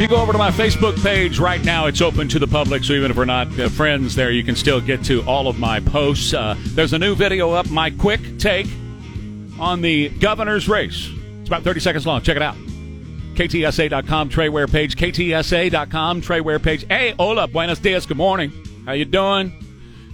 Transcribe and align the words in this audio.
If 0.00 0.04
you 0.04 0.16
go 0.16 0.22
over 0.22 0.32
to 0.32 0.38
my 0.38 0.50
Facebook 0.50 0.96
page 1.02 1.38
right 1.38 1.62
now, 1.62 1.84
it's 1.84 2.00
open 2.00 2.26
to 2.28 2.38
the 2.38 2.46
public, 2.46 2.84
so 2.84 2.94
even 2.94 3.10
if 3.10 3.18
we're 3.18 3.26
not 3.26 3.60
uh, 3.60 3.68
friends 3.68 4.14
there, 4.14 4.30
you 4.30 4.42
can 4.42 4.56
still 4.56 4.80
get 4.80 5.04
to 5.04 5.22
all 5.24 5.46
of 5.46 5.58
my 5.58 5.78
posts. 5.78 6.32
Uh, 6.32 6.56
there's 6.68 6.94
a 6.94 6.98
new 6.98 7.14
video 7.14 7.50
up, 7.50 7.68
my 7.68 7.90
quick 7.90 8.38
take 8.38 8.66
on 9.58 9.82
the 9.82 10.08
governor's 10.08 10.70
race. 10.70 11.10
It's 11.40 11.50
about 11.50 11.64
30 11.64 11.80
seconds 11.80 12.06
long. 12.06 12.22
Check 12.22 12.36
it 12.36 12.42
out. 12.42 12.56
KTSA.com, 13.34 14.30
Trey 14.30 14.48
Ware 14.48 14.68
page. 14.68 14.96
KTSA.com, 14.96 16.22
Trey 16.22 16.40
Ware 16.40 16.58
page. 16.58 16.86
Hey, 16.86 17.14
hola, 17.18 17.46
buenos 17.46 17.78
dias, 17.78 18.06
good 18.06 18.16
morning. 18.16 18.54
How 18.86 18.92
you 18.92 19.04
doing? 19.04 19.52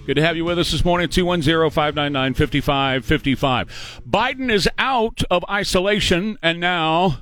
Good 0.05 0.15
to 0.15 0.21
have 0.21 0.35
you 0.35 0.43
with 0.43 0.59
us 0.59 0.69
this 0.69 0.83
morning, 0.83 1.07
210-599-5555. 1.07 4.01
Biden 4.05 4.51
is 4.51 4.67
out 4.77 5.23
of 5.31 5.45
isolation 5.49 6.37
and 6.43 6.59
now 6.59 7.19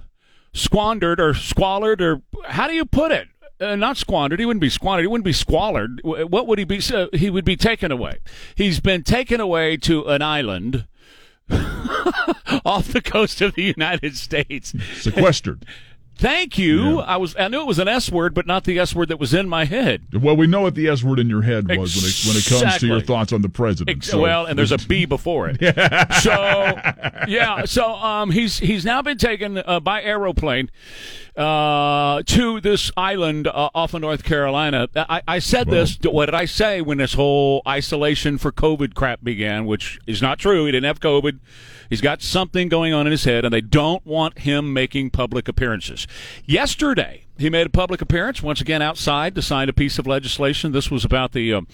squandered 0.55 1.19
or 1.19 1.33
squalid 1.33 2.01
or 2.01 2.21
how 2.45 2.67
do 2.67 2.73
you 2.73 2.85
put 2.85 3.11
it? 3.11 3.27
Uh, 3.59 3.75
not 3.75 3.95
squandered. 3.95 4.39
He 4.39 4.45
wouldn't 4.45 4.61
be 4.61 4.69
squandered. 4.69 5.03
He 5.03 5.07
wouldn't 5.07 5.25
be 5.25 5.33
squalid. 5.33 6.01
What 6.03 6.47
would 6.47 6.59
he 6.59 6.65
be? 6.65 6.81
Uh, 6.93 7.07
he 7.13 7.29
would 7.29 7.45
be 7.45 7.55
taken 7.55 7.91
away. 7.91 8.19
He's 8.55 8.79
been 8.79 9.03
taken 9.03 9.39
away 9.39 9.77
to 9.77 10.05
an 10.05 10.21
island 10.21 10.87
off 12.65 12.87
the 12.87 13.01
coast 13.03 13.41
of 13.41 13.55
the 13.55 13.63
United 13.63 14.17
States. 14.17 14.73
Sequestered. 14.95 15.65
Thank 16.17 16.57
you. 16.57 16.95
Yeah. 16.97 17.01
I 17.01 17.17
was 17.17 17.35
I 17.37 17.47
knew 17.49 17.59
it 17.61 17.67
was 17.67 17.79
an 17.79 17.87
S 17.87 18.11
word, 18.11 18.33
but 18.33 18.47
not 18.47 18.63
the 18.63 18.79
S 18.79 18.95
word 18.95 19.09
that 19.09 19.19
was 19.19 19.33
in 19.33 19.49
my 19.49 19.65
head. 19.65 20.03
Well, 20.13 20.35
we 20.37 20.47
know 20.47 20.61
what 20.61 20.75
the 20.75 20.87
S 20.87 21.03
word 21.03 21.19
in 21.19 21.27
your 21.29 21.41
head 21.41 21.67
was 21.67 21.95
when 21.95 22.05
it 22.05 22.25
when 22.27 22.37
it 22.37 22.45
comes 22.45 22.79
to 22.79 22.87
your 22.87 23.01
thoughts 23.01 23.33
on 23.33 23.41
the 23.41 23.49
president. 23.49 23.97
Ex- 23.97 24.07
So- 24.09 24.21
well, 24.21 24.45
and 24.45 24.57
there's 24.57 24.71
a 24.71 24.77
B 24.77 25.05
before 25.05 25.49
it. 25.53 25.57
so 26.21 26.31
yeah, 27.27 27.65
so 27.65 27.93
um, 27.95 28.31
he's 28.31 28.59
he's 28.59 28.85
now 28.85 29.01
been 29.01 29.17
taken 29.17 29.57
uh, 29.57 29.79
by 29.79 30.01
aeroplane 30.03 30.69
uh, 31.37 32.23
to 32.25 32.61
this 32.61 32.91
island 32.95 33.47
uh, 33.47 33.69
off 33.75 33.93
of 33.93 34.01
North 34.01 34.23
Carolina. 34.23 34.87
I, 34.95 35.21
I 35.27 35.39
said 35.39 35.67
this. 35.67 35.97
What 36.03 36.27
did 36.27 36.35
I 36.35 36.45
say 36.45 36.81
when 36.81 36.97
this 36.97 37.13
whole 37.13 37.61
isolation 37.67 38.37
for 38.37 38.51
COVID 38.51 38.93
crap 38.93 39.23
began? 39.23 39.65
Which 39.65 39.99
is 40.07 40.21
not 40.21 40.39
true. 40.39 40.65
He 40.65 40.71
didn't 40.71 40.85
have 40.85 40.99
COVID. 40.99 41.39
He's 41.89 42.01
got 42.01 42.21
something 42.21 42.69
going 42.69 42.93
on 42.93 43.05
in 43.05 43.11
his 43.11 43.25
head, 43.25 43.45
and 43.45 43.53
they 43.53 43.61
don't 43.61 44.05
want 44.05 44.39
him 44.39 44.73
making 44.73 45.11
public 45.11 45.47
appearances. 45.47 46.07
Yesterday, 46.45 47.25
he 47.37 47.49
made 47.49 47.67
a 47.67 47.69
public 47.69 48.01
appearance 48.01 48.41
once 48.41 48.61
again 48.61 48.81
outside 48.81 49.35
to 49.35 49.41
sign 49.41 49.69
a 49.69 49.73
piece 49.73 49.99
of 49.99 50.07
legislation. 50.07 50.71
This 50.71 50.89
was 50.89 51.05
about 51.05 51.33
the 51.33 51.53
um, 51.53 51.67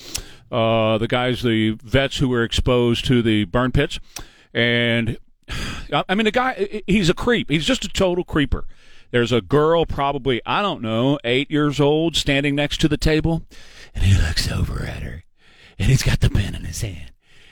uh, 0.51 0.97
the 0.97 1.07
guys, 1.07 1.43
the 1.43 1.71
vets 1.83 2.17
who 2.17 2.27
were 2.27 2.43
exposed 2.43 3.05
to 3.05 3.21
the 3.21 3.45
burn 3.45 3.71
pits, 3.71 3.99
and 4.53 5.17
I 5.93 6.03
I 6.09 6.15
mean 6.15 6.25
the 6.25 6.31
guy. 6.31 6.83
He's 6.87 7.09
a 7.09 7.13
creep. 7.13 7.49
He's 7.49 7.65
just 7.65 7.85
a 7.85 7.89
total 7.89 8.23
creeper. 8.23 8.65
There's 9.11 9.31
a 9.31 9.41
girl, 9.41 9.85
probably 9.85 10.41
I 10.45 10.61
don't 10.61 10.81
know, 10.81 11.19
eight 11.23 11.51
years 11.51 11.79
old, 11.79 12.15
standing 12.15 12.55
next 12.55 12.79
to 12.81 12.87
the 12.87 12.97
table, 12.97 13.43
and 13.93 14.03
he 14.03 14.19
looks 14.19 14.49
over 14.49 14.83
at 14.83 15.03
her, 15.03 15.23
and 15.77 15.89
he's 15.89 16.03
got 16.03 16.21
the 16.21 16.29
pen 16.29 16.55
in 16.55 16.63
his 16.63 16.81
hand, 16.81 17.11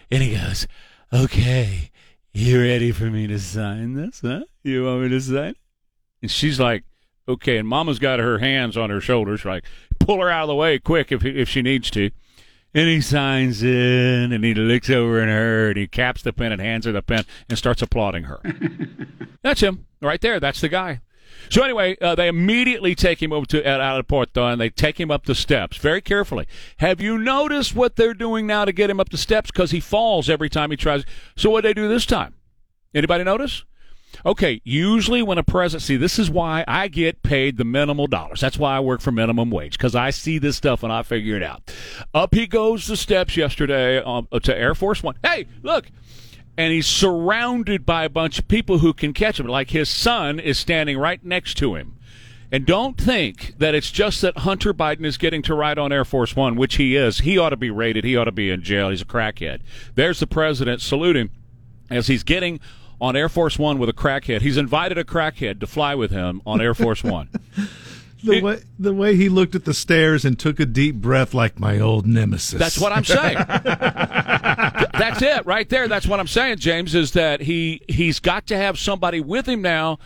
and 0.10 0.24
he 0.24 0.36
goes, 0.36 0.68
"Okay, 1.14 1.92
you 2.34 2.62
ready 2.62 2.92
for 2.92 3.06
me 3.12 3.28
to 3.28 3.40
sign 3.40 3.94
this? 3.94 4.22
Huh? 4.22 4.46
You 4.64 4.86
want 4.86 5.04
me 5.04 5.10
to 5.10 5.20
sign?" 5.22 5.50
it?" 5.50 5.58
And 6.22 6.32
she's 6.32 6.60
like, 6.60 6.86
"Okay." 7.28 7.58
And 7.58 7.68
Mama's 7.68 8.00
got 8.00 8.20
her 8.20 8.40
hands 8.40 8.78
on 8.78 8.90
her 8.90 9.02
shoulders, 9.02 9.44
like, 9.44 9.66
pull 10.00 10.22
her 10.22 10.30
out 10.30 10.44
of 10.44 10.48
the 10.48 10.56
way 10.56 10.80
quick 10.80 11.12
if 11.12 11.26
if 11.26 11.50
she 11.50 11.62
needs 11.62 11.92
to. 11.92 12.10
And 12.74 12.88
he 12.88 13.02
signs 13.02 13.64
in, 13.64 14.32
and 14.32 14.44
he 14.46 14.54
looks 14.54 14.90
over 14.90 15.20
at 15.20 15.28
her, 15.28 15.70
and 15.70 15.78
he 15.78 15.88
caps 15.88 16.22
the 16.22 16.32
pen 16.32 16.52
and 16.52 16.62
hands 16.62 16.86
her 16.86 16.92
the 16.92 17.02
pen, 17.02 17.26
and 17.50 17.58
starts 17.58 17.82
applauding 17.82 18.26
her. 18.26 18.40
That's 19.42 19.62
him 19.62 19.88
right 20.02 20.22
there. 20.22 20.40
That's 20.40 20.62
the 20.62 20.70
guy. 20.70 21.02
So 21.50 21.64
anyway, 21.64 21.98
uh, 22.00 22.16
they 22.16 22.28
immediately 22.28 22.96
take 22.96 23.22
him 23.22 23.34
over 23.34 23.46
to 23.48 23.66
at 23.66 23.80
Aeroporto 23.80 24.52
and 24.52 24.62
they 24.62 24.70
take 24.70 25.00
him 25.00 25.10
up 25.10 25.26
the 25.26 25.36
steps 25.36 25.78
very 25.78 26.02
carefully. 26.02 26.48
Have 26.78 27.02
you 27.02 27.18
noticed 27.18 27.76
what 27.76 27.96
they're 27.96 28.14
doing 28.14 28.46
now 28.46 28.66
to 28.66 28.72
get 28.72 28.90
him 28.90 29.00
up 29.00 29.10
the 29.10 29.18
steps? 29.18 29.52
Because 29.52 29.72
he 29.72 29.80
falls 29.80 30.30
every 30.30 30.50
time 30.50 30.72
he 30.72 30.78
tries. 30.78 31.04
So 31.36 31.50
what 31.50 31.64
they 31.64 31.74
do 31.74 31.88
this 31.88 32.06
time? 32.06 32.36
Anybody 32.94 33.24
notice? 33.24 33.64
Okay, 34.26 34.62
usually 34.64 35.22
when 35.22 35.38
a 35.38 35.44
president, 35.44 35.84
see, 35.84 35.96
this 35.96 36.20
is 36.20 36.30
why 36.30 36.66
I 36.68 36.88
get 36.88 37.24
paid 37.24 37.58
the 37.58 37.64
minimal 37.64 38.08
dollars. 38.08 38.42
That's 38.42 38.58
why 38.58 38.76
I 38.76 38.80
work 38.80 39.02
for 39.02 39.12
minimum 39.12 39.50
wage 39.50 39.74
because 39.74 39.96
I 39.96 40.10
see 40.10 40.40
this 40.40 40.58
stuff 40.58 40.84
and 40.84 40.92
I 40.92 41.04
figure 41.04 41.36
it 41.36 41.44
out. 41.44 41.72
Up 42.14 42.34
he 42.34 42.48
goes 42.48 42.88
the 42.88 42.98
steps 42.98 43.38
yesterday 43.38 44.00
um, 44.00 44.28
to 44.44 44.58
Air 44.58 44.76
Force 44.76 45.04
One. 45.04 45.16
Hey, 45.24 45.48
look, 45.62 45.90
and 46.60 46.74
he's 46.74 46.88
surrounded 46.88 47.86
by 47.86 48.04
a 48.04 48.10
bunch 48.10 48.38
of 48.38 48.50
people 48.50 48.80
who 48.80 48.92
can 48.92 49.14
catch 49.14 49.40
him. 49.40 49.48
Like 49.48 49.70
his 49.70 49.88
son 49.88 50.42
is 50.42 50.60
standing 50.60 50.98
right 50.98 51.24
next 51.24 51.54
to 51.60 51.76
him. 51.76 51.98
And 52.52 52.66
don't 52.66 53.00
think 53.00 53.54
that 53.60 53.74
it's 53.74 53.90
just 53.90 54.22
that 54.24 54.40
Hunter 54.40 54.74
Biden 54.74 55.06
is 55.06 55.18
getting 55.18 55.42
to 55.44 55.54
ride 55.56 55.80
on 55.80 55.94
Air 55.94 56.04
Force 56.04 56.36
One, 56.36 56.58
which 56.58 56.76
he 56.76 56.98
is. 56.98 57.20
He 57.20 57.38
ought 57.38 57.52
to 57.52 57.58
be 57.58 57.72
raided. 57.72 58.04
He 58.04 58.18
ought 58.18 58.26
to 58.26 58.34
be 58.34 58.50
in 58.50 58.62
jail. 58.62 58.90
He's 58.90 59.04
a 59.04 59.06
crackhead. 59.06 59.62
There's 59.96 60.20
the 60.20 60.28
president 60.28 60.82
saluting 60.82 61.30
as 61.90 62.08
he's 62.08 62.24
getting 62.24 62.60
on 63.00 63.16
Air 63.16 63.30
Force 63.30 63.58
One 63.58 63.80
with 63.80 63.88
a 63.88 63.94
crackhead. 63.94 64.42
He's 64.42 64.58
invited 64.58 64.98
a 64.98 65.06
crackhead 65.06 65.62
to 65.62 65.68
fly 65.68 65.96
with 65.96 66.12
him 66.12 66.42
on 66.46 66.60
Air 66.60 66.74
Force 66.74 67.06
One. 67.06 67.30
The 68.24 68.42
way 68.42 68.62
the 68.78 68.94
way 68.94 69.16
he 69.16 69.30
looked 69.30 69.56
at 69.56 69.66
the 69.66 69.74
stairs 69.74 70.26
and 70.26 70.38
took 70.38 70.60
a 70.60 70.66
deep 70.66 70.96
breath 70.96 71.34
like 71.34 71.60
my 71.60 71.80
old 71.80 72.06
nemesis. 72.06 72.60
That's 72.60 72.80
what 72.80 72.92
I'm 72.92 73.06
saying. 73.06 73.38
That's 75.00 75.22
it 75.22 75.46
right 75.46 75.68
there. 75.70 75.88
That's 75.88 76.06
what 76.06 76.20
I'm 76.20 76.28
saying, 76.28 76.58
James, 76.58 76.96
is 76.96 77.14
that 77.14 77.42
he 77.42 77.82
he's 77.88 78.20
got 78.20 78.48
to 78.48 78.58
have 78.58 78.78
somebody 78.78 79.22
with 79.22 79.48
him 79.48 79.62
now. 79.62 80.00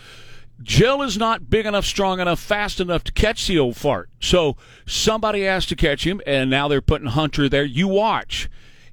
Jill 0.61 1.01
is 1.01 1.17
not 1.17 1.49
big 1.49 1.65
enough, 1.65 1.85
strong 1.85 2.19
enough, 2.19 2.39
fast 2.39 2.79
enough 2.79 3.03
to 3.05 3.11
catch 3.11 3.47
the 3.47 3.59
old 3.59 3.75
fart. 3.75 4.09
So 4.19 4.55
somebody 4.85 5.43
has 5.43 5.65
to 5.65 5.75
catch 5.75 6.05
him, 6.05 6.21
and 6.25 6.49
now 6.49 6.67
they're 6.67 6.81
putting 6.81 7.07
Hunter 7.07 7.49
there. 7.49 7.65
You 7.65 7.87
watch. 7.87 8.49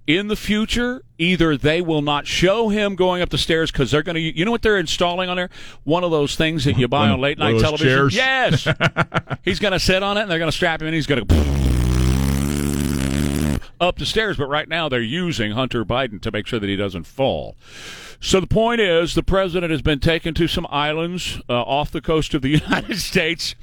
In 0.06 0.26
the 0.28 0.36
future, 0.36 1.04
either 1.20 1.56
they 1.56 1.80
will 1.80 2.02
not 2.02 2.26
show 2.26 2.68
him 2.70 2.96
going 2.96 3.22
up 3.22 3.28
the 3.28 3.38
stairs 3.38 3.70
because 3.70 3.90
they're 3.90 4.02
going 4.02 4.14
to, 4.14 4.20
you 4.20 4.44
know 4.44 4.50
what 4.50 4.62
they're 4.62 4.78
installing 4.78 5.28
on 5.28 5.36
there? 5.36 5.50
One 5.84 6.02
of 6.02 6.10
those 6.10 6.34
things 6.34 6.64
that 6.64 6.78
you 6.78 6.88
buy 6.88 7.02
One- 7.02 7.10
on 7.10 7.20
late 7.20 7.38
night 7.38 7.60
television. 7.60 8.10
chairs? 8.10 8.14
Yes. 8.14 8.66
he's 9.44 9.58
going 9.60 9.72
to 9.72 9.80
sit 9.80 10.02
on 10.02 10.16
it 10.16 10.22
and 10.22 10.30
they're 10.30 10.38
going 10.38 10.50
to 10.50 10.56
strap 10.56 10.80
him 10.80 10.88
and 10.88 10.94
He's 10.94 11.06
going 11.06 11.24
to 11.26 11.34
go 11.34 11.60
up 13.80 13.96
the 13.96 14.04
stairs, 14.06 14.36
but 14.36 14.46
right 14.46 14.68
now 14.68 14.88
they're 14.88 15.00
using 15.00 15.52
Hunter 15.52 15.84
Biden 15.84 16.20
to 16.20 16.30
make 16.30 16.46
sure 16.46 16.58
that 16.60 16.68
he 16.68 16.76
doesn't 16.76 17.04
fall. 17.04 17.56
So 18.20 18.38
the 18.40 18.46
point 18.46 18.80
is, 18.82 19.14
the 19.14 19.22
president 19.22 19.70
has 19.70 19.80
been 19.80 20.00
taken 20.00 20.34
to 20.34 20.46
some 20.46 20.66
islands 20.68 21.40
uh, 21.48 21.62
off 21.62 21.90
the 21.90 22.02
coast 22.02 22.34
of 22.34 22.42
the 22.42 22.48
United 22.66 22.98
States. 22.98 23.54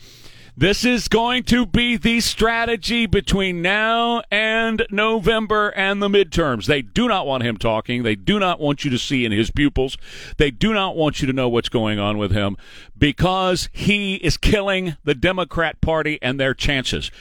This 0.59 0.83
is 0.83 1.07
going 1.07 1.43
to 1.43 1.67
be 1.67 1.97
the 1.97 2.19
strategy 2.19 3.05
between 3.05 3.61
now 3.61 4.23
and 4.31 4.87
November 4.89 5.69
and 5.75 6.01
the 6.01 6.07
midterms. 6.07 6.65
They 6.65 6.81
do 6.81 7.07
not 7.07 7.27
want 7.27 7.43
him 7.43 7.57
talking. 7.57 8.01
They 8.01 8.15
do 8.15 8.39
not 8.39 8.59
want 8.59 8.83
you 8.83 8.89
to 8.89 8.97
see 8.97 9.23
in 9.23 9.31
his 9.31 9.51
pupils. 9.51 9.99
They 10.37 10.49
do 10.49 10.73
not 10.73 10.95
want 10.95 11.21
you 11.21 11.27
to 11.27 11.33
know 11.33 11.47
what's 11.47 11.69
going 11.69 11.99
on 11.99 12.17
with 12.17 12.31
him 12.31 12.57
because 12.97 13.69
he 13.71 14.15
is 14.15 14.35
killing 14.35 14.97
the 15.03 15.13
Democrat 15.13 15.79
Party 15.79 16.17
and 16.23 16.39
their 16.39 16.55
chances. 16.55 17.11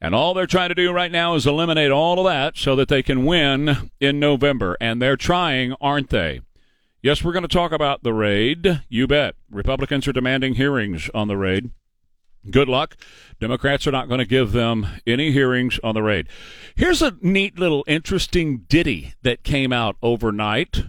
And 0.00 0.14
all 0.14 0.32
they're 0.32 0.46
trying 0.46 0.70
to 0.70 0.74
do 0.74 0.90
right 0.90 1.12
now 1.12 1.34
is 1.34 1.46
eliminate 1.46 1.90
all 1.90 2.18
of 2.18 2.24
that 2.24 2.56
so 2.56 2.74
that 2.76 2.88
they 2.88 3.02
can 3.02 3.26
win 3.26 3.90
in 4.00 4.18
November. 4.18 4.78
And 4.80 5.02
they're 5.02 5.18
trying, 5.18 5.74
aren't 5.78 6.08
they? 6.08 6.40
Yes, 7.02 7.22
we're 7.22 7.32
going 7.32 7.42
to 7.42 7.48
talk 7.48 7.70
about 7.70 8.02
the 8.02 8.14
raid. 8.14 8.80
You 8.88 9.06
bet. 9.06 9.34
Republicans 9.50 10.08
are 10.08 10.12
demanding 10.14 10.54
hearings 10.54 11.10
on 11.12 11.28
the 11.28 11.36
raid. 11.36 11.70
Good 12.50 12.68
luck. 12.68 12.96
Democrats 13.40 13.86
are 13.86 13.92
not 13.92 14.08
going 14.08 14.18
to 14.18 14.26
give 14.26 14.52
them 14.52 14.86
any 15.06 15.32
hearings 15.32 15.78
on 15.84 15.94
the 15.94 16.02
raid. 16.02 16.28
Here's 16.74 17.02
a 17.02 17.16
neat 17.20 17.58
little 17.58 17.84
interesting 17.86 18.64
ditty 18.68 19.14
that 19.22 19.44
came 19.44 19.72
out 19.72 19.96
overnight. 20.02 20.84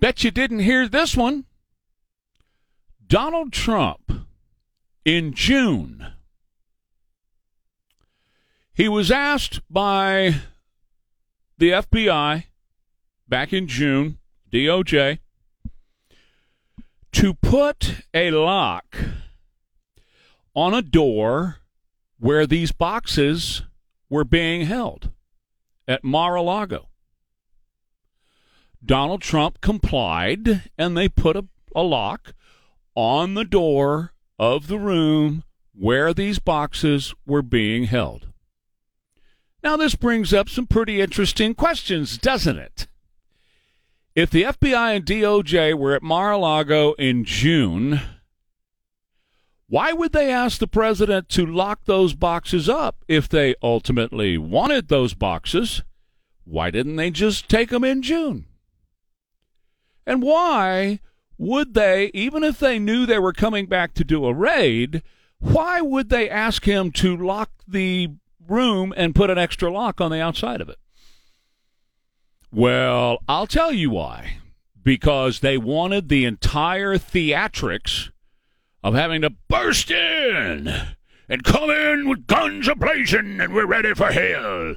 Bet 0.00 0.22
you 0.22 0.30
didn't 0.30 0.60
hear 0.60 0.88
this 0.88 1.16
one. 1.16 1.44
Donald 3.06 3.52
Trump 3.52 4.26
in 5.04 5.34
June 5.34 6.14
he 8.74 8.88
was 8.88 9.10
asked 9.10 9.60
by 9.70 10.34
the 11.58 11.70
FBI 11.70 12.46
back 13.28 13.52
in 13.52 13.68
June, 13.68 14.18
DOJ, 14.52 15.20
to 17.12 17.34
put 17.34 18.02
a 18.12 18.32
lock 18.32 18.96
on 20.54 20.74
a 20.74 20.82
door 20.82 21.56
where 22.18 22.46
these 22.46 22.72
boxes 22.72 23.62
were 24.08 24.24
being 24.24 24.62
held 24.66 25.10
at 25.86 26.04
Mar 26.04 26.36
a 26.36 26.42
Lago. 26.42 26.88
Donald 28.84 29.22
Trump 29.22 29.60
complied, 29.60 30.70
and 30.76 30.96
they 30.96 31.08
put 31.08 31.36
a, 31.36 31.46
a 31.74 31.82
lock 31.82 32.34
on 32.94 33.34
the 33.34 33.44
door 33.44 34.12
of 34.38 34.68
the 34.68 34.78
room 34.78 35.42
where 35.74 36.14
these 36.14 36.38
boxes 36.38 37.14
were 37.26 37.42
being 37.42 37.84
held. 37.84 38.28
Now, 39.62 39.76
this 39.76 39.94
brings 39.94 40.34
up 40.34 40.48
some 40.48 40.66
pretty 40.66 41.00
interesting 41.00 41.54
questions, 41.54 42.18
doesn't 42.18 42.58
it? 42.58 42.86
If 44.14 44.30
the 44.30 44.42
FBI 44.42 44.96
and 44.96 45.06
DOJ 45.06 45.74
were 45.76 45.94
at 45.94 46.02
Mar 46.02 46.32
a 46.32 46.38
Lago 46.38 46.92
in 46.92 47.24
June, 47.24 48.00
Why 49.74 49.92
would 49.92 50.12
they 50.12 50.30
ask 50.30 50.60
the 50.60 50.68
president 50.68 51.28
to 51.30 51.44
lock 51.44 51.84
those 51.84 52.14
boxes 52.14 52.68
up 52.68 53.04
if 53.08 53.28
they 53.28 53.56
ultimately 53.60 54.38
wanted 54.38 54.86
those 54.86 55.14
boxes? 55.14 55.82
Why 56.44 56.70
didn't 56.70 56.94
they 56.94 57.10
just 57.10 57.48
take 57.48 57.70
them 57.70 57.82
in 57.82 58.00
June? 58.00 58.46
And 60.06 60.22
why 60.22 61.00
would 61.38 61.74
they, 61.74 62.12
even 62.14 62.44
if 62.44 62.60
they 62.60 62.78
knew 62.78 63.04
they 63.04 63.18
were 63.18 63.32
coming 63.32 63.66
back 63.66 63.94
to 63.94 64.04
do 64.04 64.26
a 64.26 64.32
raid, 64.32 65.02
why 65.40 65.80
would 65.80 66.08
they 66.08 66.30
ask 66.30 66.66
him 66.66 66.92
to 66.92 67.16
lock 67.16 67.50
the 67.66 68.10
room 68.46 68.94
and 68.96 69.12
put 69.12 69.28
an 69.28 69.38
extra 69.38 69.72
lock 69.72 70.00
on 70.00 70.12
the 70.12 70.20
outside 70.20 70.60
of 70.60 70.68
it? 70.68 70.78
Well, 72.52 73.18
I'll 73.26 73.48
tell 73.48 73.72
you 73.72 73.90
why. 73.90 74.36
Because 74.84 75.40
they 75.40 75.58
wanted 75.58 76.08
the 76.08 76.26
entire 76.26 76.96
theatrics 76.96 78.12
of 78.84 78.94
having 78.94 79.22
to 79.22 79.30
burst 79.48 79.90
in 79.90 80.68
and 81.26 81.42
come 81.42 81.70
in 81.70 82.06
with 82.06 82.26
guns 82.26 82.68
ablazing 82.68 83.42
and 83.42 83.54
we're 83.54 83.66
ready 83.66 83.94
for 83.94 84.12
hell. 84.12 84.76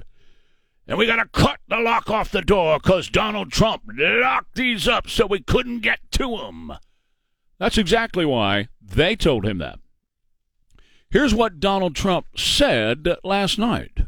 And 0.88 0.98
we 0.98 1.06
got 1.06 1.18
to 1.18 1.28
cut 1.28 1.60
the 1.68 1.78
lock 1.78 2.10
off 2.10 2.32
the 2.32 2.42
door 2.42 2.80
because 2.80 3.10
Donald 3.10 3.52
Trump 3.52 3.84
locked 3.94 4.56
these 4.56 4.88
up 4.88 5.10
so 5.10 5.26
we 5.26 5.42
couldn't 5.42 5.82
get 5.82 6.00
to 6.12 6.38
them. 6.38 6.72
That's 7.60 7.78
exactly 7.78 8.26
why 8.26 8.70
they 8.82 9.18
told 9.18 9.46
him 9.46 9.58
that. 9.58 9.80
Here's 11.10 11.36
what 11.36 11.60
Donald 11.60 11.94
Trump 11.94 12.28
said 12.38 13.10
last 13.26 13.60
night 13.60 14.00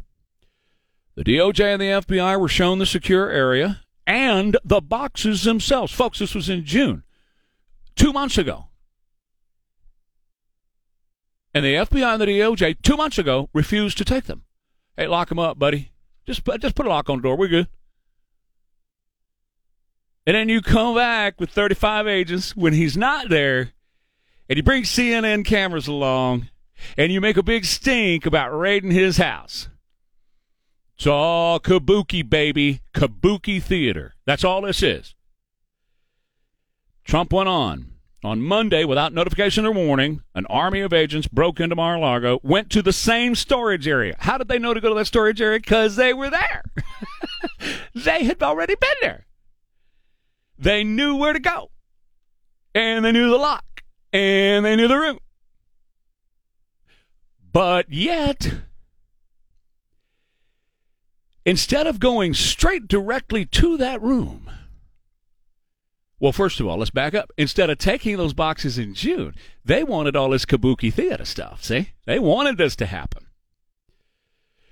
The 1.14 1.24
DOJ 1.24 1.74
and 1.74 1.82
the 1.82 2.06
FBI 2.06 2.40
were 2.40 2.48
shown 2.48 2.78
the 2.78 2.86
secure 2.86 3.28
area 3.28 3.82
and 4.06 4.56
the 4.64 4.80
boxes 4.80 5.44
themselves. 5.44 5.92
Folks, 5.92 6.20
this 6.20 6.34
was 6.34 6.48
in 6.48 6.64
June, 6.64 7.02
two 7.96 8.14
months 8.14 8.38
ago. 8.38 8.69
And 11.52 11.64
the 11.64 11.74
FBI 11.74 12.12
and 12.12 12.20
the 12.20 12.26
DOJ, 12.26 12.76
two 12.82 12.96
months 12.96 13.18
ago, 13.18 13.48
refused 13.52 13.98
to 13.98 14.04
take 14.04 14.24
them. 14.24 14.44
Hey, 14.96 15.06
lock 15.06 15.28
them 15.28 15.38
up, 15.38 15.58
buddy. 15.58 15.90
Just 16.26 16.44
just 16.60 16.74
put 16.74 16.86
a 16.86 16.88
lock 16.88 17.10
on 17.10 17.18
the 17.18 17.22
door. 17.22 17.36
We're 17.36 17.48
good. 17.48 17.68
And 20.26 20.36
then 20.36 20.48
you 20.48 20.60
come 20.60 20.94
back 20.94 21.40
with 21.40 21.50
35 21.50 22.06
agents 22.06 22.54
when 22.54 22.72
he's 22.72 22.96
not 22.96 23.30
there, 23.30 23.72
and 24.48 24.56
you 24.56 24.62
bring 24.62 24.84
CNN 24.84 25.44
cameras 25.44 25.88
along, 25.88 26.50
and 26.96 27.10
you 27.10 27.20
make 27.20 27.36
a 27.36 27.42
big 27.42 27.64
stink 27.64 28.26
about 28.26 28.56
raiding 28.56 28.92
his 28.92 29.16
house. 29.16 29.68
It's 30.96 31.06
all 31.06 31.58
kabuki, 31.58 32.28
baby. 32.28 32.82
Kabuki 32.94 33.62
theater. 33.62 34.14
That's 34.26 34.44
all 34.44 34.60
this 34.60 34.82
is. 34.82 35.14
Trump 37.04 37.32
went 37.32 37.48
on. 37.48 37.89
On 38.22 38.42
Monday, 38.42 38.84
without 38.84 39.14
notification 39.14 39.64
or 39.64 39.72
warning, 39.72 40.22
an 40.34 40.44
army 40.46 40.80
of 40.80 40.92
agents 40.92 41.26
broke 41.26 41.58
into 41.58 41.74
Mar 41.74 41.96
a 41.96 42.00
Lago, 42.00 42.38
went 42.42 42.68
to 42.70 42.82
the 42.82 42.92
same 42.92 43.34
storage 43.34 43.88
area. 43.88 44.14
How 44.18 44.36
did 44.36 44.48
they 44.48 44.58
know 44.58 44.74
to 44.74 44.80
go 44.80 44.90
to 44.90 44.94
that 44.96 45.06
storage 45.06 45.40
area? 45.40 45.58
Because 45.58 45.96
they 45.96 46.12
were 46.12 46.28
there. 46.28 46.62
they 47.94 48.24
had 48.24 48.42
already 48.42 48.74
been 48.74 48.90
there. 49.00 49.26
They 50.58 50.84
knew 50.84 51.16
where 51.16 51.32
to 51.32 51.40
go. 51.40 51.70
And 52.74 53.04
they 53.04 53.12
knew 53.12 53.30
the 53.30 53.38
lock. 53.38 53.82
And 54.12 54.66
they 54.66 54.76
knew 54.76 54.88
the 54.88 54.98
room. 54.98 55.18
But 57.52 57.90
yet, 57.90 58.52
instead 61.46 61.86
of 61.86 61.98
going 61.98 62.34
straight 62.34 62.86
directly 62.86 63.46
to 63.46 63.78
that 63.78 64.02
room, 64.02 64.50
well, 66.20 66.32
first 66.32 66.60
of 66.60 66.66
all, 66.66 66.76
let's 66.76 66.90
back 66.90 67.14
up. 67.14 67.32
Instead 67.38 67.70
of 67.70 67.78
taking 67.78 68.18
those 68.18 68.34
boxes 68.34 68.78
in 68.78 68.94
June, 68.94 69.34
they 69.64 69.82
wanted 69.82 70.14
all 70.14 70.28
this 70.28 70.44
kabuki 70.44 70.92
theater 70.92 71.24
stuff. 71.24 71.64
See? 71.64 71.90
They 72.04 72.18
wanted 72.18 72.58
this 72.58 72.76
to 72.76 72.86
happen. 72.86 73.26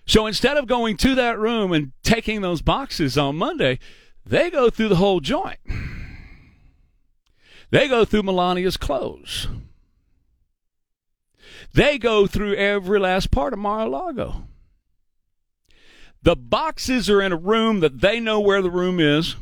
So 0.05 0.27
instead 0.27 0.59
of 0.59 0.67
going 0.67 0.99
to 0.99 1.15
that 1.15 1.39
room 1.39 1.73
and 1.73 1.93
taking 2.03 2.43
those 2.43 2.63
boxes 2.63 3.17
on 3.17 3.37
Monday, 3.37 3.79
they 4.25 4.51
go 4.51 4.69
through 4.69 4.89
the 4.89 4.97
whole 4.97 5.21
joint. 5.21 5.59
They 7.71 7.89
go 7.89 8.05
through 8.05 8.23
Melania's 8.23 8.77
clothes. 8.77 9.49
They 11.75 11.99
go 11.99 12.27
through 12.27 12.55
every 12.55 12.99
last 12.99 13.31
part 13.31 13.53
of 13.53 13.59
Mar-a-Lago. 13.59 14.45
The 16.23 16.37
boxes 16.37 17.09
are 17.09 17.23
in 17.23 17.33
a 17.33 17.37
room 17.37 17.81
that 17.81 18.01
they 18.01 18.21
know 18.21 18.41
where 18.41 18.63
the 18.63 18.71
room 18.71 19.01
is. 19.01 19.37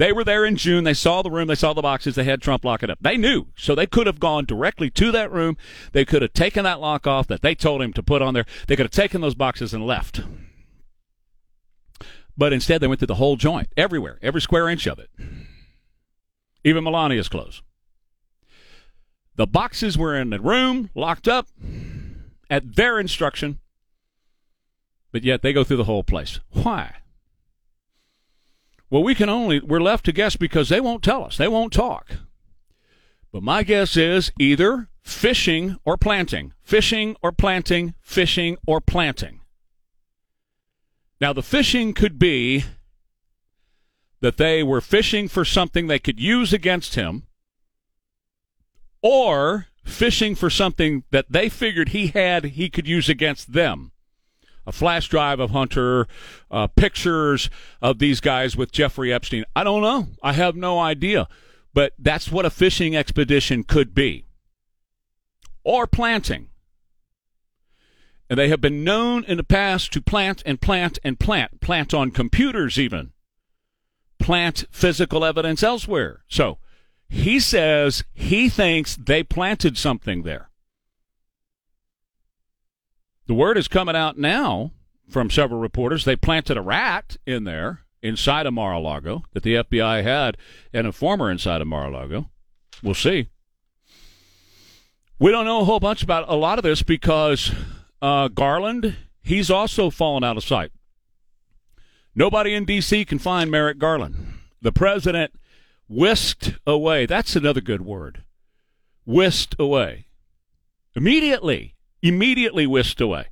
They 0.00 0.12
were 0.12 0.24
there 0.24 0.46
in 0.46 0.56
June. 0.56 0.84
They 0.84 0.94
saw 0.94 1.20
the 1.20 1.30
room. 1.30 1.46
They 1.46 1.54
saw 1.54 1.74
the 1.74 1.82
boxes. 1.82 2.14
They 2.14 2.24
had 2.24 2.40
Trump 2.40 2.64
lock 2.64 2.82
it 2.82 2.88
up. 2.88 2.96
They 3.02 3.18
knew. 3.18 3.48
So 3.54 3.74
they 3.74 3.86
could 3.86 4.06
have 4.06 4.18
gone 4.18 4.46
directly 4.46 4.88
to 4.92 5.12
that 5.12 5.30
room. 5.30 5.58
They 5.92 6.06
could 6.06 6.22
have 6.22 6.32
taken 6.32 6.64
that 6.64 6.80
lock 6.80 7.06
off 7.06 7.26
that 7.26 7.42
they 7.42 7.54
told 7.54 7.82
him 7.82 7.92
to 7.92 8.02
put 8.02 8.22
on 8.22 8.32
there. 8.32 8.46
They 8.66 8.76
could 8.76 8.86
have 8.86 8.92
taken 8.92 9.20
those 9.20 9.34
boxes 9.34 9.74
and 9.74 9.86
left. 9.86 10.22
But 12.34 12.54
instead, 12.54 12.80
they 12.80 12.86
went 12.86 13.00
through 13.00 13.08
the 13.08 13.16
whole 13.16 13.36
joint, 13.36 13.68
everywhere, 13.76 14.18
every 14.22 14.40
square 14.40 14.70
inch 14.70 14.86
of 14.86 14.98
it. 14.98 15.10
Even 16.64 16.82
Melania's 16.82 17.28
clothes. 17.28 17.60
The 19.36 19.46
boxes 19.46 19.98
were 19.98 20.16
in 20.16 20.30
the 20.30 20.40
room, 20.40 20.88
locked 20.94 21.28
up, 21.28 21.46
at 22.48 22.74
their 22.74 22.98
instruction, 22.98 23.58
but 25.12 25.24
yet 25.24 25.42
they 25.42 25.52
go 25.52 25.62
through 25.62 25.76
the 25.76 25.84
whole 25.84 26.04
place. 26.04 26.40
Why? 26.52 26.99
Well, 28.90 29.04
we 29.04 29.14
can 29.14 29.28
only, 29.28 29.60
we're 29.60 29.80
left 29.80 30.04
to 30.06 30.12
guess 30.12 30.34
because 30.34 30.68
they 30.68 30.80
won't 30.80 31.04
tell 31.04 31.24
us. 31.24 31.36
They 31.36 31.48
won't 31.48 31.72
talk. 31.72 32.10
But 33.32 33.44
my 33.44 33.62
guess 33.62 33.96
is 33.96 34.32
either 34.38 34.88
fishing 35.00 35.76
or 35.84 35.96
planting, 35.96 36.52
fishing 36.60 37.16
or 37.22 37.30
planting, 37.30 37.94
fishing 38.00 38.56
or 38.66 38.80
planting. 38.80 39.40
Now, 41.20 41.32
the 41.32 41.42
fishing 41.42 41.94
could 41.94 42.18
be 42.18 42.64
that 44.20 44.38
they 44.38 44.62
were 44.62 44.80
fishing 44.80 45.28
for 45.28 45.44
something 45.44 45.86
they 45.86 45.98
could 45.98 46.18
use 46.18 46.52
against 46.52 46.96
him, 46.96 47.24
or 49.02 49.68
fishing 49.84 50.34
for 50.34 50.50
something 50.50 51.04
that 51.10 51.26
they 51.30 51.48
figured 51.48 51.90
he 51.90 52.08
had 52.08 52.44
he 52.44 52.68
could 52.68 52.86
use 52.86 53.08
against 53.08 53.52
them 53.52 53.92
a 54.70 54.72
flash 54.72 55.08
drive 55.08 55.40
of 55.40 55.50
Hunter, 55.50 56.06
uh, 56.48 56.68
pictures 56.68 57.50
of 57.82 57.98
these 57.98 58.20
guys 58.20 58.56
with 58.56 58.70
Jeffrey 58.70 59.12
Epstein. 59.12 59.44
I 59.56 59.64
don't 59.64 59.82
know. 59.82 60.06
I 60.22 60.32
have 60.32 60.54
no 60.54 60.78
idea. 60.78 61.26
But 61.74 61.92
that's 61.98 62.30
what 62.30 62.46
a 62.46 62.50
fishing 62.50 62.94
expedition 62.96 63.64
could 63.64 63.94
be. 63.94 64.26
Or 65.64 65.88
planting. 65.88 66.50
And 68.28 68.38
they 68.38 68.48
have 68.48 68.60
been 68.60 68.84
known 68.84 69.24
in 69.24 69.38
the 69.38 69.44
past 69.44 69.92
to 69.92 70.00
plant 70.00 70.40
and 70.46 70.60
plant 70.60 71.00
and 71.02 71.18
plant, 71.18 71.60
plant 71.60 71.92
on 71.92 72.12
computers 72.12 72.78
even, 72.78 73.10
plant 74.20 74.66
physical 74.70 75.24
evidence 75.24 75.64
elsewhere. 75.64 76.22
So 76.28 76.58
he 77.08 77.40
says 77.40 78.04
he 78.12 78.48
thinks 78.48 78.94
they 78.94 79.24
planted 79.24 79.76
something 79.76 80.22
there. 80.22 80.49
The 83.30 83.34
word 83.34 83.56
is 83.56 83.68
coming 83.68 83.94
out 83.94 84.18
now 84.18 84.72
from 85.08 85.30
several 85.30 85.60
reporters. 85.60 86.04
They 86.04 86.16
planted 86.16 86.56
a 86.56 86.60
rat 86.60 87.16
in 87.24 87.44
there 87.44 87.82
inside 88.02 88.44
of 88.44 88.54
Mar-a-Lago 88.54 89.22
that 89.34 89.44
the 89.44 89.54
FBI 89.54 90.02
had 90.02 90.36
an 90.72 90.84
informer 90.84 91.30
inside 91.30 91.60
of 91.60 91.68
Mar-a-Lago. 91.68 92.28
We'll 92.82 92.94
see. 92.94 93.28
We 95.20 95.30
don't 95.30 95.44
know 95.44 95.60
a 95.60 95.64
whole 95.64 95.78
bunch 95.78 96.02
about 96.02 96.28
a 96.28 96.34
lot 96.34 96.58
of 96.58 96.64
this 96.64 96.82
because 96.82 97.52
uh, 98.02 98.26
Garland, 98.26 98.96
he's 99.22 99.48
also 99.48 99.90
fallen 99.90 100.24
out 100.24 100.36
of 100.36 100.42
sight. 100.42 100.72
Nobody 102.16 102.52
in 102.52 102.64
D.C. 102.64 103.04
can 103.04 103.20
find 103.20 103.48
Merrick 103.48 103.78
Garland. 103.78 104.40
The 104.60 104.72
president 104.72 105.34
whisked 105.88 106.58
away. 106.66 107.06
That's 107.06 107.36
another 107.36 107.60
good 107.60 107.82
word. 107.82 108.24
Whisked 109.06 109.54
away. 109.60 110.06
Immediately 110.96 111.76
immediately 112.02 112.66
whisked 112.66 113.00
away. 113.00 113.26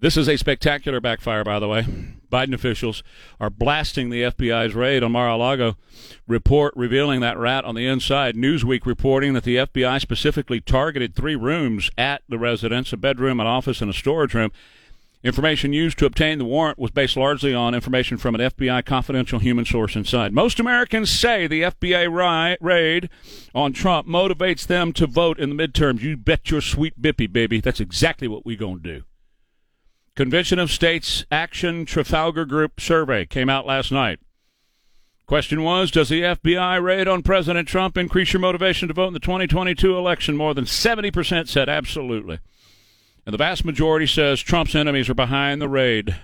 This 0.00 0.16
is 0.16 0.28
a 0.28 0.36
spectacular 0.36 1.00
backfire, 1.00 1.44
by 1.44 1.60
the 1.60 1.68
way. 1.68 1.86
Biden 2.30 2.54
officials 2.54 3.04
are 3.38 3.50
blasting 3.50 4.10
the 4.10 4.22
FBI's 4.22 4.74
raid 4.74 5.04
on 5.04 5.12
Mar-a-Lago. 5.12 5.76
Report 6.26 6.74
revealing 6.74 7.20
that 7.20 7.38
rat 7.38 7.64
on 7.64 7.76
the 7.76 7.86
inside. 7.86 8.34
Newsweek 8.34 8.84
reporting 8.84 9.32
that 9.34 9.44
the 9.44 9.56
FBI 9.56 10.00
specifically 10.00 10.60
targeted 10.60 11.14
three 11.14 11.36
rooms 11.36 11.88
at 11.96 12.22
the 12.28 12.38
residence: 12.38 12.92
a 12.92 12.96
bedroom, 12.96 13.38
an 13.38 13.46
office, 13.46 13.80
and 13.80 13.90
a 13.90 13.94
storage 13.94 14.34
room. 14.34 14.50
Information 15.24 15.72
used 15.72 15.98
to 15.98 16.06
obtain 16.06 16.38
the 16.38 16.44
warrant 16.44 16.80
was 16.80 16.90
based 16.90 17.16
largely 17.16 17.54
on 17.54 17.76
information 17.76 18.18
from 18.18 18.34
an 18.34 18.40
FBI 18.40 18.84
confidential 18.84 19.38
human 19.38 19.64
source 19.64 19.94
inside. 19.94 20.32
Most 20.32 20.58
Americans 20.58 21.10
say 21.10 21.46
the 21.46 21.62
FBI 21.62 22.56
raid 22.60 23.08
on 23.54 23.72
Trump 23.72 24.08
motivates 24.08 24.66
them 24.66 24.92
to 24.94 25.06
vote 25.06 25.38
in 25.38 25.56
the 25.56 25.68
midterms. 25.68 26.00
You 26.00 26.16
bet 26.16 26.50
your 26.50 26.60
sweet 26.60 27.00
bippy, 27.00 27.32
baby. 27.32 27.60
That's 27.60 27.78
exactly 27.78 28.26
what 28.26 28.44
we're 28.44 28.56
going 28.56 28.82
to 28.82 28.94
do. 28.98 29.02
Convention 30.16 30.58
of 30.58 30.72
States 30.72 31.24
Action 31.30 31.86
Trafalgar 31.86 32.44
Group 32.44 32.80
survey 32.80 33.24
came 33.24 33.48
out 33.48 33.64
last 33.64 33.92
night. 33.92 34.18
Question 35.26 35.62
was 35.62 35.92
Does 35.92 36.08
the 36.08 36.22
FBI 36.22 36.82
raid 36.82 37.06
on 37.06 37.22
President 37.22 37.68
Trump 37.68 37.96
increase 37.96 38.32
your 38.32 38.40
motivation 38.40 38.88
to 38.88 38.94
vote 38.94 39.06
in 39.06 39.14
the 39.14 39.20
2022 39.20 39.96
election? 39.96 40.36
More 40.36 40.52
than 40.52 40.64
70% 40.64 41.48
said 41.48 41.68
absolutely. 41.68 42.40
And 43.24 43.32
the 43.32 43.38
vast 43.38 43.64
majority 43.64 44.06
says 44.06 44.40
Trump's 44.40 44.74
enemies 44.74 45.08
are 45.08 45.14
behind 45.14 45.62
the 45.62 45.68
raid. 45.68 46.16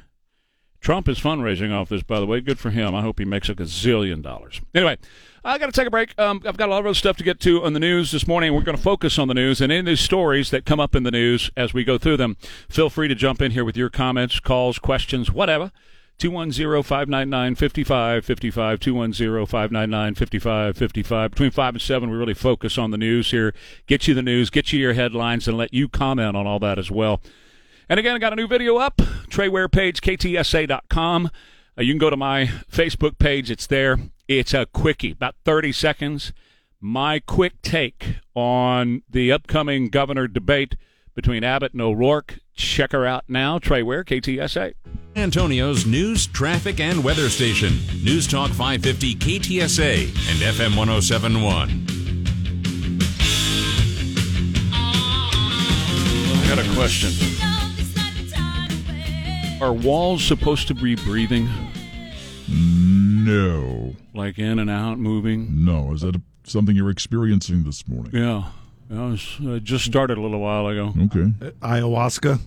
Trump 0.81 1.09
is 1.09 1.19
fundraising 1.19 1.73
off 1.73 1.89
this, 1.89 2.03
by 2.03 2.21
the 2.21 2.27
way. 2.27 2.41
Good 2.41 2.59
for 2.59 2.71
him. 2.71 2.95
I 2.95 3.03
hope 3.03 3.19
he 3.19 3.25
makes 3.25 3.49
a 3.49 3.55
gazillion 3.55 4.23
dollars. 4.23 4.61
Anyway, 4.75 4.97
I 5.45 5.59
got 5.59 5.67
to 5.67 5.73
take 5.73 5.87
a 5.87 5.91
break. 5.91 6.19
Um, 6.19 6.43
I've 6.45 6.57
got 6.57 6.69
a 6.69 6.73
lot 6.73 6.81
of 6.81 6.87
other 6.87 6.95
stuff 6.95 7.17
to 7.19 7.25
get 7.25 7.41
to 7.41 7.65
on 7.65 7.73
the 7.73 7.81
news 7.81 8.13
this 8.13 8.27
morning. 8.27 8.55
We're 8.55 8.63
going 8.63 8.77
to 8.77 8.83
focus 8.83 9.19
on 9.19 9.29
the 9.29 9.35
news 9.35 9.61
and 9.61 9.73
in 9.73 9.85
these 9.85 10.01
stories 10.01 10.51
that 10.51 10.65
come 10.65 10.81
up 10.81 10.95
in 10.95 11.03
the 11.03 11.11
news 11.11 11.51
as 11.57 11.75
we 11.75 11.85
go 11.85 11.99
through 11.99 12.17
them. 12.17 12.37
Feel 12.69 12.91
free 12.91 13.09
to 13.09 13.15
jump 13.15 13.43
in 13.43 13.53
here 13.53 13.65
with 13.65 13.77
your 13.77 13.91
comments, 13.91 14.41
calls, 14.41 14.79
questions, 14.79 15.31
whatever. 15.33 15.73
210-599-5555, 16.19 18.79
210-599-5555. 18.79 21.31
Between 21.31 21.51
5 21.51 21.75
and 21.75 21.83
7, 21.83 22.11
we 22.11 22.17
really 22.17 22.35
focus 22.35 22.77
on 22.77 22.91
the 22.91 22.99
news 22.99 23.31
here, 23.31 23.55
get 23.87 24.09
you 24.09 24.15
the 24.15 24.23
news, 24.23 24.51
get 24.51 24.73
you 24.73 24.81
your 24.81 24.95
headlines, 24.95 25.47
and 25.47 25.57
let 25.57 25.73
you 25.73 25.89
comment 25.89 26.37
on 26.37 26.47
all 26.47 26.59
that 26.59 26.79
as 26.79 26.91
well. 26.91 27.21
And 27.89 28.01
again, 28.01 28.15
I 28.15 28.19
got 28.19 28.33
a 28.33 28.37
new 28.37 28.47
video 28.47 28.77
up, 28.77 29.01
Trey 29.31 29.49
Ware 29.49 29.69
page, 29.69 30.01
ktsa.com. 30.01 31.31
Uh, 31.79 31.83
you 31.83 31.93
can 31.93 31.99
go 31.99 32.11
to 32.11 32.17
my 32.17 32.47
Facebook 32.71 33.19
page. 33.19 33.51
It's 33.51 33.67
there. 33.67 33.99
It's 34.27 34.53
a 34.53 34.67
quickie, 34.67 35.13
about 35.13 35.37
30 35.45 35.73
seconds. 35.73 36.33
My 36.81 37.21
quick 37.21 37.63
take 37.63 38.17
on 38.35 39.03
the 39.09 39.33
upcoming 39.33 39.89
governor 39.89 40.29
debate 40.29 40.77
between 41.19 41.43
Abbott 41.43 41.73
and 41.73 41.83
O'Rourke. 41.83 42.39
Check 42.55 42.93
her 42.93 43.05
out 43.05 43.25
now. 43.27 43.59
Trey 43.59 43.83
Ware, 43.83 44.05
KTSA. 44.05 44.75
Antonio's 45.17 45.85
news, 45.85 46.29
traffic, 46.29 46.79
and 46.79 47.03
weather 47.03 47.29
station. 47.29 47.77
News 48.05 48.29
Talk 48.29 48.51
550 48.51 49.17
KTSA 49.17 50.03
and 50.03 50.39
FM 50.39 50.77
1071. 50.77 51.87
I 56.37 56.47
got 56.49 56.65
a 56.65 56.75
question. 56.77 57.11
Are 59.61 59.73
walls 59.73 60.23
supposed 60.23 60.69
to 60.69 60.75
be 60.75 60.95
breathing? 60.95 61.49
No. 62.49 63.97
Like 64.15 64.39
in 64.39 64.61
and 64.61 64.71
out, 64.71 65.01
moving? 65.01 65.65
No. 65.65 65.95
Is 65.95 66.03
that 66.03 66.15
a, 66.15 66.23
something 66.45 66.77
you're 66.77 66.91
experiencing 66.91 67.65
this 67.65 67.89
morning? 67.89 68.13
Yeah. 68.15 68.51
I 68.91 68.95
was, 69.11 69.37
uh, 69.47 69.59
just 69.59 69.85
started 69.85 70.17
a 70.19 70.21
little 70.21 70.41
while 70.41 70.67
ago. 70.67 70.95
Okay. 71.05 71.33
Ayahuasca. 71.61 72.41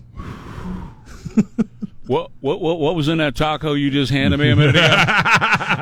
What, 2.08 2.32
what 2.40 2.60
what 2.60 2.80
what 2.80 2.96
was 2.96 3.06
in 3.06 3.18
that 3.18 3.36
taco 3.36 3.74
you 3.74 3.88
just 3.88 4.10
handed 4.10 4.38
me 4.40 4.50
a 4.50 4.56
minute 4.56 4.74
ago? 4.74 4.82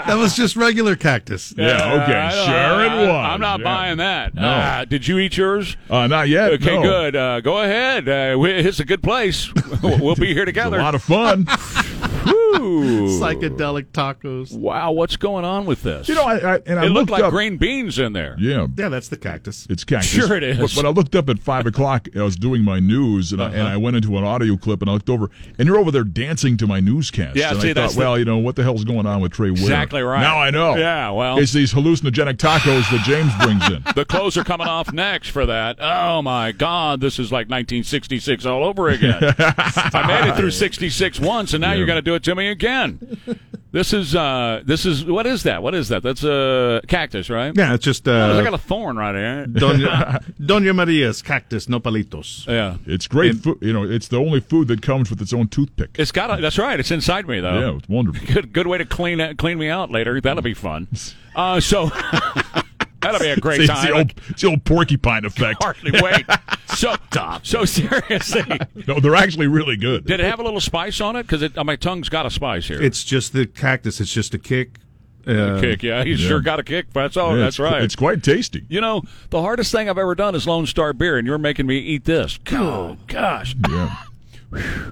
That 0.07 0.17
was 0.19 0.37
just 0.37 0.55
regular 0.55 0.95
cactus. 0.95 1.53
Yeah, 1.57 2.03
okay. 2.03 2.15
I 2.15 2.31
don't- 2.31 2.47
Sure 2.47 2.85
it 2.85 2.91
I- 2.91 3.01
was. 3.01 3.09
I'm 3.33 3.41
not 3.41 3.61
Yeah. 3.61 3.65
buying 3.65 3.97
that. 3.97 4.35
No. 4.35 4.43
Uh, 4.49 4.85
did 4.85 5.09
you 5.09 5.19
eat 5.19 5.37
yours? 5.37 5.77
Uh, 5.89 6.07
not 6.07 6.29
yet. 6.29 6.53
Okay, 6.53 6.77
no. 6.77 6.83
good. 6.83 7.17
Uh, 7.17 7.41
go 7.41 7.59
ahead. 7.63 8.07
Uh, 8.09 8.39
we- 8.39 8.53
it's 8.53 8.79
a 8.81 8.85
good 8.85 9.03
place. 9.03 9.51
we'll 9.83 10.15
be 10.15 10.33
here 10.35 10.45
It's 10.45 10.59
a 10.59 10.69
lot 10.71 10.95
of 10.95 11.03
fun. 11.03 11.47
Woo. 12.27 13.09
Psychedelic 13.21 13.87
tacos. 13.93 14.57
Wow, 14.57 14.93
what's 14.93 15.17
going 15.17 15.45
on 15.45 15.67
with 15.67 15.83
this? 15.83 16.09
you 16.09 16.15
know, 16.15 16.25
I, 16.25 16.55
I 16.57 16.61
and 16.67 16.79
I 16.79 16.85
it 16.85 16.89
looked 16.89 16.95
looked 16.95 17.11
like 17.11 17.23
up. 17.25 17.31
green 17.31 17.57
beans 17.57 17.99
in 17.99 18.13
there. 18.13 18.37
Yeah. 18.39 18.67
Yeah, 18.77 18.89
that's 18.89 19.09
the 19.09 19.17
cactus. 19.17 19.67
It's 19.71 19.85
cactus. 19.85 20.11
Sure 20.11 20.37
it 20.37 20.43
is. 20.43 20.59
But, 20.59 20.73
but 20.75 20.87
I 20.87 20.91
looked 20.91 21.15
up 21.15 21.29
at 21.29 21.39
five 21.39 21.67
o'clock. 21.67 22.09
I 22.17 22.23
was 22.23 22.37
doing 22.37 22.63
my 22.63 22.81
news, 22.81 23.33
and, 23.33 23.43
I, 23.43 23.47
Uh-huh. 23.47 23.57
and 23.57 23.69
I 23.69 23.77
went 23.77 23.97
into 23.97 24.17
an 24.19 24.25
audio 24.25 24.57
clip, 24.57 24.81
and 24.83 24.91
I 24.91 24.95
looked 24.95 25.09
over, 25.11 25.31
and 25.59 25.67
you're 25.67 25.79
over 25.79 25.91
there 25.91 26.05
dancing 26.05 26.57
to 26.59 26.67
my 26.67 26.81
newscast. 26.81 27.37
Yeah, 27.37 27.53
and 27.53 27.61
see, 27.61 27.71
I 27.71 27.73
that's 27.73 27.95
thought, 27.95 28.01
the- 28.01 28.05
well, 28.07 28.19
you 28.19 28.25
know, 28.25 28.39
what 28.39 28.57
the 28.57 28.63
hell's 28.63 28.85
going 28.85 29.07
on 29.07 29.21
with 29.21 29.33
Trey 29.33 29.51
Ware? 29.51 29.61
Exactly 29.61 30.03
right. 30.03 30.21
Now 30.21 30.39
I 30.39 30.51
know. 30.51 30.77
Yeah, 30.77 31.11
well- 31.11 31.39
it's 31.39 31.53
these 31.53 31.73
hallucinogenic 31.73 32.37
tacos 32.37 32.89
that 32.91 33.03
James 33.05 33.33
brings 33.43 33.67
in. 33.71 33.83
The 34.01 34.05
clothes 34.05 34.37
are 34.37 34.45
coming 34.45 34.67
off 34.69 34.93
next 34.93 35.29
for 35.31 35.45
that. 35.47 35.77
Oh 35.81 36.23
my 36.23 36.53
God, 36.53 37.01
this 37.01 37.19
is 37.19 37.31
like 37.33 37.49
1966 37.49 38.47
all 38.47 38.65
over 38.65 38.89
again. 38.89 39.23
I 39.39 40.05
made 40.07 40.31
it 40.31 40.37
through 40.37 40.53
66 40.53 41.21
once, 41.21 41.53
and 41.55 41.61
now 41.61 41.73
Yeah. 41.73 41.79
you're 41.79 41.87
going 41.91 41.99
to 41.99 42.03
do 42.03 42.15
it 42.15 42.23
to 42.25 42.35
me 42.35 42.49
again. 42.49 43.19
This 43.73 43.93
is 43.93 44.17
uh, 44.17 44.63
this 44.65 44.85
is 44.85 45.05
what 45.05 45.29
is 45.29 45.45
that? 45.45 45.63
What 45.63 45.77
is 45.77 45.91
that? 45.91 46.03
That's 46.03 46.25
a 46.25 46.81
cactus, 46.89 47.31
right? 47.31 47.57
Yeah, 47.57 47.75
it's 47.75 47.85
just 47.85 48.09
Oh, 48.09 48.13
I 48.13 48.33
uh, 48.33 48.43
got 48.43 48.53
a 48.53 48.59
thorn 48.59 48.97
right 48.97 49.15
here. 49.15 49.47
Doña, 49.47 50.25
Doña 50.41 50.75
Maria's 50.75 51.23
cactus 51.23 51.67
nopalitos. 51.67 52.49
Yeah, 52.49 52.79
It's 52.85 53.07
great 53.07 53.37
food. 53.37 53.59
You 53.61 53.73
know, 53.73 53.85
it's 53.85 54.09
the 54.09 54.17
only 54.17 54.41
food 54.41 54.67
that 54.69 54.83
comes 54.83 55.09
with 55.09 55.23
its 55.23 55.33
own 55.33 55.47
toothpick. 55.47 55.91
it's 56.01 56.11
got. 56.11 56.37
A, 56.37 56.43
that's 56.43 56.59
right. 56.59 56.81
It's 56.81 56.91
inside 56.91 57.29
me 57.29 57.39
though. 57.39 57.61
yeah, 57.61 57.77
it's 57.77 57.89
wonderful. 57.89 58.27
Good, 58.35 58.53
good 58.53 58.67
way 58.67 58.79
to 58.79 58.85
clean 58.85 59.37
clean 59.37 59.57
me 59.57 59.69
out 59.69 59.93
later. 59.93 60.21
That'll 60.21 60.43
be 60.43 60.55
fun. 60.55 60.89
Uh, 61.37 61.61
so 61.61 61.91
that'll 63.03 63.21
be 63.21 63.29
a 63.29 63.37
great 63.41 63.61
It's, 63.61 63.71
time. 63.71 63.87
the 63.87 63.93
old, 63.93 64.13
it's 64.29 64.43
the 64.43 64.49
old 64.49 64.65
porcupine 64.65 65.25
effect. 65.25 65.61
Hardly 65.63 65.93
wait. 66.03 66.25
So, 66.75 66.95
so 67.43 67.65
seriously, 67.65 68.59
No, 68.87 69.01
they're 69.01 69.15
actually 69.15 69.47
really 69.49 69.77
good. 69.77 70.07
did 70.07 70.21
it 70.21 70.27
have 70.27 70.41
a 70.41 70.43
little 70.43 70.61
spice 70.61 71.01
on 71.01 71.17
it? 71.17 71.25
Because 71.25 71.43
uh, 71.57 71.65
my 71.65 71.77
tongue's 71.77 72.09
got 72.09 72.27
a 72.27 72.31
spice 72.31 72.69
here. 72.69 72.81
It's 72.83 73.03
just 73.05 73.33
the 73.33 73.47
cactus. 73.47 74.01
It's 74.01 74.13
just 74.13 74.35
a 74.35 74.39
kick. 74.39 74.79
Uh, 75.27 75.61
kick, 75.61 75.83
yeah. 75.83 76.03
He 76.03 76.13
yeah. 76.13 76.29
sure 76.29 76.41
got 76.41 76.59
a 76.59 76.63
kick. 76.63 76.93
That's 76.95 77.17
all. 77.17 77.37
Yeah, 77.37 77.45
that's 77.45 77.59
it's- 77.59 77.73
right. 77.73 77.83
It's 77.83 77.95
quite 77.95 78.23
tasty. 78.23 78.65
you 78.71 78.81
know, 78.81 79.03
the 79.29 79.41
hardest 79.43 79.71
thing 79.71 79.89
I've 79.91 79.99
ever 79.99 80.15
done 80.15 80.35
is 80.35 80.47
Lone 80.47 80.65
Star 80.67 80.93
beer, 80.95 81.19
and 81.19 81.27
you're 81.27 81.37
making 81.39 81.67
me 81.67 81.77
eat 81.79 82.07
this. 82.07 82.39
Oh 82.53 82.97
gosh, 83.07 83.55
Yeah. 83.69 83.95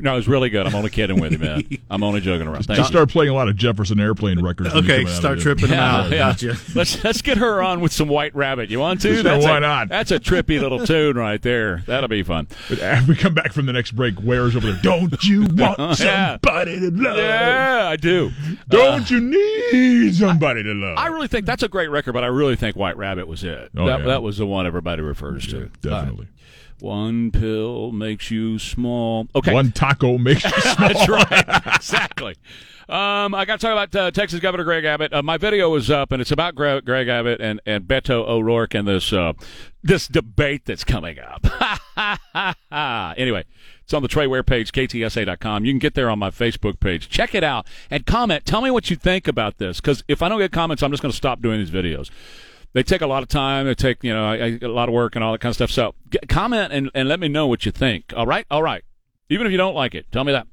No, 0.01 0.17
it's 0.17 0.29
really 0.29 0.51
good. 0.51 0.67
I'm 0.67 0.75
only 0.75 0.91
kidding 0.91 1.21
with 1.21 1.33
you, 1.33 1.39
man. 1.39 1.65
I'm 1.91 2.03
only 2.05 2.21
joking 2.21 2.47
around. 2.47 2.65
Thank 2.67 2.77
Just 2.77 2.91
you. 2.91 2.95
start 2.97 3.09
playing 3.11 3.31
a 3.31 3.35
lot 3.35 3.49
of 3.49 3.57
Jefferson 3.57 3.99
Airplane 3.99 4.41
records. 4.43 4.73
when 4.73 4.85
you 4.85 4.91
Okay, 4.93 5.03
come 5.03 5.07
out 5.07 5.13
of 5.13 5.19
start 5.19 5.39
it. 5.39 5.43
tripping 5.43 5.69
them 5.69 5.79
Yeah, 5.79 5.97
out. 5.97 6.11
yeah. 6.11 6.19
Gotcha. 6.19 6.57
Let's 6.75 7.03
let's 7.03 7.23
get 7.23 7.39
her 7.39 7.61
on 7.63 7.81
with 7.81 7.93
some 7.93 8.09
White 8.09 8.35
Rabbit. 8.37 8.71
You 8.71 8.79
want 8.79 9.01
to? 9.03 9.15
Sure, 9.15 9.23
That's 9.23 9.45
why 9.45 9.57
a, 9.57 9.61
not? 9.61 9.89
That's 9.89 10.11
a 10.13 10.21
trippy 10.21 10.61
little 10.61 10.79
tune 10.87 11.17
right 11.17 11.41
there. 11.43 11.83
That'll 11.87 12.09
be 12.09 12.23
fun. 12.23 12.47
But 12.69 12.81
after 12.81 13.09
we 13.13 13.17
come 13.17 13.35
back 13.35 13.53
from 13.53 13.67
the 13.67 13.73
next 13.73 13.93
break, 13.93 14.15
where's 14.17 14.55
over 14.55 14.71
there. 14.73 14.81
Don't 14.83 15.23
you 15.25 15.43
want 15.53 15.79
Yeah. 15.99 16.39
somebody 16.41 16.79
to 16.81 16.91
love? 16.91 17.17
Yeah, 17.17 17.89
I 17.91 17.97
do. 17.97 18.31
Don't 18.69 19.03
uh, 19.11 19.15
you 19.15 19.21
need 19.21 20.15
somebody 20.15 20.63
to 20.63 20.73
love? 20.75 20.99
I 20.99 21.09
really 21.09 21.29
think 21.29 21.47
that's 21.47 21.63
a 21.63 21.69
great 21.69 21.89
record, 21.89 22.13
but 22.13 22.23
I 22.23 22.29
really 22.29 22.57
think 22.57 22.77
White 22.77 22.97
Rabbit 22.97 23.27
was 23.27 23.43
it. 23.45 23.71
Oh, 23.77 23.87
that, 23.87 24.01
yeah. 24.01 24.07
that 24.07 24.23
was 24.23 24.39
the 24.39 24.47
one 24.47 24.67
everybody 24.67 25.03
refers 25.03 25.47
to. 25.49 25.71
Definitely. 25.81 26.29
One 26.81 27.31
pill 27.31 27.93
makes 27.93 28.31
you 28.31 28.59
small. 28.59 29.29
Okay. 29.35 29.53
One 29.53 29.73
taco 29.73 30.19
makes 30.19 30.45
you 30.45 30.51
small. 30.61 30.89
That's 30.89 31.09
right. 31.09 31.75
exactly. 31.77 32.37
Um, 32.89 33.35
I 33.35 33.45
got 33.45 33.61
to 33.61 33.67
talk 33.67 33.73
about 33.73 33.95
uh, 33.95 34.11
Texas 34.11 34.41
Governor 34.41 34.65
Greg 34.65 34.87
Abbott. 34.87 35.13
Uh, 35.13 35.23
my 35.23 35.37
video 35.37 35.75
is 35.75 35.91
up, 35.91 36.11
and 36.11 36.23
it's 36.23 36.31
about 36.31 36.55
Greg, 36.55 36.87
Greg 36.87 37.07
Abbott 37.07 37.39
and, 37.39 37.61
and 37.67 37.85
Beto 37.85 38.27
O'Rourke 38.27 38.75
and 38.75 38.89
this 38.89 39.13
uh, 39.13 39.35
this 39.83 40.09
debate 40.09 40.65
that's 40.65 40.85
coming 40.85 41.19
up. 41.19 41.47
anyway, 43.19 43.45
it's 43.83 43.93
on 43.93 44.01
the 44.01 44.09
Trey 44.09 44.27
Ware 44.27 44.43
page, 44.43 44.73
ktsa.com. 44.73 45.67
You 45.67 45.73
can 45.73 45.79
get 45.79 45.95
there 45.95 46.09
on 46.09 46.19
my 46.19 46.31
Facebook 46.31 46.81
page. 46.81 47.11
Check 47.11 47.35
it 47.35 47.45
out 47.45 47.67
and 47.91 48.07
comment. 48.07 48.47
Tell 48.47 48.63
me 48.63 48.71
what 48.71 48.89
you 48.89 48.97
think 48.97 49.29
about 49.29 49.59
this, 49.59 49.83
because 49.83 50.03
if 50.09 50.23
I 50.23 50.31
don't 50.31 50.39
get 50.39 50.51
comments, 50.53 50.83
I'm 50.83 50.91
just 50.91 51.03
going 51.03 51.13
to 51.13 51.17
stop 51.17 51.43
doing 51.43 51.59
these 51.59 51.71
videos. 51.71 52.11
They 52.73 52.83
take 52.83 53.01
a 53.01 53.07
lot 53.07 53.23
of 53.23 53.29
time. 53.29 53.67
They 53.67 53.75
take 53.75 54.05
you 54.05 54.13
know 54.13 54.33
a 54.35 54.67
lot 54.69 54.89
of 54.89 54.95
work 54.95 55.15
and 55.17 55.25
all 55.25 55.33
that 55.33 55.41
kind 55.41 55.51
of 55.51 55.57
stuff. 55.57 55.71
So 55.71 55.95
comment 56.29 56.73
and, 56.73 56.91
and 56.95 57.09
let 57.09 57.21
me 57.21 57.29
know 57.29 57.47
what 57.47 57.67
you 57.67 57.73
think. 57.73 58.13
All 58.17 58.27
right, 58.27 58.47
all 58.51 58.63
right. 58.63 58.85
Even 59.31 59.47
if 59.47 59.53
you 59.53 59.59
don't 59.59 59.75
like 59.75 59.95
it, 59.95 60.11
tell 60.11 60.25
me 60.25 60.33
that. 60.33 60.47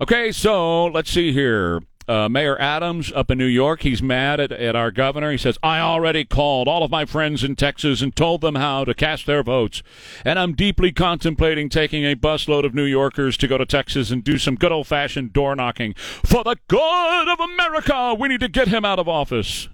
Okay, 0.00 0.32
so 0.32 0.86
let's 0.86 1.10
see 1.10 1.32
here. 1.32 1.82
Uh, 2.08 2.28
Mayor 2.28 2.56
Adams 2.60 3.10
up 3.16 3.32
in 3.32 3.38
New 3.38 3.46
York, 3.46 3.82
he's 3.82 4.00
mad 4.00 4.38
at, 4.38 4.52
at 4.52 4.76
our 4.76 4.92
governor. 4.92 5.32
He 5.32 5.38
says, 5.38 5.58
I 5.60 5.80
already 5.80 6.24
called 6.24 6.68
all 6.68 6.84
of 6.84 6.90
my 6.90 7.04
friends 7.04 7.42
in 7.42 7.56
Texas 7.56 8.00
and 8.00 8.14
told 8.14 8.42
them 8.42 8.54
how 8.54 8.84
to 8.84 8.94
cast 8.94 9.26
their 9.26 9.42
votes. 9.42 9.82
And 10.24 10.38
I'm 10.38 10.52
deeply 10.52 10.92
contemplating 10.92 11.68
taking 11.68 12.04
a 12.04 12.14
busload 12.14 12.64
of 12.64 12.74
New 12.74 12.84
Yorkers 12.84 13.36
to 13.38 13.48
go 13.48 13.58
to 13.58 13.66
Texas 13.66 14.12
and 14.12 14.22
do 14.22 14.38
some 14.38 14.54
good 14.54 14.70
old 14.70 14.86
fashioned 14.86 15.32
door 15.32 15.56
knocking. 15.56 15.94
For 15.94 16.44
the 16.44 16.56
good 16.68 17.28
of 17.28 17.40
America, 17.40 18.14
we 18.16 18.28
need 18.28 18.40
to 18.40 18.48
get 18.48 18.68
him 18.68 18.84
out 18.84 19.00
of 19.00 19.08
office. 19.08 19.68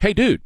Hey, 0.00 0.12
dude, 0.12 0.42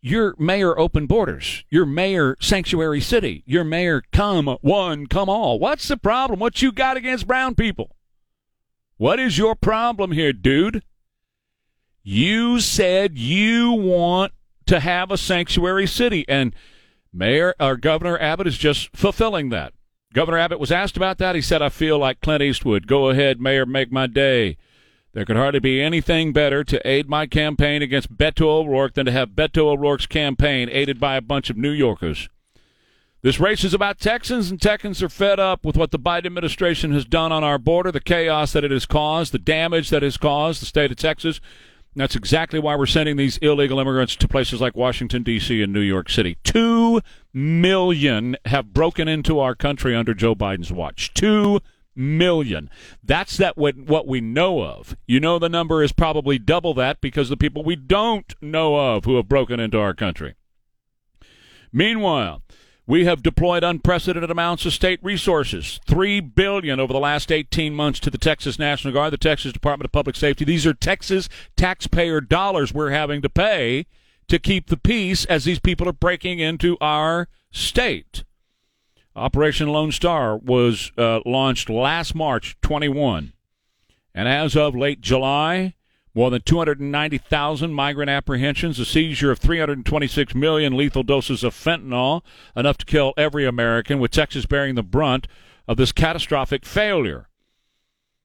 you're 0.00 0.34
mayor 0.38 0.78
open 0.78 1.06
borders. 1.06 1.64
You're 1.68 1.86
mayor 1.86 2.36
sanctuary 2.40 3.00
city. 3.00 3.42
You're 3.44 3.64
mayor 3.64 4.02
come 4.12 4.46
one, 4.60 5.06
come 5.06 5.28
all. 5.28 5.58
What's 5.58 5.88
the 5.88 5.96
problem? 5.96 6.38
What 6.38 6.62
you 6.62 6.70
got 6.70 6.96
against 6.96 7.26
brown 7.26 7.54
people? 7.54 7.96
What 8.96 9.18
is 9.18 9.36
your 9.36 9.56
problem 9.56 10.12
here, 10.12 10.32
dude? 10.32 10.82
You 12.04 12.60
said 12.60 13.18
you 13.18 13.72
want 13.72 14.32
to 14.66 14.78
have 14.78 15.10
a 15.10 15.18
sanctuary 15.18 15.86
city, 15.86 16.24
and 16.28 16.54
Mayor 17.12 17.54
or 17.58 17.76
Governor 17.76 18.18
Abbott 18.18 18.46
is 18.46 18.58
just 18.58 18.96
fulfilling 18.96 19.48
that. 19.48 19.72
Governor 20.12 20.38
Abbott 20.38 20.60
was 20.60 20.70
asked 20.70 20.96
about 20.96 21.18
that. 21.18 21.34
He 21.34 21.40
said, 21.40 21.62
I 21.62 21.68
feel 21.68 21.98
like 21.98 22.20
Clint 22.20 22.42
Eastwood. 22.42 22.86
Go 22.86 23.08
ahead, 23.08 23.40
Mayor, 23.40 23.66
make 23.66 23.90
my 23.90 24.06
day. 24.06 24.56
There 25.14 25.24
could 25.24 25.36
hardly 25.36 25.60
be 25.60 25.80
anything 25.80 26.32
better 26.32 26.64
to 26.64 26.86
aid 26.86 27.08
my 27.08 27.26
campaign 27.26 27.82
against 27.82 28.16
Beto 28.16 28.46
O'Rourke 28.46 28.94
than 28.94 29.06
to 29.06 29.12
have 29.12 29.30
Beto 29.30 29.58
O'Rourke's 29.58 30.06
campaign 30.06 30.68
aided 30.68 30.98
by 30.98 31.14
a 31.14 31.20
bunch 31.20 31.50
of 31.50 31.56
New 31.56 31.70
Yorkers. 31.70 32.28
This 33.22 33.38
race 33.38 33.62
is 33.62 33.72
about 33.72 34.00
Texans, 34.00 34.50
and 34.50 34.60
Texans 34.60 35.04
are 35.04 35.08
fed 35.08 35.38
up 35.38 35.64
with 35.64 35.76
what 35.76 35.92
the 35.92 36.00
Biden 36.00 36.26
administration 36.26 36.92
has 36.92 37.04
done 37.04 37.30
on 37.30 37.44
our 37.44 37.58
border, 37.58 37.92
the 37.92 38.00
chaos 38.00 38.52
that 38.52 38.64
it 38.64 38.72
has 38.72 38.86
caused, 38.86 39.32
the 39.32 39.38
damage 39.38 39.88
that 39.90 40.02
it 40.02 40.06
has 40.06 40.16
caused 40.16 40.60
the 40.60 40.66
state 40.66 40.90
of 40.90 40.96
Texas. 40.96 41.40
That's 41.94 42.16
exactly 42.16 42.58
why 42.58 42.74
we're 42.74 42.86
sending 42.86 43.16
these 43.16 43.38
illegal 43.38 43.78
immigrants 43.78 44.16
to 44.16 44.26
places 44.26 44.60
like 44.60 44.74
Washington, 44.74 45.22
D.C. 45.22 45.62
and 45.62 45.72
New 45.72 45.80
York 45.80 46.10
City. 46.10 46.38
Two 46.42 47.00
million 47.32 48.36
have 48.46 48.74
broken 48.74 49.06
into 49.06 49.38
our 49.38 49.54
country 49.54 49.94
under 49.94 50.12
Joe 50.12 50.34
Biden's 50.34 50.72
watch. 50.72 51.14
Two 51.14 51.60
million. 51.96 52.70
That's 53.02 53.36
that 53.36 53.56
what, 53.56 53.76
what 53.76 54.06
we 54.06 54.20
know 54.20 54.62
of. 54.62 54.96
You 55.06 55.20
know 55.20 55.38
the 55.38 55.48
number 55.48 55.82
is 55.82 55.92
probably 55.92 56.38
double 56.38 56.74
that 56.74 57.00
because 57.00 57.28
the 57.28 57.36
people 57.36 57.64
we 57.64 57.76
don't 57.76 58.34
know 58.40 58.76
of 58.76 59.04
who 59.04 59.16
have 59.16 59.28
broken 59.28 59.60
into 59.60 59.78
our 59.78 59.94
country. 59.94 60.34
Meanwhile, 61.72 62.42
we 62.86 63.06
have 63.06 63.22
deployed 63.22 63.64
unprecedented 63.64 64.30
amounts 64.30 64.66
of 64.66 64.74
state 64.74 65.00
resources, 65.02 65.80
three 65.86 66.20
billion 66.20 66.78
over 66.78 66.92
the 66.92 66.98
last 67.00 67.32
18 67.32 67.74
months 67.74 67.98
to 68.00 68.10
the 68.10 68.18
Texas 68.18 68.58
National 68.58 68.92
Guard, 68.92 69.12
the 69.12 69.18
Texas 69.18 69.52
Department 69.52 69.86
of 69.86 69.92
Public 69.92 70.16
Safety. 70.16 70.44
These 70.44 70.66
are 70.66 70.74
Texas 70.74 71.28
taxpayer 71.56 72.20
dollars 72.20 72.74
we're 72.74 72.90
having 72.90 73.22
to 73.22 73.30
pay 73.30 73.86
to 74.28 74.38
keep 74.38 74.68
the 74.68 74.76
peace 74.76 75.24
as 75.26 75.44
these 75.44 75.60
people 75.60 75.88
are 75.88 75.92
breaking 75.92 76.40
into 76.40 76.76
our 76.80 77.28
state. 77.50 78.24
Operation 79.16 79.68
Lone 79.68 79.92
Star 79.92 80.36
was 80.36 80.90
uh, 80.98 81.20
launched 81.24 81.70
last 81.70 82.14
March 82.16 82.56
21, 82.62 83.32
and 84.12 84.28
as 84.28 84.56
of 84.56 84.74
late 84.74 85.00
July, 85.00 85.74
more 86.14 86.30
than 86.30 86.42
290,000 86.42 87.72
migrant 87.72 88.10
apprehensions, 88.10 88.78
a 88.80 88.84
seizure 88.84 89.30
of 89.30 89.38
326 89.38 90.34
million 90.34 90.76
lethal 90.76 91.04
doses 91.04 91.44
of 91.44 91.54
fentanyl, 91.54 92.22
enough 92.56 92.76
to 92.78 92.86
kill 92.86 93.14
every 93.16 93.46
American, 93.46 94.00
with 94.00 94.10
Texas 94.10 94.46
bearing 94.46 94.74
the 94.74 94.82
brunt 94.82 95.28
of 95.68 95.76
this 95.76 95.92
catastrophic 95.92 96.64
failure. 96.64 97.28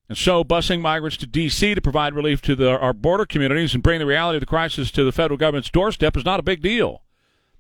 And 0.08 0.17
so, 0.17 0.43
busing 0.43 0.81
migrants 0.81 1.17
to 1.17 1.27
D.C. 1.27 1.75
to 1.75 1.81
provide 1.81 2.15
relief 2.15 2.41
to 2.43 2.55
the, 2.55 2.72
our 2.79 2.93
border 2.93 3.27
communities 3.27 3.75
and 3.75 3.84
bring 3.84 4.00
the 4.00 4.08
reality 4.08 4.38
of 4.38 4.41
the 4.41 4.48
crisis 4.48 4.89
to 4.91 5.03
the 5.03 5.12
federal 5.12 5.38
government's 5.38 5.69
doorstep 5.69 6.17
is 6.17 6.25
not 6.25 6.39
a 6.39 6.43
big 6.43 6.63
deal. 6.63 7.03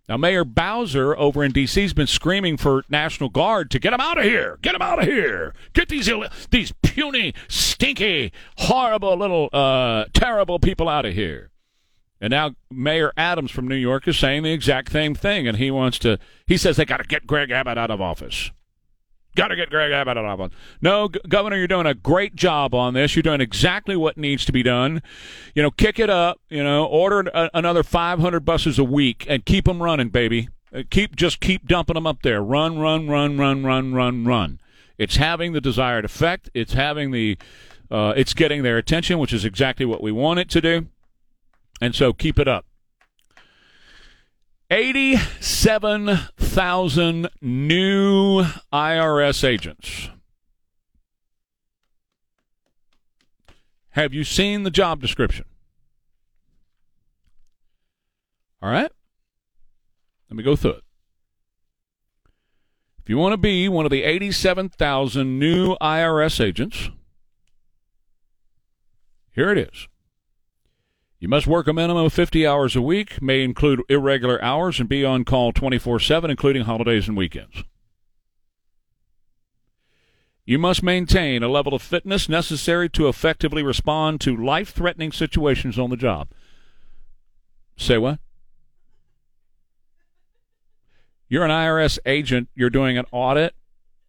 Now, 0.09 0.17
Mayor 0.17 0.43
Bowser 0.43 1.15
over 1.15 1.43
in 1.43 1.51
D.C. 1.51 1.83
has 1.83 1.93
been 1.93 2.07
screaming 2.07 2.57
for 2.57 2.83
National 2.89 3.29
Guard 3.29 3.69
to 3.69 3.77
get 3.79 3.91
them 3.91 4.01
out 4.01 4.17
of 4.17 4.23
here, 4.23 4.57
get 4.63 4.71
them 4.71 4.81
out 4.81 4.97
of 4.97 5.05
here, 5.05 5.53
get 5.73 5.87
these 5.87 6.07
Ill- 6.07 6.25
these 6.49 6.73
puny, 6.81 7.35
stinky, 7.47 8.33
horrible 8.57 9.15
little, 9.15 9.49
uh, 9.53 10.05
terrible 10.13 10.57
people 10.57 10.89
out 10.89 11.05
of 11.05 11.13
here. 11.13 11.51
And 12.19 12.31
now 12.31 12.55
Mayor 12.71 13.13
Adams 13.17 13.51
from 13.51 13.67
New 13.67 13.75
York 13.75 14.07
is 14.07 14.17
saying 14.17 14.41
the 14.41 14.51
exact 14.51 14.91
same 14.91 15.13
thing, 15.13 15.47
and 15.47 15.57
he 15.57 15.69
wants 15.69 15.99
to. 15.99 16.17
He 16.47 16.57
says 16.57 16.75
they 16.75 16.85
got 16.85 16.97
to 16.97 17.03
get 17.03 17.27
Greg 17.27 17.51
Abbott 17.51 17.77
out 17.77 17.91
of 17.91 18.01
office. 18.01 18.49
Got 19.39 19.47
to 19.47 19.55
get 19.55 19.69
Greg 19.69 19.93
Abbott 19.93 20.17
office. 20.17 20.51
No, 20.81 21.07
G- 21.07 21.21
Governor, 21.29 21.55
you're 21.55 21.65
doing 21.67 21.85
a 21.85 21.93
great 21.93 22.35
job 22.35 22.75
on 22.75 22.93
this. 22.93 23.15
You're 23.15 23.23
doing 23.23 23.39
exactly 23.39 23.95
what 23.95 24.17
needs 24.17 24.43
to 24.43 24.51
be 24.51 24.63
done. 24.63 25.01
You 25.55 25.63
know, 25.63 25.71
kick 25.71 25.97
it 25.97 26.09
up. 26.09 26.41
You 26.49 26.61
know, 26.61 26.83
order 26.85 27.31
a, 27.33 27.49
another 27.53 27.81
500 27.81 28.41
buses 28.41 28.77
a 28.77 28.83
week 28.83 29.25
and 29.29 29.45
keep 29.45 29.63
them 29.63 29.81
running, 29.81 30.09
baby. 30.09 30.49
Uh, 30.75 30.83
Keep 30.89 31.15
just 31.15 31.39
keep 31.39 31.67
dumping 31.67 31.93
them 31.93 32.05
up 32.05 32.21
there. 32.21 32.43
Run, 32.43 32.79
run, 32.79 33.07
run, 33.07 33.37
run, 33.37 33.63
run, 33.63 33.93
run, 33.93 34.25
run. 34.25 34.59
It's 34.97 35.15
having 35.15 35.53
the 35.53 35.61
desired 35.61 36.03
effect. 36.03 36.49
It's 36.53 36.73
having 36.73 37.11
the. 37.11 37.37
Uh, 37.89 38.13
it's 38.17 38.33
getting 38.33 38.61
their 38.63 38.77
attention, 38.77 39.19
which 39.19 39.31
is 39.31 39.45
exactly 39.45 39.85
what 39.85 40.03
we 40.03 40.11
want 40.11 40.39
it 40.39 40.49
to 40.49 40.59
do. 40.59 40.87
And 41.79 41.95
so 41.95 42.11
keep 42.11 42.37
it 42.37 42.47
up. 42.49 42.65
87,000 44.71 47.29
new 47.41 48.43
IRS 48.71 49.43
agents. 49.43 50.11
Have 53.91 54.13
you 54.13 54.23
seen 54.23 54.61
the 54.63 54.69
job 54.69 55.01
description? 55.01 55.45
All 58.61 58.69
right. 58.69 58.91
Let 60.29 60.37
me 60.37 60.43
go 60.43 60.55
through 60.55 60.73
it. 60.73 60.83
If 63.01 63.09
you 63.09 63.17
want 63.17 63.33
to 63.33 63.37
be 63.37 63.67
one 63.67 63.85
of 63.85 63.91
the 63.91 64.03
87,000 64.03 65.39
new 65.39 65.75
IRS 65.77 66.39
agents, 66.39 66.91
here 69.31 69.49
it 69.49 69.57
is. 69.57 69.87
You 71.19 71.27
must 71.27 71.47
work 71.47 71.67
a 71.67 71.73
minimum 71.73 72.05
of 72.05 72.13
50 72.13 72.47
hours 72.47 72.77
a 72.77 72.81
week, 72.81 73.21
may 73.21 73.43
include 73.43 73.83
irregular 73.89 74.41
hours, 74.41 74.79
and 74.79 74.87
be 74.87 75.03
on 75.03 75.25
call 75.25 75.51
24 75.51 75.99
7, 75.99 76.31
including 76.31 76.63
holidays 76.63 77.09
and 77.09 77.17
weekends. 77.17 77.63
You 80.45 80.57
must 80.57 80.81
maintain 80.81 81.43
a 81.43 81.49
level 81.49 81.73
of 81.73 81.81
fitness 81.81 82.29
necessary 82.29 82.89
to 82.91 83.09
effectively 83.09 83.61
respond 83.61 84.21
to 84.21 84.35
life 84.35 84.71
threatening 84.71 85.11
situations 85.11 85.77
on 85.77 85.89
the 85.89 85.97
job. 85.97 86.29
Say 87.75 87.97
what? 87.97 88.19
You're 91.27 91.43
an 91.43 91.51
IRS 91.51 91.99
agent, 92.05 92.49
you're 92.55 92.71
doing 92.71 92.97
an 92.97 93.05
audit, 93.11 93.53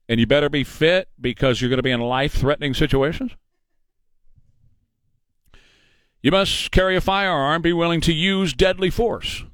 and 0.08 0.18
you 0.18 0.26
better 0.26 0.48
be 0.48 0.64
fit 0.64 1.08
because 1.20 1.60
you're 1.60 1.68
going 1.68 1.76
to 1.76 1.82
be 1.82 1.90
in 1.90 2.00
life 2.00 2.32
threatening 2.32 2.72
situations? 2.72 3.32
You 6.22 6.30
must 6.30 6.70
carry 6.70 6.96
a 6.96 7.00
firearm, 7.00 7.62
be 7.62 7.72
willing 7.72 8.00
to 8.02 8.12
use 8.12 8.52
deadly 8.52 8.90
force. 8.90 9.44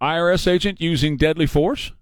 IRS 0.00 0.46
agent 0.46 0.80
using 0.80 1.16
deadly 1.16 1.46
force? 1.46 1.92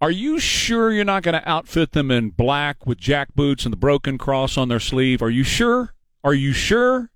Are 0.00 0.10
you 0.10 0.40
sure 0.40 0.90
you're 0.90 1.04
not 1.04 1.22
going 1.22 1.40
to 1.40 1.48
outfit 1.48 1.92
them 1.92 2.10
in 2.10 2.30
black 2.30 2.86
with 2.86 2.98
jack 2.98 3.36
boots 3.36 3.64
and 3.64 3.72
the 3.72 3.76
broken 3.76 4.18
cross 4.18 4.58
on 4.58 4.68
their 4.68 4.80
sleeve? 4.80 5.22
Are 5.22 5.30
you 5.30 5.44
sure? 5.44 5.94
Are 6.24 6.34
you 6.34 6.52
sure? 6.52 7.10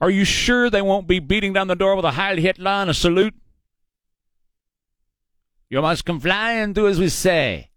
Are 0.00 0.10
you 0.10 0.24
sure 0.24 0.68
they 0.68 0.82
won't 0.82 1.06
be 1.06 1.20
beating 1.20 1.52
down 1.52 1.68
the 1.68 1.76
door 1.76 1.94
with 1.94 2.04
a 2.04 2.10
Heil 2.10 2.36
Hitler 2.36 2.72
and 2.72 2.90
a 2.90 2.94
salute? 2.94 3.34
You 5.70 5.80
must 5.80 6.04
comply 6.04 6.54
and 6.54 6.74
do 6.74 6.88
as 6.88 6.98
we 6.98 7.08
say. 7.08 7.70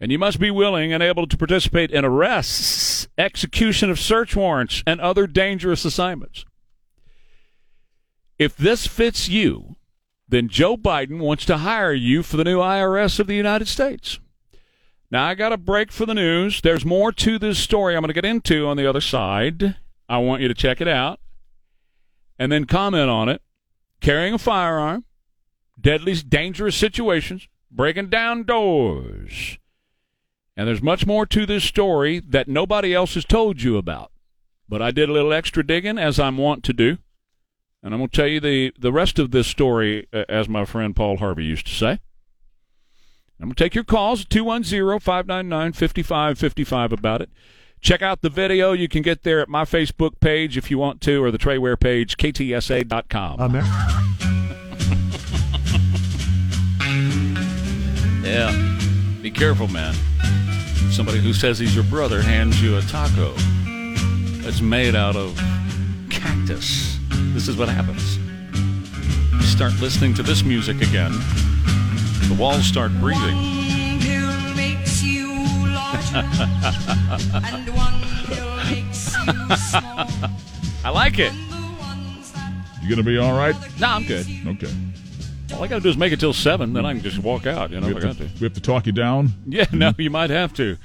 And 0.00 0.12
you 0.12 0.18
must 0.18 0.38
be 0.38 0.50
willing 0.50 0.92
and 0.92 1.02
able 1.02 1.26
to 1.26 1.36
participate 1.38 1.90
in 1.90 2.04
arrests, 2.04 3.08
execution 3.16 3.90
of 3.90 3.98
search 3.98 4.36
warrants, 4.36 4.82
and 4.86 5.00
other 5.00 5.26
dangerous 5.26 5.84
assignments. 5.84 6.44
If 8.38 8.56
this 8.56 8.86
fits 8.86 9.28
you, 9.28 9.76
then 10.28 10.48
Joe 10.48 10.76
Biden 10.76 11.20
wants 11.20 11.46
to 11.46 11.58
hire 11.58 11.94
you 11.94 12.22
for 12.22 12.36
the 12.36 12.44
new 12.44 12.58
IRS 12.58 13.18
of 13.18 13.26
the 13.26 13.34
United 13.34 13.68
States. 13.68 14.20
Now, 15.10 15.26
I 15.26 15.34
got 15.34 15.52
a 15.52 15.56
break 15.56 15.92
for 15.92 16.04
the 16.04 16.14
news. 16.14 16.60
There's 16.60 16.84
more 16.84 17.12
to 17.12 17.38
this 17.38 17.58
story 17.58 17.94
I'm 17.94 18.02
going 18.02 18.08
to 18.08 18.14
get 18.14 18.24
into 18.24 18.66
on 18.66 18.76
the 18.76 18.86
other 18.86 19.00
side. 19.00 19.76
I 20.08 20.18
want 20.18 20.42
you 20.42 20.48
to 20.48 20.54
check 20.54 20.80
it 20.80 20.88
out 20.88 21.20
and 22.38 22.50
then 22.50 22.64
comment 22.64 23.08
on 23.08 23.28
it. 23.28 23.40
Carrying 24.00 24.34
a 24.34 24.38
firearm, 24.38 25.04
deadly, 25.80 26.14
dangerous 26.14 26.76
situations, 26.76 27.48
breaking 27.70 28.10
down 28.10 28.44
doors. 28.44 29.58
And 30.56 30.66
there's 30.66 30.82
much 30.82 31.06
more 31.06 31.26
to 31.26 31.44
this 31.44 31.64
story 31.64 32.20
that 32.20 32.48
nobody 32.48 32.94
else 32.94 33.14
has 33.14 33.24
told 33.24 33.62
you 33.62 33.76
about. 33.76 34.10
But 34.68 34.82
I 34.82 34.90
did 34.90 35.08
a 35.08 35.12
little 35.12 35.32
extra 35.32 35.64
digging, 35.64 35.98
as 35.98 36.18
I'm 36.18 36.38
wont 36.38 36.64
to 36.64 36.72
do. 36.72 36.98
And 37.82 37.94
I'm 37.94 38.00
going 38.00 38.08
to 38.08 38.16
tell 38.16 38.26
you 38.26 38.40
the, 38.40 38.72
the 38.78 38.92
rest 38.92 39.18
of 39.18 39.30
this 39.30 39.46
story, 39.46 40.08
uh, 40.12 40.24
as 40.28 40.48
my 40.48 40.64
friend 40.64 40.96
Paul 40.96 41.18
Harvey 41.18 41.44
used 41.44 41.66
to 41.66 41.74
say. 41.74 42.00
I'm 43.38 43.48
going 43.48 43.54
to 43.54 43.64
take 43.64 43.74
your 43.74 43.84
calls 43.84 44.24
210 44.24 44.98
599 44.98 45.72
5555 45.74 46.92
about 46.92 47.20
it. 47.20 47.28
Check 47.82 48.00
out 48.00 48.22
the 48.22 48.30
video. 48.30 48.72
You 48.72 48.88
can 48.88 49.02
get 49.02 49.22
there 49.22 49.40
at 49.40 49.50
my 49.50 49.64
Facebook 49.64 50.18
page 50.20 50.56
if 50.56 50.70
you 50.70 50.78
want 50.78 51.02
to, 51.02 51.22
or 51.22 51.30
the 51.30 51.38
Trey 51.38 51.58
Ware 51.58 51.76
page, 51.76 52.16
ktsa.com. 52.16 53.40
Amer- 53.40 53.62
Yeah. 58.26 58.50
Be 59.22 59.30
careful, 59.30 59.68
man. 59.68 59.94
Somebody 60.96 61.18
who 61.18 61.34
says 61.34 61.58
he's 61.58 61.74
your 61.74 61.84
brother 61.84 62.22
hands 62.22 62.62
you 62.62 62.78
a 62.78 62.80
taco 62.80 63.34
that's 64.40 64.62
made 64.62 64.94
out 64.94 65.14
of 65.14 65.38
cactus. 66.08 66.98
This 67.34 67.48
is 67.48 67.56
what 67.58 67.68
happens. 67.68 68.16
You 69.34 69.42
start 69.42 69.74
listening 69.78 70.14
to 70.14 70.22
this 70.22 70.42
music 70.42 70.76
again, 70.80 71.12
the 72.28 72.36
walls 72.40 72.64
start 72.64 72.92
breathing. 72.92 73.36
One 73.36 74.00
pill 74.00 74.54
makes 74.54 75.02
you 75.02 75.28
large, 75.68 76.14
and 76.14 77.68
one 77.76 78.00
pill 78.24 78.56
makes 78.64 79.14
you 79.14 79.56
small. 79.56 80.30
I 80.82 80.88
like 80.94 81.18
it. 81.18 81.30
And 81.30 81.52
the 81.52 81.82
ones 81.82 82.32
that 82.32 82.54
You 82.82 82.88
gonna 82.88 83.02
be 83.02 83.18
all 83.18 83.36
right? 83.36 83.54
No, 83.78 83.88
I'm 83.88 84.04
good. 84.04 84.26
Okay. 84.46 84.72
All 85.56 85.62
I 85.64 85.68
got 85.68 85.76
to 85.76 85.80
do 85.80 85.88
is 85.88 85.96
make 85.96 86.12
it 86.12 86.20
till 86.20 86.34
7, 86.34 86.74
then 86.74 86.84
I 86.84 86.92
can 86.92 87.02
just 87.02 87.18
walk 87.18 87.46
out, 87.46 87.70
you 87.70 87.80
know, 87.80 87.86
We 87.86 87.96
if 87.96 88.04
I 88.04 88.08
have, 88.08 88.18
got 88.18 88.26
to, 88.26 88.34
to. 88.34 88.40
we 88.40 88.44
have 88.44 88.52
to 88.54 88.60
talk 88.60 88.84
you 88.86 88.92
down. 88.92 89.30
Yeah, 89.46 89.64
no, 89.72 89.92
you 89.96 90.10
might 90.10 90.28
have 90.30 90.52
to. 90.54 90.76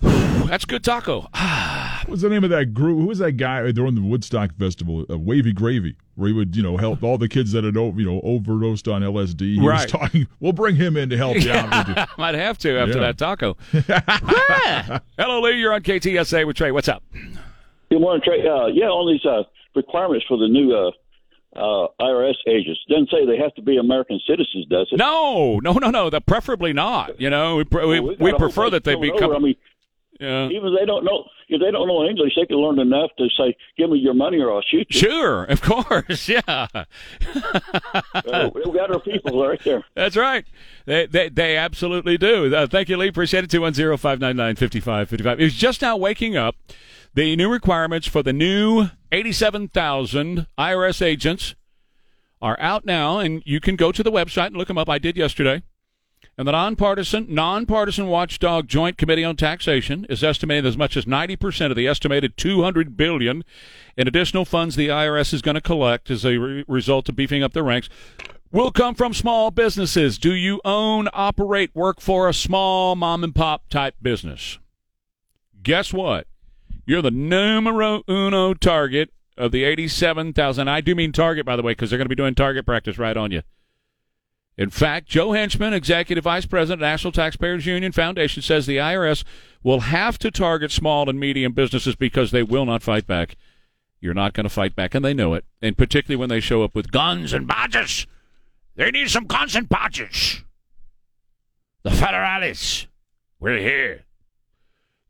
That's 0.00 0.64
good 0.64 0.84
taco. 0.84 1.28
Ah, 1.34 2.02
What's 2.06 2.22
the 2.22 2.28
name 2.28 2.44
of 2.44 2.50
that 2.50 2.72
group? 2.72 2.98
Who 3.00 3.06
was 3.06 3.18
that 3.18 3.32
guy 3.32 3.72
during 3.72 3.96
the 3.96 4.00
Woodstock 4.02 4.54
Festival? 4.54 5.04
Uh, 5.10 5.18
Wavy 5.18 5.52
Gravy, 5.52 5.96
where 6.14 6.28
he 6.28 6.34
would, 6.34 6.54
you 6.54 6.62
know, 6.62 6.76
help 6.76 7.02
all 7.02 7.18
the 7.18 7.28
kids 7.28 7.50
that 7.52 7.64
had, 7.64 7.74
you 7.74 8.04
know, 8.04 8.20
overdosed 8.22 8.86
on 8.86 9.02
LSD. 9.02 9.54
He 9.54 9.60
Right. 9.60 9.82
was 9.82 9.86
talking. 9.90 10.28
We'll 10.38 10.52
bring 10.52 10.76
him 10.76 10.96
in 10.96 11.08
to 11.10 11.16
help 11.16 11.36
you 11.40 11.50
out. 11.50 11.88
with. 11.88 12.08
Might 12.18 12.36
have 12.36 12.58
to 12.58 12.78
after 12.78 12.98
Yeah. 13.00 13.12
that 13.12 13.18
taco. 13.18 13.56
Hello, 15.18 15.40
Lee. 15.40 15.58
You're 15.58 15.72
on 15.72 15.82
KTSA 15.82 16.46
with 16.46 16.56
Trey. 16.56 16.70
What's 16.70 16.86
up? 16.88 17.02
You 17.90 17.98
want 17.98 18.22
to 18.22 18.30
trade? 18.30 18.46
Uh, 18.46 18.66
yeah, 18.66 18.86
on 18.86 19.12
these 19.12 19.24
uh, 19.28 19.42
requirements 19.74 20.26
for 20.28 20.36
the 20.38 20.46
new 20.46 20.72
uh, 21.56 21.88
IRS 22.00 22.34
agents. 22.46 22.80
Doesn't 22.88 23.10
say 23.10 23.26
they 23.26 23.38
have 23.38 23.54
to 23.54 23.62
be 23.62 23.76
American 23.76 24.20
citizens, 24.28 24.66
does 24.66 24.88
it? 24.92 24.98
No, 24.98 25.58
no, 25.60 25.72
no, 25.72 25.90
no. 25.90 26.10
The 26.10 26.20
preferably 26.20 26.72
not. 26.72 27.20
You 27.20 27.30
know, 27.30 27.56
we 27.56 27.64
pre- 27.64 27.86
Well, 27.86 28.14
got 28.14 28.20
we 28.20 28.32
prefer 28.34 28.70
that 28.70 28.84
they 28.84 28.94
become. 28.94 29.24
over. 29.24 29.36
I 29.36 29.38
mean, 29.38 29.56
yeah. 30.20 30.48
even 30.48 30.72
if 30.72 30.80
they 30.80 30.86
don't 30.86 31.04
know 31.04 31.24
if 31.48 31.60
they 31.60 31.70
don't 31.70 31.86
know 31.86 32.04
English, 32.04 32.32
they 32.36 32.46
can 32.46 32.56
learn 32.56 32.78
enough 32.78 33.10
to 33.18 33.28
say, 33.38 33.54
"Give 33.76 33.90
me 33.90 33.98
your 33.98 34.14
money, 34.14 34.38
or 34.38 34.52
I'll 34.52 34.62
shoot 34.62 34.86
you." 34.90 35.00
Sure, 35.00 35.44
of 35.44 35.60
course, 35.60 36.28
yeah. 36.28 36.66
Uh, 36.74 38.50
we 38.54 38.72
got 38.72 38.90
our 38.90 39.00
people 39.00 39.46
right 39.46 39.60
there. 39.64 39.84
That's 39.94 40.16
right. 40.16 40.44
They 40.86 41.06
they, 41.06 41.28
they 41.28 41.56
absolutely 41.56 42.18
do. 42.18 42.54
Uh, 42.54 42.66
thank 42.66 42.88
you, 42.88 42.96
Lee. 42.96 43.08
Appreciate 43.08 43.44
it. 43.44 43.50
210 43.50 43.96
599 43.96 44.56
5555. 44.56 45.40
It 45.40 45.44
was 45.44 45.54
just 45.54 45.82
now 45.82 45.96
waking 45.96 46.36
up. 46.36 46.56
The 47.16 47.34
new 47.34 47.50
requirements 47.50 48.06
for 48.06 48.22
the 48.22 48.34
new 48.34 48.88
87,000 49.10 50.46
IRS 50.58 51.00
agents 51.00 51.54
are 52.42 52.60
out 52.60 52.84
now, 52.84 53.20
and 53.20 53.42
you 53.46 53.58
can 53.58 53.74
go 53.74 53.90
to 53.90 54.02
the 54.02 54.12
website 54.12 54.48
and 54.48 54.56
look 54.58 54.68
them 54.68 54.76
up. 54.76 54.90
I 54.90 54.98
did 54.98 55.16
yesterday. 55.16 55.62
And 56.36 56.46
the 56.46 56.52
nonpartisan, 56.52 57.26
nonpartisan 57.30 58.08
watchdog 58.08 58.68
Joint 58.68 58.98
Committee 58.98 59.24
on 59.24 59.34
Taxation 59.34 60.04
is 60.10 60.22
estimating 60.22 60.66
as 60.66 60.76
much 60.76 60.94
as 60.94 61.06
90% 61.06 61.70
of 61.70 61.76
the 61.76 61.88
estimated 61.88 62.36
200 62.36 62.98
billion 62.98 63.44
in 63.96 64.06
additional 64.06 64.44
funds 64.44 64.76
the 64.76 64.88
IRS 64.88 65.32
is 65.32 65.40
going 65.40 65.54
to 65.54 65.62
collect 65.62 66.10
as 66.10 66.22
a 66.22 66.36
re- 66.36 66.64
result 66.68 67.08
of 67.08 67.16
beefing 67.16 67.42
up 67.42 67.54
their 67.54 67.62
ranks 67.62 67.88
will 68.52 68.70
come 68.70 68.94
from 68.94 69.14
small 69.14 69.50
businesses. 69.50 70.18
Do 70.18 70.34
you 70.34 70.60
own, 70.66 71.08
operate, 71.14 71.70
work 71.74 71.98
for 71.98 72.28
a 72.28 72.34
small 72.34 72.94
mom 72.94 73.24
and 73.24 73.34
pop 73.34 73.70
type 73.70 73.94
business? 74.02 74.58
Guess 75.62 75.94
what? 75.94 76.26
You're 76.86 77.02
the 77.02 77.10
numero 77.10 78.02
uno 78.08 78.54
target 78.54 79.10
of 79.36 79.52
the 79.52 79.64
87,000. 79.64 80.68
I 80.68 80.80
do 80.80 80.94
mean 80.94 81.12
target, 81.12 81.44
by 81.44 81.56
the 81.56 81.62
way, 81.62 81.72
because 81.72 81.90
they're 81.90 81.98
going 81.98 82.06
to 82.06 82.08
be 82.08 82.14
doing 82.14 82.34
target 82.34 82.64
practice 82.64 82.96
right 82.96 83.16
on 83.16 83.32
you. 83.32 83.42
In 84.56 84.70
fact, 84.70 85.06
Joe 85.06 85.32
Henchman, 85.32 85.74
Executive 85.74 86.24
Vice 86.24 86.46
President, 86.46 86.80
National 86.80 87.12
Taxpayers 87.12 87.66
Union 87.66 87.92
Foundation, 87.92 88.40
says 88.40 88.64
the 88.64 88.78
IRS 88.78 89.22
will 89.62 89.80
have 89.80 90.18
to 90.20 90.30
target 90.30 90.70
small 90.70 91.10
and 91.10 91.20
medium 91.20 91.52
businesses 91.52 91.94
because 91.94 92.30
they 92.30 92.42
will 92.42 92.64
not 92.64 92.82
fight 92.82 93.06
back. 93.06 93.36
You're 94.00 94.14
not 94.14 94.32
going 94.32 94.44
to 94.44 94.50
fight 94.50 94.74
back, 94.74 94.94
and 94.94 95.04
they 95.04 95.12
know 95.12 95.34
it. 95.34 95.44
And 95.60 95.76
particularly 95.76 96.18
when 96.18 96.30
they 96.30 96.40
show 96.40 96.62
up 96.62 96.74
with 96.74 96.90
guns 96.90 97.32
and 97.34 97.46
badges. 97.46 98.06
They 98.76 98.90
need 98.90 99.10
some 99.10 99.26
guns 99.26 99.54
and 99.56 99.68
badges. 99.68 100.42
The 101.82 101.90
federales. 101.90 102.86
We're 103.38 103.58
here. 103.58 104.05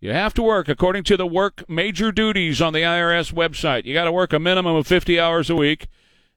You 0.06 0.12
have 0.12 0.34
to 0.34 0.42
work 0.44 0.68
according 0.68 1.02
to 1.02 1.16
the 1.16 1.26
work 1.26 1.68
major 1.68 2.12
duties 2.12 2.62
on 2.62 2.72
the 2.72 2.82
IRS 2.82 3.32
website. 3.32 3.86
You 3.86 3.92
got 3.92 4.04
to 4.04 4.12
work 4.12 4.32
a 4.32 4.38
minimum 4.38 4.76
of 4.76 4.86
50 4.86 5.18
hours 5.18 5.50
a 5.50 5.56
week, 5.56 5.88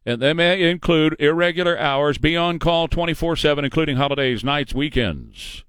and 0.04 0.20
they 0.20 0.34
may 0.34 0.72
include 0.72 1.16
irregular 1.20 1.78
hours, 1.78 2.18
be 2.18 2.36
on 2.36 2.58
call 2.58 2.88
24 2.88 3.36
7, 3.36 3.64
including 3.64 3.98
holidays, 3.98 4.44
nights, 4.44 4.74
weekends. 4.74 5.64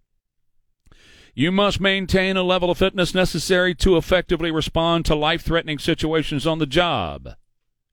You 1.34 1.52
must 1.52 1.78
maintain 1.78 2.38
a 2.38 2.42
level 2.42 2.70
of 2.70 2.78
fitness 2.78 3.14
necessary 3.14 3.74
to 3.74 3.98
effectively 3.98 4.50
respond 4.50 5.04
to 5.04 5.14
life 5.14 5.42
threatening 5.42 5.78
situations 5.78 6.46
on 6.46 6.58
the 6.58 6.64
job. 6.64 7.28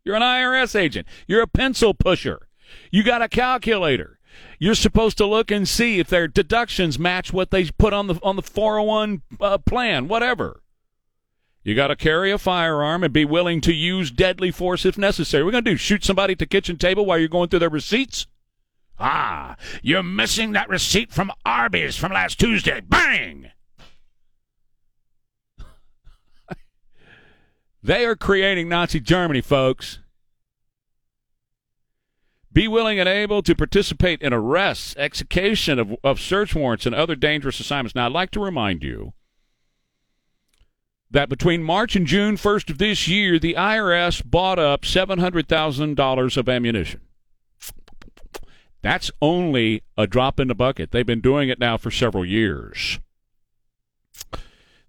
You're 0.05 0.15
an 0.15 0.21
IRS 0.21 0.73
agent, 0.73 1.05
you're 1.27 1.41
a 1.41 1.47
pencil 1.47 1.93
pusher, 1.93 2.47
you 2.91 3.03
got 3.03 3.21
a 3.21 3.27
calculator. 3.27 4.16
You're 4.59 4.75
supposed 4.75 5.17
to 5.17 5.25
look 5.25 5.51
and 5.51 5.67
see 5.67 5.99
if 5.99 6.07
their 6.07 6.27
deductions 6.27 6.97
match 6.97 7.31
what 7.31 7.51
they 7.51 7.65
put 7.65 7.93
on 7.93 8.07
the 8.07 8.19
on 8.23 8.35
the 8.35 8.41
401 8.41 9.21
uh, 9.39 9.57
plan, 9.59 10.07
whatever. 10.07 10.61
You 11.63 11.75
got 11.75 11.87
to 11.87 11.95
carry 11.97 12.31
a 12.31 12.37
firearm 12.37 13.03
and 13.03 13.11
be 13.11 13.25
willing 13.25 13.59
to 13.61 13.73
use 13.73 14.09
deadly 14.09 14.51
force 14.51 14.85
if 14.85 14.97
necessary. 14.97 15.43
We're 15.43 15.51
going 15.51 15.65
to 15.65 15.71
do 15.71 15.77
shoot 15.77 16.03
somebody 16.03 16.31
at 16.31 16.39
the 16.39 16.45
kitchen 16.45 16.77
table 16.77 17.05
while 17.05 17.17
you're 17.17 17.27
going 17.27 17.49
through 17.49 17.59
their 17.59 17.69
receipts. 17.69 18.25
Ah, 18.99 19.57
you're 19.83 20.01
missing 20.01 20.53
that 20.53 20.69
receipt 20.69 21.11
from 21.11 21.31
Arby's 21.45 21.97
from 21.97 22.13
last 22.13 22.39
Tuesday. 22.39 22.81
Bang! 22.81 23.51
they 27.83 28.05
are 28.05 28.15
creating 28.15 28.69
Nazi 28.69 28.99
Germany, 28.99 29.41
folks. 29.41 29.99
Be 32.57 32.67
willing 32.67 32.99
and 32.99 33.07
able 33.07 33.43
to 33.43 33.53
participate 33.53 34.19
in 34.23 34.33
arrests, 34.33 34.95
execution 34.97 35.77
of, 35.77 35.95
of 36.03 36.19
search 36.19 36.55
warrants, 36.55 36.87
and 36.87 36.95
other 36.95 37.15
dangerous 37.15 37.59
assignments. 37.59 37.93
Now, 37.93 38.07
I'd 38.07 38.13
like 38.13 38.31
to 38.31 38.39
remind 38.39 38.81
you 38.81 39.13
that 41.11 41.29
between 41.29 41.61
March 41.61 41.95
and 41.95 42.07
June 42.07 42.35
1st 42.35 42.71
of 42.71 42.79
this 42.79 43.07
year, 43.07 43.37
the 43.37 43.53
IRS 43.53 44.27
bought 44.27 44.57
up 44.57 44.81
$700,000 44.81 46.37
of 46.37 46.49
ammunition. 46.49 47.01
That's 48.81 49.11
only 49.21 49.83
a 49.95 50.07
drop 50.07 50.39
in 50.39 50.47
the 50.47 50.55
bucket. 50.55 50.89
They've 50.89 51.05
been 51.05 51.21
doing 51.21 51.49
it 51.49 51.59
now 51.59 51.77
for 51.77 51.91
several 51.91 52.25
years. 52.25 52.99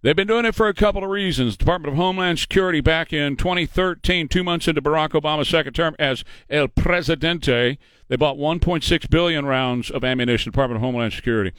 They've 0.01 0.15
been 0.15 0.29
doing 0.29 0.45
it 0.45 0.55
for 0.55 0.69
a 0.69 0.75
couple 0.75 1.03
of 1.03 1.11
reasons. 1.11 1.57
Department 1.57 1.93
of 1.93 1.97
Homeland 1.97 2.39
Security 2.39 2.81
back 2.81 3.13
in 3.13 3.37
2013, 3.37 4.29
two 4.29 4.45
months 4.45 4.69
into 4.69 4.81
Barack 4.81 5.11
Obama's 5.11 5.49
second 5.49 5.73
term 5.73 5.97
as 5.99 6.23
El 6.49 6.69
Presidente, 6.69 7.79
they 8.07 8.17
bought 8.17 8.37
1.6 8.37 9.11
billion 9.11 9.45
rounds 9.45 9.91
of 9.91 10.05
ammunition. 10.05 10.53
Department 10.53 10.77
of 10.77 10.83
Homeland 10.83 11.13
Security 11.15 11.53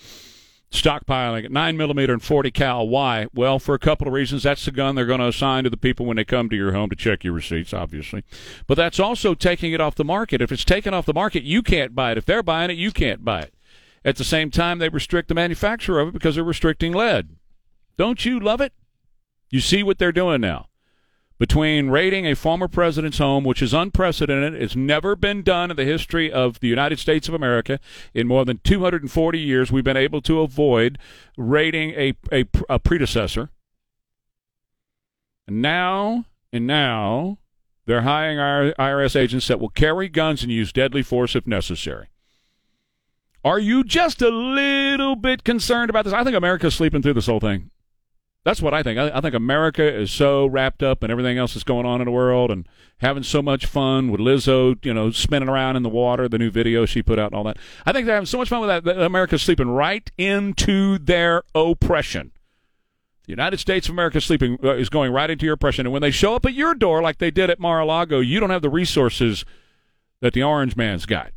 stockpiling 0.72 1.46
at 1.46 1.52
9 1.52 1.78
millimeter 1.78 2.14
and 2.14 2.22
40 2.22 2.52
cal. 2.52 2.88
Why? 2.88 3.28
Well, 3.34 3.60
for 3.60 3.74
a 3.74 3.80
couple 3.80 4.08
of 4.08 4.14
reasons. 4.14 4.44
That's 4.44 4.66
the 4.66 4.72
gun 4.72 4.96
they're 4.96 5.06
going 5.06 5.20
to 5.20 5.28
assign 5.28 5.64
to 5.64 5.70
the 5.70 5.78
people 5.78 6.06
when 6.06 6.18
they 6.18 6.24
come 6.24 6.50
to 6.50 6.56
your 6.56 6.74
home 6.74 6.90
to 6.92 6.96
check 6.96 7.24
your 7.24 7.34
receipts, 7.34 7.74
obviously. 7.74 8.24
But 8.68 8.76
that's 8.76 9.00
also 9.00 9.34
taking 9.34 9.74
it 9.74 9.82
off 9.82 9.96
the 9.96 10.06
market. 10.06 10.42
If 10.42 10.52
it's 10.52 10.66
taken 10.66 10.94
off 10.94 11.06
the 11.06 11.14
market, 11.14 11.44
you 11.44 11.62
can't 11.62 11.96
buy 11.96 12.12
it. 12.12 12.18
If 12.18 12.26
they're 12.26 12.44
buying 12.44 12.70
it, 12.70 12.78
you 12.78 12.92
can't 12.92 13.26
buy 13.26 13.42
it. 13.42 13.54
At 14.06 14.16
the 14.16 14.24
same 14.24 14.50
time, 14.52 14.80
they 14.80 14.90
restrict 14.90 15.28
the 15.28 15.36
manufacturer 15.36 16.00
of 16.00 16.10
it 16.10 16.14
because 16.14 16.36
they're 16.36 16.44
restricting 16.44 16.94
lead. 16.94 17.36
Don't 18.00 18.24
you 18.24 18.40
love 18.40 18.62
it? 18.62 18.72
You 19.50 19.60
see 19.60 19.84
what 19.84 19.98
they're 19.98 20.14
doing 20.14 20.40
now. 20.40 20.68
Between 21.38 21.90
raiding 21.90 22.26
a 22.26 22.34
former 22.34 22.70
president's 22.70 23.18
home, 23.18 23.44
which 23.44 23.62
is 23.62 23.74
unprecedented, 23.74 24.54
it's 24.56 24.74
never 24.74 25.18
been 25.18 25.44
done 25.44 25.70
in 25.70 25.76
the 25.76 25.84
history 25.84 26.32
of 26.32 26.62
the 26.62 26.70
United 26.70 26.98
States 26.98 27.28
of 27.28 27.34
America. 27.34 27.78
In 28.14 28.26
more 28.26 28.46
than 28.46 28.62
240 28.64 29.38
years, 29.38 29.70
we've 29.70 29.84
been 29.84 29.98
able 29.98 30.22
to 30.22 30.40
avoid 30.40 30.98
raiding 31.38 31.90
a, 31.92 32.14
a, 32.32 32.46
a 32.70 32.80
predecessor. 32.80 33.50
And 35.46 35.62
now, 35.62 36.24
and 36.54 36.66
now, 36.66 37.40
they're 37.86 38.04
hiring 38.04 38.38
IRS 38.80 39.18
agents 39.18 39.50
that 39.50 39.60
will 39.60 39.68
carry 39.68 40.08
guns 40.08 40.42
and 40.42 40.54
use 40.54 40.72
deadly 40.72 41.04
force 41.04 41.36
if 41.36 41.46
necessary. 41.46 42.08
Are 43.44 43.60
you 43.60 43.84
just 43.84 44.22
a 44.22 44.30
little 44.30 45.18
bit 45.18 45.44
concerned 45.44 45.90
about 45.90 46.06
this? 46.06 46.14
I 46.14 46.24
think 46.24 46.38
America's 46.38 46.76
sleeping 46.76 47.02
through 47.02 47.16
this 47.16 47.28
whole 47.28 47.42
thing. 47.42 47.72
That's 48.46 48.62
what 48.62 48.74
I 48.74 48.84
think. 48.84 48.98
I, 48.98 49.12
I 49.18 49.22
think 49.22 49.36
America 49.36 49.84
is 49.84 50.12
so 50.12 50.46
wrapped 50.46 50.82
up 50.82 51.04
in 51.04 51.12
everything 51.12 51.38
else 51.38 51.54
that's 51.54 51.64
going 51.64 51.86
on 51.86 52.02
in 52.02 52.06
the 52.06 52.12
world 52.12 52.52
and 52.52 52.68
having 53.00 53.24
so 53.24 53.42
much 53.42 53.66
fun 53.66 54.12
with 54.12 54.22
Lizzo, 54.22 54.84
you 54.86 54.94
know, 54.94 55.12
spinning 55.12 55.50
around 55.50 55.76
in 55.76 55.84
the 55.84 55.90
water, 55.90 56.30
the 56.30 56.38
new 56.38 56.50
video 56.50 56.86
she 56.86 57.04
put 57.04 57.20
out 57.20 57.32
and 57.32 57.36
all 57.36 57.44
that. 57.44 57.58
I 57.86 57.92
think 57.92 58.06
they're 58.06 58.16
having 58.16 58.26
so 58.26 58.38
much 58.38 58.50
fun 58.50 58.62
with 58.62 58.70
that, 58.70 58.84
that 58.86 59.02
America's 59.02 59.42
sleeping 59.42 59.70
right 59.70 60.10
into 60.18 60.98
their 60.98 61.44
oppression. 61.54 62.32
The 63.26 63.34
United 63.34 63.60
States 63.60 63.88
of 63.88 63.94
America 63.94 64.18
is 64.18 64.26
sleeping 64.26 64.58
uh, 64.64 64.74
is 64.74 64.90
going 64.90 65.12
right 65.12 65.30
into 65.30 65.46
your 65.46 65.54
oppression, 65.54 65.86
and 65.86 65.94
when 65.94 66.02
they 66.02 66.10
show 66.10 66.34
up 66.34 66.48
at 66.48 66.56
your 66.56 66.74
door 66.74 67.02
like 67.04 67.20
they 67.20 67.30
did 67.30 67.52
at 67.52 67.60
Mar-a-Lago, 67.60 68.22
you 68.22 68.40
don't 68.40 68.50
have 68.50 68.64
the 68.64 68.72
resources 68.72 69.46
that 70.22 70.34
the 70.34 70.42
Orange 70.42 70.76
Man's 70.76 71.06
got. 71.06 71.32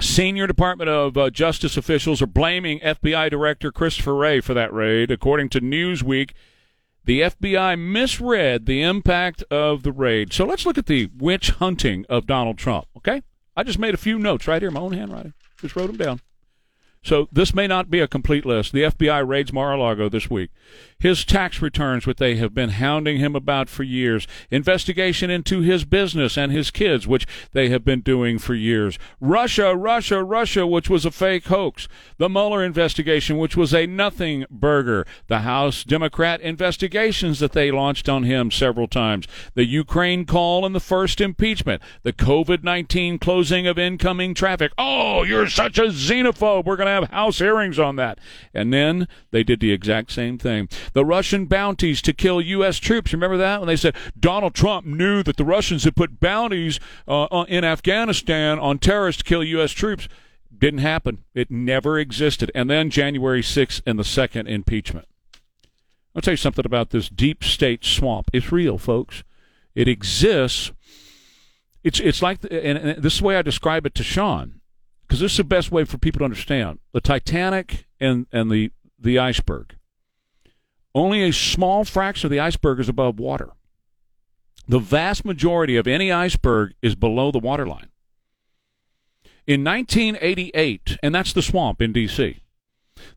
Senior 0.00 0.46
Department 0.46 0.88
of 0.88 1.16
uh, 1.16 1.30
Justice 1.30 1.76
officials 1.76 2.22
are 2.22 2.26
blaming 2.26 2.80
FBI 2.80 3.30
Director 3.30 3.70
Christopher 3.70 4.14
Wray 4.14 4.40
for 4.40 4.54
that 4.54 4.72
raid. 4.72 5.10
According 5.10 5.50
to 5.50 5.60
Newsweek, 5.60 6.30
the 7.04 7.20
FBI 7.20 7.78
misread 7.78 8.66
the 8.66 8.82
impact 8.82 9.42
of 9.50 9.82
the 9.82 9.92
raid. 9.92 10.32
So 10.32 10.44
let's 10.46 10.64
look 10.64 10.78
at 10.78 10.86
the 10.86 11.10
witch 11.18 11.50
hunting 11.50 12.06
of 12.08 12.26
Donald 12.26 12.58
Trump, 12.58 12.86
okay? 12.96 13.22
I 13.56 13.64
just 13.64 13.78
made 13.78 13.92
a 13.92 13.98
few 13.98 14.18
notes 14.18 14.48
right 14.48 14.62
here, 14.62 14.70
my 14.70 14.80
own 14.80 14.92
handwriting. 14.92 15.34
Just 15.60 15.76
wrote 15.76 15.88
them 15.88 15.96
down. 15.96 16.20
So 17.02 17.28
this 17.32 17.54
may 17.54 17.66
not 17.66 17.90
be 17.90 17.98
a 18.00 18.08
complete 18.08 18.46
list. 18.46 18.72
The 18.72 18.84
FBI 18.84 19.26
raids 19.26 19.52
Mar-a-Lago 19.52 20.08
this 20.08 20.30
week. 20.30 20.50
His 21.02 21.24
tax 21.24 21.60
returns, 21.60 22.06
what 22.06 22.18
they 22.18 22.36
have 22.36 22.54
been 22.54 22.70
hounding 22.70 23.18
him 23.18 23.34
about 23.34 23.68
for 23.68 23.82
years. 23.82 24.28
Investigation 24.52 25.30
into 25.30 25.60
his 25.60 25.84
business 25.84 26.38
and 26.38 26.52
his 26.52 26.70
kids, 26.70 27.08
which 27.08 27.26
they 27.50 27.70
have 27.70 27.84
been 27.84 28.02
doing 28.02 28.38
for 28.38 28.54
years. 28.54 29.00
Russia, 29.20 29.74
Russia, 29.74 30.22
Russia, 30.22 30.64
which 30.64 30.88
was 30.88 31.04
a 31.04 31.10
fake 31.10 31.46
hoax. 31.46 31.88
The 32.18 32.28
Mueller 32.28 32.62
investigation, 32.62 33.36
which 33.36 33.56
was 33.56 33.74
a 33.74 33.88
nothing 33.88 34.44
burger. 34.48 35.04
The 35.26 35.40
House 35.40 35.82
Democrat 35.82 36.40
investigations 36.40 37.40
that 37.40 37.50
they 37.50 37.72
launched 37.72 38.08
on 38.08 38.22
him 38.22 38.52
several 38.52 38.86
times. 38.86 39.26
The 39.54 39.66
Ukraine 39.66 40.24
call 40.24 40.64
and 40.64 40.72
the 40.72 40.78
first 40.78 41.20
impeachment. 41.20 41.82
The 42.04 42.12
COVID 42.12 42.62
19 42.62 43.18
closing 43.18 43.66
of 43.66 43.76
incoming 43.76 44.34
traffic. 44.34 44.70
Oh, 44.78 45.24
you're 45.24 45.48
such 45.48 45.78
a 45.78 45.86
xenophobe. 45.86 46.64
We're 46.64 46.76
going 46.76 46.86
to 46.86 46.92
have 46.92 47.10
House 47.10 47.38
hearings 47.38 47.80
on 47.80 47.96
that. 47.96 48.20
And 48.54 48.72
then 48.72 49.08
they 49.32 49.42
did 49.42 49.58
the 49.58 49.72
exact 49.72 50.12
same 50.12 50.38
thing. 50.38 50.68
The 50.92 51.04
Russian 51.04 51.46
bounties 51.46 52.02
to 52.02 52.12
kill 52.12 52.40
U.S. 52.40 52.78
troops. 52.78 53.12
Remember 53.12 53.36
that? 53.36 53.60
When 53.60 53.66
they 53.66 53.76
said 53.76 53.96
Donald 54.18 54.54
Trump 54.54 54.86
knew 54.86 55.22
that 55.22 55.36
the 55.36 55.44
Russians 55.44 55.84
had 55.84 55.96
put 55.96 56.20
bounties 56.20 56.78
uh, 57.08 57.44
in 57.48 57.64
Afghanistan 57.64 58.58
on 58.58 58.78
terrorists 58.78 59.22
to 59.22 59.28
kill 59.28 59.44
U.S. 59.44 59.72
troops. 59.72 60.08
Didn't 60.56 60.80
happen. 60.80 61.24
It 61.34 61.50
never 61.50 61.98
existed. 61.98 62.50
And 62.54 62.68
then 62.68 62.90
January 62.90 63.42
6th 63.42 63.80
and 63.86 63.98
the 63.98 64.04
second 64.04 64.48
impeachment. 64.48 65.08
I'll 66.14 66.22
tell 66.22 66.32
you 66.32 66.36
something 66.38 66.66
about 66.66 66.90
this 66.90 67.08
deep 67.08 67.42
state 67.42 67.84
swamp. 67.84 68.28
It's 68.32 68.52
real, 68.52 68.78
folks. 68.78 69.24
It 69.74 69.88
exists. 69.88 70.72
It's 71.82 71.98
it's 72.00 72.22
like, 72.22 72.44
and, 72.44 72.78
and 72.78 73.02
this 73.02 73.14
is 73.14 73.20
the 73.20 73.26
way 73.26 73.36
I 73.36 73.42
describe 73.42 73.86
it 73.86 73.94
to 73.96 74.02
Sean, 74.02 74.60
because 75.02 75.20
this 75.20 75.32
is 75.32 75.38
the 75.38 75.44
best 75.44 75.72
way 75.72 75.84
for 75.84 75.98
people 75.98 76.20
to 76.20 76.24
understand 76.24 76.78
the 76.92 77.00
Titanic 77.00 77.86
and 77.98 78.26
and 78.30 78.50
the 78.50 78.70
the 78.98 79.18
iceberg. 79.18 79.74
Only 80.94 81.22
a 81.22 81.32
small 81.32 81.84
fraction 81.84 82.26
of 82.26 82.30
the 82.30 82.40
iceberg 82.40 82.80
is 82.80 82.88
above 82.88 83.18
water. 83.18 83.50
The 84.68 84.78
vast 84.78 85.24
majority 85.24 85.76
of 85.76 85.86
any 85.86 86.12
iceberg 86.12 86.74
is 86.82 86.94
below 86.94 87.30
the 87.30 87.38
waterline. 87.38 87.88
In 89.46 89.64
1988, 89.64 90.98
and 91.02 91.14
that's 91.14 91.32
the 91.32 91.42
swamp 91.42 91.82
in 91.82 91.92
D.C., 91.92 92.38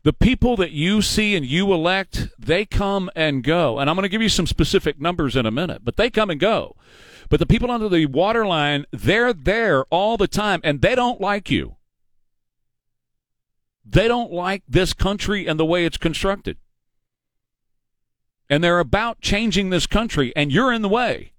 the 0.02 0.12
people 0.12 0.56
that 0.56 0.72
you 0.72 1.00
see 1.02 1.36
and 1.36 1.46
you 1.46 1.72
elect, 1.72 2.28
they 2.38 2.64
come 2.64 3.08
and 3.14 3.44
go. 3.44 3.78
And 3.78 3.88
I'm 3.88 3.94
going 3.94 4.02
to 4.02 4.08
give 4.08 4.22
you 4.22 4.28
some 4.28 4.46
specific 4.46 5.00
numbers 5.00 5.36
in 5.36 5.46
a 5.46 5.52
minute, 5.52 5.82
but 5.84 5.96
they 5.96 6.10
come 6.10 6.30
and 6.30 6.40
go. 6.40 6.74
But 7.28 7.38
the 7.38 7.46
people 7.46 7.70
under 7.70 7.88
the 7.88 8.06
waterline, 8.06 8.86
they're 8.90 9.32
there 9.32 9.84
all 9.84 10.16
the 10.16 10.26
time, 10.26 10.60
and 10.64 10.80
they 10.80 10.96
don't 10.96 11.20
like 11.20 11.50
you. 11.50 11.76
They 13.84 14.08
don't 14.08 14.32
like 14.32 14.64
this 14.68 14.92
country 14.92 15.46
and 15.46 15.60
the 15.60 15.64
way 15.64 15.84
it's 15.84 15.98
constructed 15.98 16.56
and 18.48 18.62
they're 18.62 18.78
about 18.78 19.20
changing 19.20 19.70
this 19.70 19.86
country, 19.86 20.32
and 20.36 20.52
you're 20.52 20.72
in 20.72 20.82
the 20.82 20.88
way. 20.88 21.32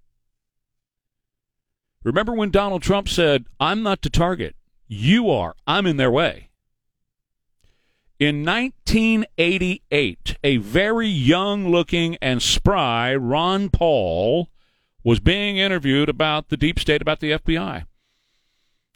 Remember 2.03 2.33
when 2.33 2.51
Donald 2.51 2.81
Trump 2.81 3.09
said, 3.09 3.45
I'm 3.59 3.83
not 3.83 4.01
the 4.01 4.09
target, 4.09 4.55
you 4.87 5.29
are, 5.29 5.55
I'm 5.65 5.85
in 5.85 5.97
their 5.97 6.11
way. 6.11 6.49
In 8.19 8.43
1988, 8.43 10.37
a 10.43 10.57
very 10.57 11.07
young 11.07 11.69
looking 11.69 12.17
and 12.21 12.41
spry 12.41 13.15
Ron 13.15 13.69
Paul 13.69 14.49
was 15.03 15.19
being 15.19 15.57
interviewed 15.57 16.09
about 16.09 16.49
the 16.49 16.57
deep 16.57 16.79
state, 16.79 17.01
about 17.01 17.19
the 17.19 17.31
FBI. 17.31 17.85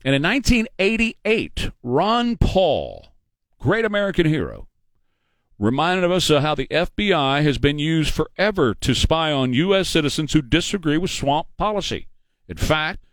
And 0.04 0.16
in 0.16 0.24
1988, 0.24 1.70
Ron 1.84 2.38
Paul, 2.38 3.14
great 3.60 3.86
American 3.86 4.26
hero, 4.26 4.68
reminded 5.62 6.12
us 6.12 6.28
of 6.32 6.42
how 6.42 6.56
the 6.56 6.68
FBI 6.72 7.44
has 7.44 7.60
been 7.60 7.78
used 7.78 8.12
forever 8.12 8.74
to 8.74 8.96
spy 8.96 9.32
on 9.32 9.54
U.S. 9.54 9.88
citizens 9.88 10.34
who 10.34 10.42
disagree 10.42 10.98
with 10.98 11.12
swamp 11.12 11.48
policy. 11.56 12.08
In 12.48 12.58
fact, 12.58 13.06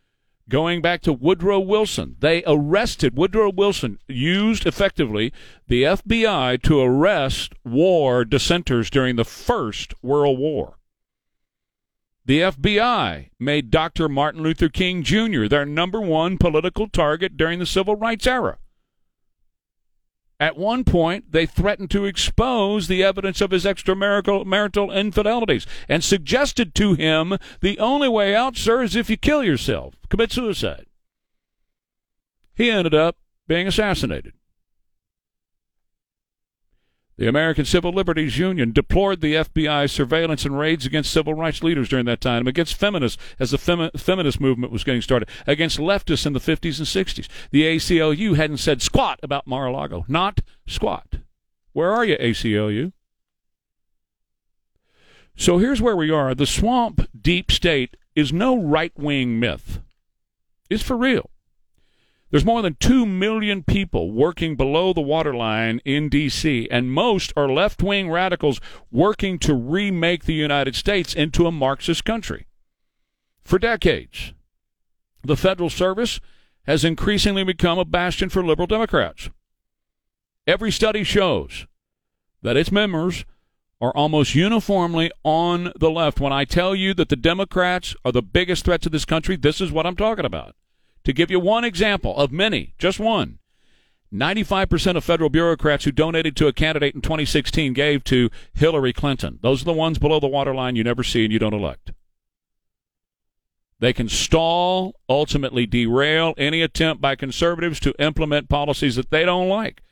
going 0.49 0.81
back 0.81 1.03
to 1.03 1.13
Woodrow 1.13 1.61
Wilson, 1.61 2.17
they 2.21 2.43
arrested 2.47 3.19
Woodrow 3.19 3.51
Wilson, 3.51 3.99
used 4.09 4.65
effectively 4.65 5.31
the 5.67 5.83
FBI 5.83 6.63
to 6.63 6.81
arrest 6.81 7.53
war 7.67 8.25
dissenters 8.25 8.89
during 8.89 9.17
the 9.17 9.27
First 9.27 9.93
World 10.03 10.39
War. 10.39 10.79
The 12.25 12.41
FBI 12.41 13.29
made 13.39 13.71
Dr. 13.71 14.09
Martin 14.09 14.43
Luther 14.43 14.71
King 14.71 15.03
Jr. 15.03 15.49
their 15.49 15.67
number 15.67 16.01
one 16.01 16.39
political 16.39 16.89
target 16.89 17.37
during 17.37 17.59
the 17.59 17.67
civil 17.67 17.97
rights 17.97 18.27
era. 18.27 18.57
At 20.41 20.57
one 20.57 20.85
point, 20.85 21.33
they 21.33 21.47
threatened 21.47 21.91
to 21.91 22.05
expose 22.05 22.87
the 22.87 23.03
evidence 23.03 23.41
of 23.41 23.51
his 23.51 23.65
extramarital 23.65 24.47
marital 24.47 24.93
infidelities 24.93 25.67
and 25.89 26.05
suggested 26.05 26.75
to 26.77 26.95
him 26.95 27.39
the 27.61 27.79
only 27.81 28.09
way 28.09 28.37
out, 28.37 28.57
sir, 28.57 28.83
is 28.83 28.95
if 28.95 29.11
you 29.11 29.17
kill 29.17 29.43
yourself, 29.43 29.95
commit 30.09 30.31
suicide. 30.31 30.87
He 32.55 32.71
ended 32.71 32.95
up 32.95 33.17
being 33.49 33.67
assassinated. 33.67 34.35
The 37.19 37.27
American 37.27 37.65
Civil 37.65 37.91
Liberties 37.91 38.39
Union 38.39 38.71
deplored 38.71 39.21
the 39.21 39.35
FBI's 39.35 39.91
surveillance 39.91 40.45
and 40.45 40.57
raids 40.57 40.87
against 40.87 41.13
civil 41.13 41.35
rights 41.35 41.65
leaders 41.65 41.89
during 41.89 42.05
that 42.05 42.21
time, 42.21 42.47
against 42.47 42.77
feminists 42.77 43.21
as 43.41 43.51
the 43.51 43.57
femi- 43.57 43.99
feminist 43.99 44.41
movement 44.41 44.73
was 44.73 44.85
getting 44.85 45.03
started, 45.03 45.29
against 45.45 45.81
leftists 45.81 46.27
in 46.27 46.33
the 46.33 46.39
50s 46.39 46.79
and 46.79 46.87
60s. 46.87 47.27
The 47.51 47.65
ACLU 47.65 48.37
hadn't 48.37 48.59
said 48.59 48.81
squat 48.83 49.19
about 49.21 49.49
Mar-a-Lago. 49.49 50.05
Not 50.07 50.43
squat. 50.69 51.17
Where 51.73 51.91
are 51.91 52.05
you, 52.05 52.17
ACLU? 52.19 52.93
So 55.37 55.59
here's 55.59 55.83
where 55.83 55.97
we 55.97 56.13
are. 56.13 56.37
The 56.37 56.47
swamp 56.47 57.09
deep 57.21 57.51
state 57.51 57.97
is 58.15 58.33
no 58.33 58.57
right 58.57 58.93
wing 58.97 59.41
myth. 59.41 59.81
It's 60.71 60.85
for 60.85 60.97
real. 60.97 61.31
There's 62.31 62.45
more 62.45 62.61
than 62.61 62.77
2 62.79 63.07
million 63.07 63.63
people 63.63 64.13
working 64.13 64.55
below 64.55 64.93
the 64.93 65.01
waterline 65.01 65.81
in 65.85 66.11
D.C., 66.11 66.69
and 66.71 66.93
most 66.93 67.33
are 67.37 67.49
left 67.49 67.83
wing 67.83 68.11
radicals 68.11 68.61
working 68.91 69.39
to 69.41 69.55
remake 69.55 70.25
the 70.25 70.35
United 70.35 70.75
States 70.75 71.15
into 71.15 71.47
a 71.47 71.53
Marxist 71.53 72.05
country. 72.05 72.47
For 73.45 73.59
decades, 73.59 74.35
the 75.23 75.37
Federal 75.37 75.71
Service 75.71 76.21
has 76.65 76.85
increasingly 76.85 77.45
become 77.45 77.79
a 77.79 77.85
bastion 77.87 78.29
for 78.29 78.45
liberal 78.45 78.67
Democrats. 78.67 79.31
Every 80.47 80.71
study 80.71 81.05
shows 81.05 81.67
that 82.43 82.59
its 82.59 82.71
members 82.71 83.25
are 83.81 83.97
almost 83.97 84.35
uniformly 84.35 85.11
on 85.25 85.73
the 85.79 85.91
left. 85.91 86.21
When 86.21 86.33
I 86.33 86.45
tell 86.45 86.75
you 86.75 86.93
that 86.95 87.09
the 87.09 87.17
Democrats 87.17 87.95
are 88.05 88.13
the 88.13 88.23
biggest 88.23 88.67
threat 88.67 88.83
to 88.83 88.91
this 88.91 89.07
country, 89.07 89.37
this 89.37 89.63
is 89.63 89.73
what 89.73 89.87
I'm 89.87 89.97
talking 89.97 90.27
about. 90.27 90.55
To 91.09 91.15
give 91.15 91.31
you 91.31 91.41
one 91.41 91.65
example 91.65 92.15
of 92.19 92.31
many, 92.31 92.75
just 92.77 93.01
one, 93.01 93.39
95% 94.13 94.95
of 94.95 95.03
federal 95.03 95.31
bureaucrats 95.31 95.87
who 95.87 95.91
donated 95.91 96.37
to 96.37 96.49
a 96.49 96.53
candidate 96.53 96.95
in 96.95 97.01
2016 97.01 97.73
gave 97.73 98.05
to 98.05 98.29
Hillary 98.53 98.93
Clinton. 98.93 99.39
Those 99.41 99.63
are 99.63 99.65
the 99.65 99.73
ones 99.73 99.99
below 99.99 100.21
the 100.21 100.27
waterline 100.27 100.77
you 100.77 100.85
never 100.85 101.03
see 101.03 101.25
and 101.25 101.33
you 101.33 101.39
don't 101.39 101.55
elect. 101.55 101.93
They 103.79 103.95
can 103.95 104.11
stall, 104.11 104.97
ultimately 105.09 105.65
derail 105.65 106.35
any 106.37 106.61
attempt 106.61 107.01
by 107.01 107.17
conservatives 107.17 107.81
to 107.81 107.95
implement 107.99 108.51
policies 108.51 108.97
that 108.97 109.11
they 109.11 109.25
don't 109.25 109.49
like. 109.49 109.83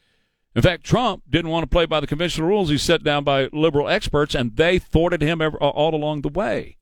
In 0.54 0.60
fact, 0.60 0.84
Trump 0.84 1.22
didn't 1.30 1.50
want 1.50 1.62
to 1.62 1.74
play 1.74 1.86
by 1.86 2.00
the 2.00 2.06
conventional 2.06 2.46
rules 2.46 2.68
he 2.68 2.76
set 2.76 3.02
down 3.02 3.24
by 3.24 3.48
liberal 3.54 3.88
experts, 3.88 4.34
and 4.34 4.54
they 4.56 4.78
thwarted 4.78 5.22
him 5.22 5.40
all 5.40 5.94
along 5.94 6.20
the 6.20 6.28
way. 6.28 6.76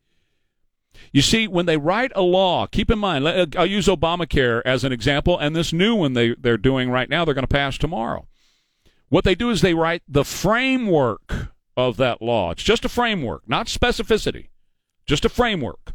You 1.12 1.22
see, 1.22 1.46
when 1.46 1.66
they 1.66 1.76
write 1.76 2.12
a 2.14 2.22
law, 2.22 2.66
keep 2.66 2.90
in 2.90 2.98
mind, 2.98 3.26
I'll 3.56 3.66
use 3.66 3.86
Obamacare 3.86 4.62
as 4.64 4.84
an 4.84 4.92
example, 4.92 5.38
and 5.38 5.54
this 5.54 5.72
new 5.72 5.94
one 5.94 6.12
they, 6.12 6.34
they're 6.34 6.56
doing 6.56 6.90
right 6.90 7.08
now, 7.08 7.24
they're 7.24 7.34
going 7.34 7.42
to 7.44 7.48
pass 7.48 7.78
tomorrow. 7.78 8.26
What 9.08 9.24
they 9.24 9.34
do 9.34 9.50
is 9.50 9.60
they 9.60 9.74
write 9.74 10.02
the 10.08 10.24
framework 10.24 11.54
of 11.76 11.96
that 11.98 12.20
law. 12.22 12.50
It's 12.50 12.62
just 12.62 12.84
a 12.84 12.88
framework, 12.88 13.48
not 13.48 13.66
specificity, 13.66 14.48
just 15.06 15.24
a 15.24 15.28
framework. 15.28 15.94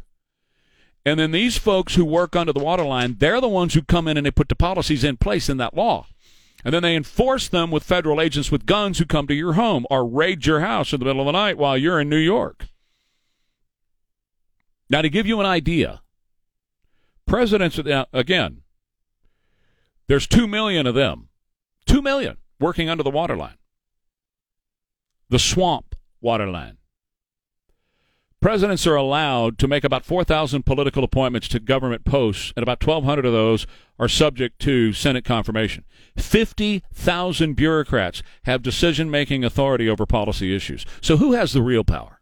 And 1.04 1.18
then 1.18 1.30
these 1.30 1.56
folks 1.56 1.94
who 1.94 2.04
work 2.04 2.36
under 2.36 2.52
the 2.52 2.62
waterline, 2.62 3.16
they're 3.18 3.40
the 3.40 3.48
ones 3.48 3.74
who 3.74 3.82
come 3.82 4.06
in 4.06 4.16
and 4.16 4.26
they 4.26 4.30
put 4.30 4.48
the 4.48 4.54
policies 4.54 5.04
in 5.04 5.16
place 5.16 5.48
in 5.48 5.56
that 5.56 5.74
law. 5.74 6.06
And 6.62 6.74
then 6.74 6.82
they 6.82 6.94
enforce 6.94 7.48
them 7.48 7.70
with 7.70 7.84
federal 7.84 8.20
agents 8.20 8.52
with 8.52 8.66
guns 8.66 8.98
who 8.98 9.06
come 9.06 9.26
to 9.26 9.34
your 9.34 9.54
home 9.54 9.86
or 9.90 10.06
raid 10.06 10.44
your 10.44 10.60
house 10.60 10.92
in 10.92 10.98
the 10.98 11.06
middle 11.06 11.22
of 11.22 11.26
the 11.26 11.32
night 11.32 11.56
while 11.56 11.78
you're 11.78 12.00
in 12.00 12.10
New 12.10 12.18
York. 12.18 12.66
Now, 14.90 15.02
to 15.02 15.08
give 15.08 15.26
you 15.26 15.38
an 15.38 15.46
idea, 15.46 16.02
presidents, 17.24 17.78
again, 18.12 18.62
there's 20.08 20.26
2 20.26 20.48
million 20.48 20.86
of 20.88 20.96
them. 20.96 21.28
2 21.86 22.02
million 22.02 22.38
working 22.58 22.90
under 22.90 23.04
the 23.04 23.10
waterline. 23.10 23.56
The 25.28 25.38
swamp 25.38 25.94
waterline. 26.20 26.78
presidents 28.40 28.86
are 28.86 28.96
allowed 28.96 29.58
to 29.58 29.68
make 29.68 29.84
about 29.84 30.04
4,000 30.04 30.64
political 30.64 31.04
appointments 31.04 31.46
to 31.48 31.60
government 31.60 32.04
posts, 32.04 32.52
and 32.56 32.62
about 32.62 32.84
1,200 32.84 33.24
of 33.24 33.32
those 33.32 33.66
are 33.98 34.08
subject 34.08 34.58
to 34.60 34.92
Senate 34.92 35.24
confirmation. 35.24 35.84
50,000 36.16 37.54
bureaucrats 37.54 38.22
have 38.44 38.62
decision 38.62 39.10
making 39.10 39.44
authority 39.44 39.88
over 39.88 40.04
policy 40.04 40.54
issues. 40.54 40.84
So, 41.00 41.18
who 41.18 41.32
has 41.32 41.52
the 41.52 41.62
real 41.62 41.84
power? 41.84 42.19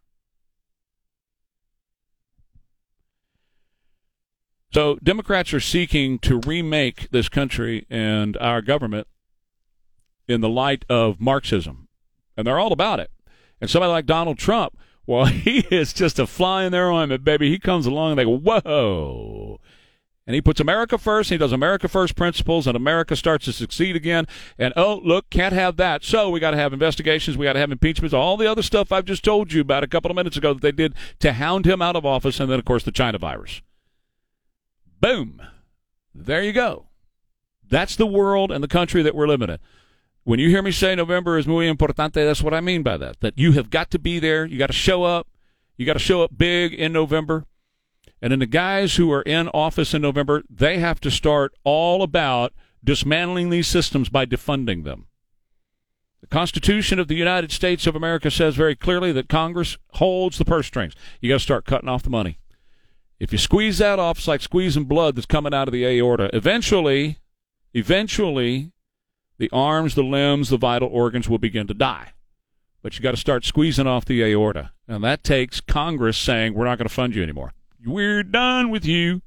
So, 4.73 4.99
Democrats 5.03 5.55
are 5.55 5.61
seeking 5.61 6.19
to 6.21 6.41
remake 6.41 7.11
this 7.11 7.29
country 7.29 7.87
and 7.89 8.37
our 8.37 8.61
government 8.61 9.07
in 10.27 10.43
the 10.43 10.49
light 10.49 10.85
of 10.91 11.21
Marxism, 11.21 11.89
and 12.37 12.47
they're 12.47 12.59
all 12.59 12.73
about 12.73 13.01
it. 13.01 13.11
And 13.61 13.71
somebody 13.71 13.91
like 13.91 14.07
Donald 14.07 14.39
Trump, 14.39 14.79
well, 15.07 15.25
he 15.25 15.61
is 15.71 15.93
just 15.93 16.19
a 16.19 16.27
fly 16.27 16.65
in 16.65 16.73
their 16.73 16.91
ointment, 16.91 17.25
baby. 17.25 17.51
He 17.51 17.59
comes 17.59 17.87
along 17.87 18.13
and 18.13 18.19
they 18.19 18.25
go, 18.25 18.37
whoa. 18.37 19.59
And 20.27 20.35
he 20.35 20.43
puts 20.43 20.61
America 20.61 20.99
first. 20.99 21.31
He 21.31 21.39
does 21.39 21.53
America 21.53 21.89
first 21.89 22.15
principles, 22.15 22.67
and 22.67 22.77
America 22.77 23.17
starts 23.17 23.47
to 23.47 23.53
succeed 23.55 23.97
again. 23.97 24.27
And 24.59 24.75
oh, 24.77 25.01
look, 25.03 25.31
can't 25.31 25.55
have 25.55 25.79
that. 25.79 26.05
So 26.05 26.29
we 26.29 26.39
got 26.39 26.51
to 26.51 26.59
have 26.59 26.75
investigations. 26.75 27.39
We 27.39 27.47
got 27.47 27.55
to 27.55 27.59
have 27.59 27.73
impeachments. 27.73 28.13
All 28.13 28.37
the 28.37 28.47
other 28.47 28.63
stuff 28.63 28.93
I've 28.93 29.07
just 29.07 29.25
told 29.25 29.55
you 29.55 29.63
about 29.63 29.85
a 29.85 29.89
couple 29.89 30.11
of 30.11 30.17
minutes 30.17 30.37
ago 30.37 30.53
that 30.53 30.61
they 30.61 30.73
did 30.73 30.93
to 31.21 31.33
hound 31.33 31.65
him 31.65 31.81
out 31.81 31.97
of 31.97 32.05
office, 32.05 32.39
and 32.39 32.51
then 32.51 32.59
of 32.59 32.67
course 32.67 32.83
the 32.83 32.93
China 32.93 33.17
virus. 33.17 33.63
Boom. 35.01 35.43
There 36.15 36.43
you 36.43 36.53
go. 36.53 36.87
That's 37.69 37.97
the 37.97 38.07
world 38.07 38.51
and 38.51 38.63
the 38.65 38.69
country 38.69 39.03
that 39.03 39.15
we're 39.15 39.29
living 39.29 39.51
in. 39.51 39.59
When 40.25 40.41
you 40.41 40.51
hear 40.51 40.63
me 40.63 40.73
say 40.73 40.95
November 40.95 41.39
is 41.39 41.47
muy 41.47 41.73
importante, 41.73 42.15
that's 42.15 42.43
what 42.43 42.55
I 42.55 42.61
mean 42.61 42.83
by 42.83 42.97
that. 42.99 43.21
That 43.21 43.39
you 43.39 43.53
have 43.53 43.71
got 43.71 43.91
to 43.93 43.99
be 43.99 44.19
there. 44.19 44.45
You 44.45 44.59
got 44.59 44.67
to 44.67 44.73
show 44.73 45.05
up. 45.05 45.29
You 45.77 45.87
got 45.87 45.95
to 45.95 45.99
show 45.99 46.23
up 46.23 46.37
big 46.37 46.75
in 46.75 46.93
November. 46.93 47.45
And 48.21 48.33
then 48.33 48.41
the 48.41 48.47
guys 48.47 48.97
who 48.97 49.13
are 49.13 49.23
in 49.23 49.49
office 49.49 49.95
in 49.95 50.03
November, 50.03 50.43
they 50.51 50.79
have 50.79 51.01
to 51.01 51.11
start 51.11 51.55
all 51.65 52.03
about 52.03 52.53
dismantling 52.83 53.51
these 53.51 53.69
systems 53.69 54.09
by 54.09 54.27
defunding 54.27 54.85
them. 54.85 55.07
The 56.21 56.27
Constitution 56.27 56.99
of 56.99 57.07
the 57.07 57.15
United 57.15 57.53
States 57.53 57.87
of 57.87 57.95
America 57.95 58.31
says 58.31 58.57
very 58.57 58.75
clearly 58.75 59.13
that 59.13 59.29
Congress 59.29 59.79
holds 59.95 60.37
the 60.37 60.45
purse 60.45 60.67
strings. 60.67 60.95
You 61.21 61.29
got 61.29 61.37
to 61.37 61.41
start 61.41 61.65
cutting 61.65 61.89
off 61.89 62.03
the 62.03 62.11
money. 62.11 62.39
If 63.21 63.33
you 63.33 63.39
squeeze 63.39 63.79
that 63.79 63.99
off, 63.99 64.19
it's 64.19 64.29
like 64.29 64.41
squeezing 64.41 64.85
blood 64.85 65.17
that's 65.17 65.27
coming 65.27 65.53
out 65.53 65.69
of 65.69 65.73
the 65.73 65.85
aorta. 65.85 66.31
Eventually, 66.33 67.19
eventually, 67.75 68.73
the 69.39 69.51
arms, 69.53 69.95
the 69.95 70.05
limbs, 70.05 70.51
the 70.51 70.57
vital 70.57 70.89
organs 70.89 71.29
will 71.29 71.39
begin 71.39 71.67
to 71.67 71.75
die. 71.75 72.13
But 72.83 72.97
you 72.97 73.03
got 73.03 73.11
to 73.11 73.17
start 73.17 73.45
squeezing 73.45 73.89
off 73.89 74.05
the 74.05 74.23
aorta. 74.23 74.73
And 74.87 75.03
that 75.03 75.25
takes 75.25 75.61
Congress 75.61 76.17
saying, 76.17 76.55
we're 76.55 76.65
not 76.65 76.79
going 76.79 76.89
to 76.89 76.95
fund 76.95 77.15
you 77.15 77.23
anymore. 77.23 77.53
We're 77.85 78.23
done 78.23 78.71
with 78.71 78.85
you. 78.85 79.23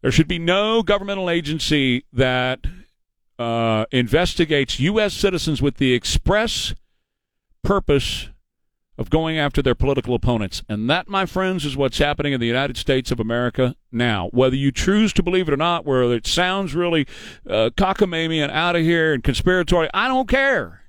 There 0.00 0.10
should 0.10 0.28
be 0.28 0.38
no 0.38 0.82
governmental 0.82 1.30
agency 1.30 2.04
that 2.12 2.66
uh, 3.38 3.84
investigates 3.90 4.80
U.S. 4.80 5.14
citizens 5.14 5.62
with 5.62 5.76
the 5.76 5.92
express 5.92 6.74
purpose 7.62 8.28
of 8.98 9.10
going 9.10 9.38
after 9.38 9.62
their 9.62 9.74
political 9.74 10.14
opponents. 10.14 10.62
And 10.68 10.88
that, 10.90 11.08
my 11.08 11.24
friends, 11.24 11.64
is 11.64 11.76
what's 11.76 11.98
happening 11.98 12.32
in 12.32 12.40
the 12.40 12.46
United 12.46 12.76
States 12.76 13.10
of 13.10 13.18
America 13.18 13.74
now. 13.90 14.28
Whether 14.32 14.56
you 14.56 14.70
choose 14.70 15.12
to 15.14 15.22
believe 15.22 15.48
it 15.48 15.54
or 15.54 15.56
not, 15.56 15.86
whether 15.86 16.12
it 16.12 16.26
sounds 16.26 16.74
really 16.74 17.06
uh, 17.48 17.70
cockamamie 17.76 18.42
and 18.42 18.52
out 18.52 18.76
of 18.76 18.82
here 18.82 19.14
and 19.14 19.22
conspiratory, 19.22 19.88
I 19.94 20.08
don't 20.08 20.28
care. 20.28 20.82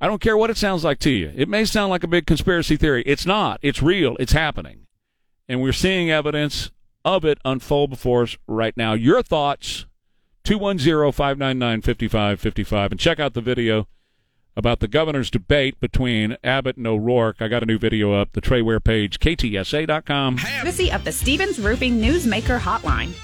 I 0.00 0.06
don't 0.06 0.20
care 0.20 0.36
what 0.36 0.50
it 0.50 0.56
sounds 0.56 0.82
like 0.82 0.98
to 1.00 1.10
you. 1.10 1.32
It 1.36 1.48
may 1.48 1.64
sound 1.64 1.90
like 1.90 2.02
a 2.02 2.08
big 2.08 2.26
conspiracy 2.26 2.76
theory. 2.76 3.02
It's 3.06 3.26
not. 3.26 3.60
It's 3.62 3.82
real. 3.82 4.16
It's 4.18 4.32
happening. 4.32 4.86
And 5.48 5.60
we're 5.60 5.72
seeing 5.72 6.10
evidence 6.10 6.70
of 7.04 7.24
it 7.24 7.38
unfold 7.44 7.90
before 7.90 8.22
us 8.22 8.36
right 8.46 8.76
now. 8.76 8.94
Your 8.94 9.22
thoughts, 9.22 9.86
210 10.44 11.12
599 11.12 11.82
5555. 11.82 12.90
And 12.92 13.00
check 13.00 13.20
out 13.20 13.34
the 13.34 13.40
video 13.40 13.86
about 14.56 14.80
the 14.80 14.88
governor's 14.88 15.30
debate 15.30 15.78
between 15.80 16.36
Abbott 16.42 16.76
and 16.76 16.86
O'Rourke. 16.86 17.40
I 17.40 17.48
got 17.48 17.62
a 17.62 17.66
new 17.66 17.78
video 17.78 18.12
up, 18.12 18.32
the 18.32 18.40
Trey 18.40 18.62
Ware 18.62 18.80
page, 18.80 19.18
ktsa.com. 19.18 20.38
Courtesy 20.38 20.90
of 20.92 21.04
the 21.04 21.12
Stevens 21.12 21.58
Roofing 21.58 22.00
Newsmaker 22.00 22.58
Hotline. 22.58 23.14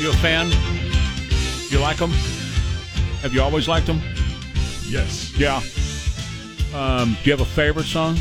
You 0.00 0.08
a 0.08 0.14
fan? 0.14 0.50
You 1.70 1.78
like 1.78 1.98
them? 1.98 2.10
Have 3.20 3.34
you 3.34 3.42
always 3.42 3.68
liked 3.68 3.86
them? 3.86 4.00
Yes. 4.88 5.36
Yeah. 5.36 5.60
Um, 6.74 7.18
do 7.22 7.30
you 7.30 7.36
have 7.36 7.40
a 7.42 7.44
favorite 7.44 7.84
song? 7.84 8.16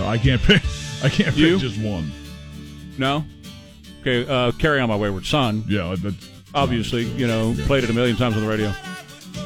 No, 0.00 0.06
I 0.08 0.18
can't 0.18 0.40
pick. 0.42 0.62
I 1.04 1.08
can't 1.08 1.36
You? 1.36 1.52
pick 1.58 1.60
just 1.68 1.80
one. 1.80 2.10
No. 2.98 3.24
Okay. 4.00 4.26
Uh, 4.26 4.52
Carry 4.52 4.80
on, 4.80 4.88
my 4.88 4.96
wayward 4.96 5.26
son. 5.26 5.64
Yeah, 5.68 5.94
that's 5.98 6.28
Obviously, 6.54 7.04
you 7.04 7.26
know, 7.28 7.54
played 7.66 7.84
it 7.84 7.90
a 7.90 7.92
million 7.92 8.16
times 8.16 8.34
on 8.36 8.42
the 8.42 8.48
radio. 8.48 8.72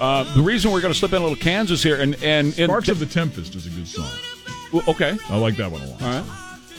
Uh, 0.00 0.24
the 0.34 0.40
reason 0.42 0.70
we're 0.72 0.80
going 0.80 0.92
to 0.92 0.98
slip 0.98 1.12
in 1.12 1.18
a 1.18 1.20
little 1.20 1.36
Kansas 1.36 1.82
here, 1.82 2.00
and 2.00 2.14
and, 2.22 2.46
and 2.58 2.70
Sparks 2.70 2.88
of 2.88 2.98
the 2.98 3.04
Tempest 3.06 3.54
is 3.54 3.66
a 3.66 3.70
good 3.70 3.86
song. 3.86 4.08
Well, 4.72 4.82
okay, 4.88 5.16
I 5.28 5.36
like 5.36 5.56
that 5.56 5.70
one 5.70 5.82
a 5.82 5.86
lot. 5.86 6.02
all 6.02 6.08
right. 6.08 6.24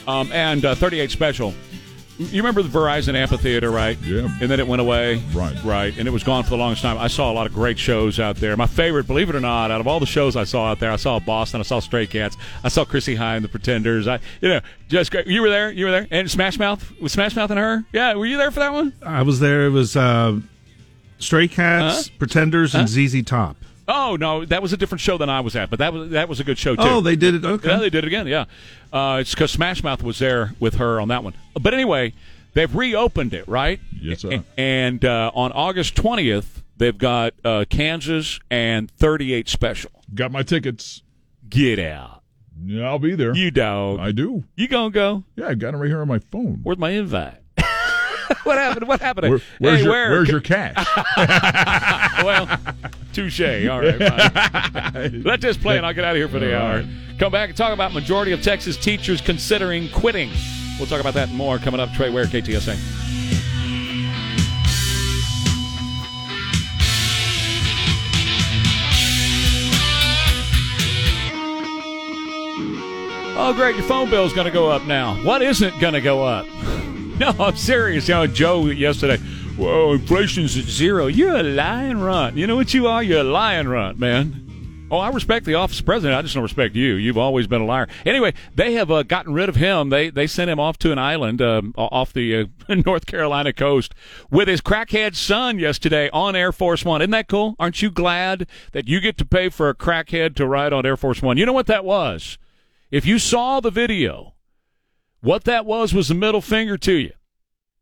Um, 0.08 0.32
and 0.32 0.64
uh, 0.64 0.74
38 0.74 1.10
Special. 1.10 1.54
You 2.18 2.38
remember 2.40 2.62
the 2.62 2.68
Verizon 2.70 3.14
Amphitheater, 3.14 3.70
right? 3.70 3.98
Yeah. 4.00 4.28
And 4.40 4.50
then 4.50 4.58
it 4.58 4.66
went 4.66 4.80
away. 4.80 5.22
Right. 5.34 5.54
Right. 5.62 5.96
And 5.98 6.08
it 6.08 6.10
was 6.10 6.22
gone 6.24 6.44
for 6.44 6.50
the 6.50 6.56
longest 6.56 6.80
time. 6.82 6.96
I 6.96 7.08
saw 7.08 7.30
a 7.30 7.34
lot 7.34 7.46
of 7.46 7.52
great 7.52 7.78
shows 7.78 8.18
out 8.18 8.36
there. 8.36 8.56
My 8.56 8.66
favorite, 8.66 9.06
believe 9.06 9.28
it 9.28 9.36
or 9.36 9.40
not, 9.40 9.70
out 9.70 9.80
of 9.82 9.86
all 9.86 10.00
the 10.00 10.06
shows 10.06 10.34
I 10.34 10.44
saw 10.44 10.70
out 10.70 10.80
there, 10.80 10.90
I 10.90 10.96
saw 10.96 11.18
Boston, 11.20 11.60
I 11.60 11.64
saw 11.64 11.78
Stray 11.78 12.06
Cats, 12.06 12.36
I 12.64 12.68
saw 12.68 12.86
Chrissie 12.86 13.16
Hynde, 13.16 13.42
The 13.42 13.48
Pretenders. 13.48 14.08
I, 14.08 14.20
you 14.40 14.48
know, 14.48 14.60
just 14.88 15.10
great. 15.10 15.26
You 15.26 15.42
were 15.42 15.50
there. 15.50 15.70
You 15.70 15.84
were 15.86 15.90
there. 15.90 16.06
And 16.10 16.30
Smash 16.30 16.58
Mouth 16.58 16.90
was 17.00 17.12
Smash 17.12 17.36
Mouth 17.36 17.50
and 17.50 17.58
her. 17.60 17.84
Yeah. 17.92 18.14
Were 18.14 18.24
you 18.26 18.38
there 18.38 18.50
for 18.50 18.60
that 18.60 18.72
one? 18.72 18.94
I 19.02 19.20
was 19.20 19.40
there. 19.40 19.66
It 19.66 19.70
was 19.70 19.94
uh, 19.94 20.40
Stray 21.18 21.48
Cats, 21.48 22.08
Huh? 22.08 22.14
Pretenders, 22.18 22.74
and 22.74 22.88
ZZ 22.88 23.22
Top. 23.24 23.56
Oh 23.88 24.16
no, 24.18 24.44
that 24.44 24.62
was 24.62 24.72
a 24.72 24.76
different 24.76 25.00
show 25.00 25.16
than 25.16 25.30
I 25.30 25.40
was 25.40 25.54
at, 25.54 25.70
but 25.70 25.78
that 25.78 25.92
was 25.92 26.10
that 26.10 26.28
was 26.28 26.40
a 26.40 26.44
good 26.44 26.58
show 26.58 26.74
too. 26.74 26.82
Oh, 26.82 27.00
they 27.00 27.14
did 27.16 27.34
it. 27.36 27.44
Okay. 27.44 27.68
Yeah, 27.68 27.78
they 27.78 27.90
did 27.90 28.04
it 28.04 28.06
again. 28.08 28.26
Yeah, 28.26 28.46
uh, 28.92 29.18
it's 29.20 29.32
because 29.34 29.50
Smash 29.52 29.82
Mouth 29.84 30.02
was 30.02 30.18
there 30.18 30.54
with 30.58 30.74
her 30.76 31.00
on 31.00 31.08
that 31.08 31.22
one. 31.22 31.34
But 31.60 31.72
anyway, 31.72 32.12
they've 32.54 32.74
reopened 32.74 33.32
it, 33.32 33.46
right? 33.46 33.78
Yes, 34.00 34.20
sir. 34.22 34.42
And 34.56 35.04
uh, 35.04 35.30
on 35.34 35.52
August 35.52 35.94
twentieth, 35.94 36.62
they've 36.76 36.96
got 36.98 37.34
uh, 37.44 37.64
Kansas 37.70 38.40
and 38.50 38.90
thirty 38.90 39.32
eight 39.32 39.48
special. 39.48 39.90
Got 40.14 40.32
my 40.32 40.42
tickets. 40.42 41.02
Get 41.48 41.78
out, 41.78 42.22
Yeah, 42.64 42.88
I'll 42.88 42.98
be 42.98 43.14
there. 43.14 43.32
you 43.36 43.52
dog. 43.52 44.00
I 44.00 44.10
do. 44.10 44.42
you 44.56 44.66
gonna 44.66 44.90
go? 44.90 45.22
Yeah, 45.36 45.46
I 45.48 45.54
got 45.54 45.74
it 45.74 45.76
right 45.76 45.86
here 45.86 46.00
on 46.00 46.08
my 46.08 46.18
phone. 46.18 46.58
Where's 46.64 46.76
my 46.78 46.90
invite? 46.90 47.34
what 48.42 48.58
happened? 48.58 48.88
What 48.88 49.00
happened? 49.00 49.30
Where- 49.30 49.40
where's 49.60 49.78
hey, 49.78 49.84
your 49.84 49.92
where? 49.92 50.10
Where's 50.10 50.28
your 50.28 50.40
cash? 50.40 50.84
well, 52.24 52.48
touche. 53.16 53.66
All 53.68 53.80
right. 53.80 55.12
Let 55.24 55.40
this 55.40 55.56
play, 55.56 55.78
and 55.78 55.86
I'll 55.86 55.94
get 55.94 56.04
out 56.04 56.12
of 56.12 56.16
here 56.16 56.28
for 56.28 56.38
the 56.38 56.56
hour. 56.56 56.84
Come 57.18 57.32
back 57.32 57.48
and 57.48 57.56
talk 57.56 57.72
about 57.72 57.94
majority 57.94 58.32
of 58.32 58.42
Texas 58.42 58.76
teachers 58.76 59.22
considering 59.22 59.88
quitting. 59.88 60.30
We'll 60.78 60.86
talk 60.86 61.00
about 61.00 61.14
that 61.14 61.30
more 61.30 61.56
coming 61.58 61.80
up. 61.80 61.90
Trey 61.94 62.10
Ware, 62.10 62.26
KTSA. 62.26 62.76
Oh, 73.38 73.52
great! 73.54 73.76
Your 73.76 73.84
phone 73.84 74.10
bill's 74.10 74.32
going 74.32 74.46
to 74.46 74.50
go 74.50 74.70
up 74.70 74.84
now. 74.84 75.14
What 75.22 75.40
isn't 75.40 75.78
going 75.80 75.94
to 75.94 76.00
go 76.00 76.22
up? 76.22 76.46
No, 77.18 77.30
I'm 77.38 77.56
serious. 77.56 78.08
You 78.08 78.14
know, 78.14 78.26
Joe 78.26 78.66
yesterday. 78.66 79.16
Whoa, 79.56 79.94
inflation's 79.94 80.54
at 80.58 80.64
zero. 80.64 81.06
You're 81.06 81.36
a 81.36 81.42
lying 81.42 81.98
runt. 81.98 82.36
You 82.36 82.46
know 82.46 82.56
what 82.56 82.74
you 82.74 82.86
are? 82.88 83.02
You're 83.02 83.20
a 83.20 83.24
lying 83.24 83.66
runt, 83.66 83.98
man. 83.98 84.46
Oh, 84.90 84.98
I 84.98 85.08
respect 85.08 85.46
the 85.46 85.54
office 85.54 85.80
president. 85.80 86.16
I 86.16 86.20
just 86.22 86.34
don't 86.34 86.42
respect 86.42 86.76
you. 86.76 86.94
You've 86.94 87.16
always 87.16 87.46
been 87.46 87.62
a 87.62 87.64
liar. 87.64 87.88
Anyway, 88.04 88.34
they 88.54 88.74
have 88.74 88.90
uh, 88.90 89.02
gotten 89.02 89.32
rid 89.32 89.48
of 89.48 89.56
him. 89.56 89.88
They 89.88 90.10
they 90.10 90.26
sent 90.26 90.50
him 90.50 90.60
off 90.60 90.78
to 90.80 90.92
an 90.92 90.98
island 90.98 91.40
um, 91.40 91.72
off 91.76 92.12
the 92.12 92.36
uh, 92.68 92.74
North 92.86 93.06
Carolina 93.06 93.54
coast 93.54 93.94
with 94.30 94.46
his 94.46 94.60
crackhead 94.60 95.16
son 95.16 95.58
yesterday 95.58 96.10
on 96.12 96.36
Air 96.36 96.52
Force 96.52 96.84
One. 96.84 97.00
Isn't 97.00 97.10
that 97.12 97.26
cool? 97.26 97.56
Aren't 97.58 97.80
you 97.80 97.90
glad 97.90 98.46
that 98.72 98.86
you 98.86 99.00
get 99.00 99.16
to 99.18 99.24
pay 99.24 99.48
for 99.48 99.70
a 99.70 99.74
crackhead 99.74 100.36
to 100.36 100.46
ride 100.46 100.74
on 100.74 100.84
Air 100.84 100.98
Force 100.98 101.22
One? 101.22 101.38
You 101.38 101.46
know 101.46 101.54
what 101.54 101.66
that 101.66 101.84
was? 101.84 102.36
If 102.90 103.06
you 103.06 103.18
saw 103.18 103.60
the 103.60 103.70
video, 103.70 104.34
what 105.20 105.44
that 105.44 105.64
was 105.64 105.94
was 105.94 106.10
a 106.10 106.14
middle 106.14 106.42
finger 106.42 106.76
to 106.76 106.92
you. 106.92 107.12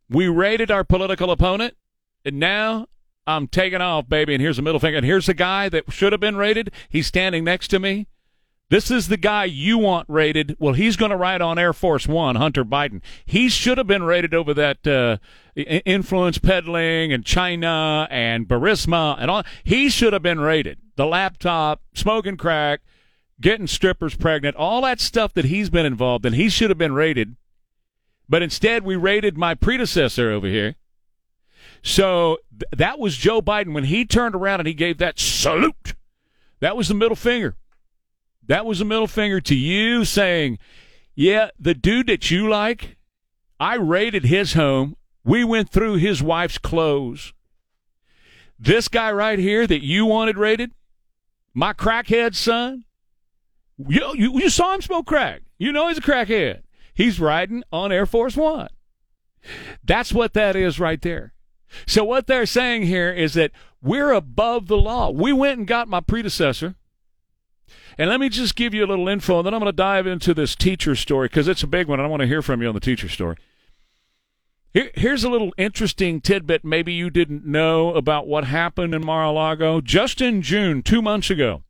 We 0.09 0.29
raided 0.29 0.71
our 0.71 0.85
political 0.85 1.31
opponent, 1.31 1.77
and 2.25 2.39
now 2.39 2.87
I'm 3.27 3.49
taking 3.49 3.81
off, 3.81 4.09
baby. 4.09 4.35
And 4.35 4.43
here's 4.43 4.59
a 4.59 4.63
middle 4.63 4.81
finger. 4.81 4.99
And 4.99 5.07
here's 5.07 5.27
the 5.27 5.35
guy 5.35 5.69
that 5.69 5.93
should 5.93 6.13
have 6.13 6.21
been 6.21 6.37
raided. 6.37 6.71
He's 6.89 7.07
standing 7.07 7.45
next 7.45 7.69
to 7.69 7.79
me. 7.79 8.07
This 8.71 8.91
is 8.91 9.09
the 9.09 9.19
guy 9.19 9.45
you 9.45 9.79
want 9.79 10.09
raided. 10.09 10.57
Well, 10.59 10.73
he's 10.75 10.97
going 10.97 11.11
to 11.11 11.17
ride 11.17 11.43
on 11.43 11.59
Air 11.59 11.73
Force 11.73 12.09
One, 12.09 12.37
Hunter 12.37 12.65
Biden. 12.65 13.03
He 13.27 13.49
should 13.49 13.79
have 13.79 13.87
been 13.87 14.03
raided 14.03 14.35
over 14.35 14.55
that 14.55 14.87
uh, 14.87 15.19
influence 15.55 16.39
peddling 16.39 17.13
and 17.13 17.25
China 17.25 18.09
and 18.11 18.49
Burisma 18.49 19.17
and 19.21 19.31
all. 19.31 19.45
He 19.65 19.91
should 19.91 20.15
have 20.15 20.23
been 20.23 20.41
raided. 20.41 20.79
The 20.97 21.07
laptop, 21.07 21.83
smoking 21.95 22.39
crack, 22.39 22.81
getting 23.41 23.67
strippers 23.67 24.17
pregnant, 24.17 24.57
all 24.57 24.81
that 24.83 25.01
stuff 25.01 25.35
that 25.35 25.45
he's 25.45 25.69
been 25.69 25.87
involved 25.87 26.25
in. 26.25 26.33
He 26.33 26.49
should 26.49 26.71
have 26.71 26.79
been 26.79 26.95
rated. 26.95 27.37
But 28.29 28.43
instead, 28.43 28.85
we 28.85 28.97
rated 28.97 29.37
my 29.37 29.55
predecessor 29.55 30.31
over 30.31 30.47
here. 30.47 30.77
So 31.83 32.39
th- 32.51 32.71
that 32.73 32.99
was 32.99 33.17
Joe 33.17 33.43
Biden 33.43 33.75
when 33.75 33.85
he 33.85 34.07
turned 34.07 34.35
around 34.35 34.61
and 34.61 34.67
he 34.67 34.75
gave 34.75 34.99
that 34.99 35.19
salute. 35.19 35.95
That 36.61 36.77
was 36.77 36.89
the 36.89 36.95
middle 36.95 37.17
finger. 37.17 37.57
That 38.47 38.65
was 38.65 38.79
the 38.79 38.85
middle 38.85 39.07
finger 39.07 39.41
to 39.43 39.55
you 39.55 40.05
saying, 40.05 40.59
yeah, 41.15 41.51
the 41.59 41.75
dude 41.75 42.07
that 42.07 42.31
you 42.31 42.49
like, 42.49 42.97
I 43.61 43.77
raided 43.77 44.25
his 44.25 44.55
home. 44.55 44.97
We 45.25 45.45
went 45.45 45.71
through 45.71 45.97
his 45.97 46.23
wife's 46.23 46.59
clothes. 46.59 47.33
This 48.59 48.89
guy 48.89 49.11
right 49.13 49.39
here 49.39 49.67
that 49.67 49.83
you 49.83 50.07
wanted 50.07 50.39
raided, 50.39 50.73
my 51.55 51.73
crackhead 51.73 52.35
son, 52.35 52.85
you, 53.79 54.13
you, 54.15 54.39
you 54.39 54.49
saw 54.51 54.75
him 54.75 54.81
smoke 54.81 55.07
crack. 55.07 55.43
You 55.59 55.73
know 55.73 55.89
he's 55.89 55.99
a 55.99 56.03
crackhead. 56.03 56.63
He's 56.95 57.21
riding 57.21 57.63
on 57.73 57.93
Air 57.93 58.07
Force 58.07 58.37
One. 58.37 58.69
That's 59.83 60.13
what 60.13 60.33
that 60.35 60.57
is 60.57 60.81
right 60.81 61.03
there. 61.03 61.33
So 61.87 62.05
what 62.05 62.27
they're 62.27 62.47
saying 62.47 62.85
here 62.85 63.13
is 63.13 63.35
that 63.35 63.51
we're 63.83 64.13
above 64.13 64.69
the 64.69 64.77
law. 64.77 65.11
We 65.11 65.33
went 65.33 65.59
and 65.59 65.67
got 65.67 65.89
my 65.89 66.01
predecessor. 66.01 66.77
And 67.99 68.11
let 68.11 68.21
me 68.21 68.29
just 68.29 68.57
give 68.57 68.75
you 68.75 68.85
a 68.85 68.87
little 68.87 69.09
info, 69.09 69.39
and 69.39 69.47
then 69.47 69.55
I'm 69.55 69.61
going 69.61 69.71
to 69.71 69.77
dive 69.77 70.07
into 70.07 70.35
this 70.35 70.57
teacher 70.57 70.97
story 70.97 71.29
because 71.29 71.49
it's 71.49 71.63
a 71.63 71.69
big 71.69 71.87
one. 71.87 72.01
and 72.01 72.07
I 72.07 72.11
want 72.11 72.23
to 72.23 72.27
hear 72.27 72.43
from 72.43 72.63
you 72.63 72.69
on 72.69 72.75
the 72.75 72.81
teacher 72.81 73.09
story. 73.09 73.37
Here, 74.73 74.91
here's 74.95 75.23
a 75.23 75.31
little 75.31 75.53
interesting 75.57 76.21
tidbit 76.21 76.65
maybe 76.65 76.93
you 76.93 77.11
didn't 77.11 77.47
know 77.47 77.95
about 77.95 78.27
what 78.27 78.45
happened 78.45 78.95
in 78.95 79.05
Mar-a-Lago 79.05 79.81
just 79.81 80.21
in 80.21 80.43
June, 80.43 80.83
two 80.83 81.03
months 81.03 81.31
ago. 81.31 81.63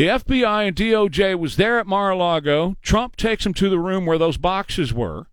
The 0.00 0.06
FBI 0.06 0.66
and 0.68 0.74
DOJ 0.74 1.38
was 1.38 1.56
there 1.56 1.78
at 1.78 1.86
Mar-a-Lago. 1.86 2.74
Trump 2.80 3.16
takes 3.16 3.44
them 3.44 3.52
to 3.52 3.68
the 3.68 3.78
room 3.78 4.06
where 4.06 4.16
those 4.16 4.38
boxes 4.38 4.94
were. 4.94 5.26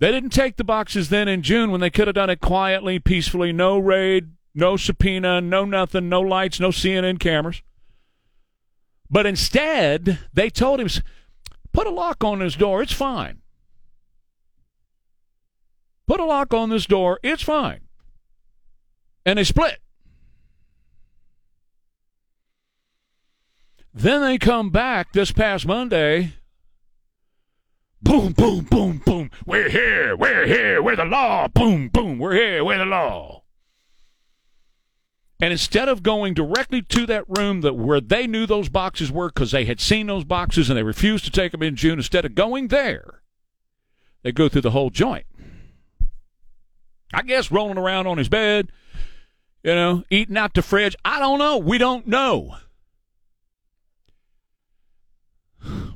They 0.00 0.10
didn't 0.10 0.30
take 0.30 0.56
the 0.56 0.64
boxes 0.64 1.08
then 1.08 1.28
in 1.28 1.42
June 1.42 1.70
when 1.70 1.80
they 1.80 1.88
could 1.88 2.08
have 2.08 2.16
done 2.16 2.30
it 2.30 2.40
quietly, 2.40 2.98
peacefully, 2.98 3.52
no 3.52 3.78
raid, 3.78 4.32
no 4.56 4.76
subpoena, 4.76 5.40
no 5.40 5.64
nothing, 5.64 6.08
no 6.08 6.20
lights, 6.20 6.58
no 6.58 6.70
CNN 6.70 7.20
cameras. 7.20 7.62
But 9.08 9.24
instead, 9.24 10.18
they 10.34 10.50
told 10.50 10.80
him, 10.80 10.88
put 11.72 11.86
a 11.86 11.90
lock 11.90 12.24
on 12.24 12.40
this 12.40 12.56
door, 12.56 12.82
it's 12.82 12.92
fine. 12.92 13.42
Put 16.08 16.18
a 16.18 16.24
lock 16.24 16.52
on 16.52 16.70
this 16.70 16.86
door, 16.86 17.20
it's 17.22 17.44
fine. 17.44 17.82
And 19.24 19.38
they 19.38 19.44
split. 19.44 19.78
Then 23.94 24.22
they 24.22 24.38
come 24.38 24.70
back 24.70 25.12
this 25.12 25.32
past 25.32 25.66
Monday. 25.66 26.34
Boom, 28.00 28.32
boom, 28.32 28.64
boom, 28.64 29.02
boom. 29.04 29.30
We're 29.44 29.68
here. 29.68 30.16
We're 30.16 30.46
here. 30.46 30.82
We're 30.82 30.96
the 30.96 31.04
law. 31.04 31.48
Boom, 31.48 31.88
boom. 31.88 32.18
We're 32.18 32.34
here. 32.34 32.64
We're 32.64 32.78
the 32.78 32.84
law. 32.84 33.42
And 35.40 35.52
instead 35.52 35.88
of 35.88 36.02
going 36.02 36.34
directly 36.34 36.82
to 36.82 37.06
that 37.06 37.24
room 37.28 37.60
that 37.60 37.74
where 37.74 38.00
they 38.00 38.26
knew 38.26 38.44
those 38.44 38.68
boxes 38.68 39.10
were 39.12 39.28
because 39.28 39.52
they 39.52 39.64
had 39.64 39.80
seen 39.80 40.08
those 40.08 40.24
boxes 40.24 40.68
and 40.68 40.76
they 40.76 40.82
refused 40.82 41.24
to 41.26 41.30
take 41.30 41.52
them 41.52 41.62
in 41.62 41.76
June, 41.76 41.98
instead 41.98 42.24
of 42.24 42.34
going 42.34 42.68
there, 42.68 43.22
they 44.22 44.32
go 44.32 44.48
through 44.48 44.62
the 44.62 44.72
whole 44.72 44.90
joint. 44.90 45.26
I 47.12 47.22
guess 47.22 47.50
rolling 47.50 47.78
around 47.78 48.06
on 48.06 48.18
his 48.18 48.28
bed, 48.28 48.70
you 49.62 49.74
know, 49.74 50.04
eating 50.10 50.36
out 50.36 50.54
the 50.54 50.62
fridge. 50.62 50.96
I 51.04 51.18
don't 51.20 51.38
know. 51.38 51.56
We 51.56 51.78
don't 51.78 52.06
know. 52.06 52.56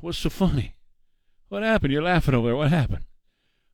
What's 0.03 0.19
so 0.19 0.31
funny? 0.31 0.75
What 1.49 1.63
happened? 1.63 1.93
You're 1.93 2.03
laughing 2.03 2.35
over 2.35 2.49
there. 2.49 2.57
What 2.57 2.71
happened? 2.71 3.05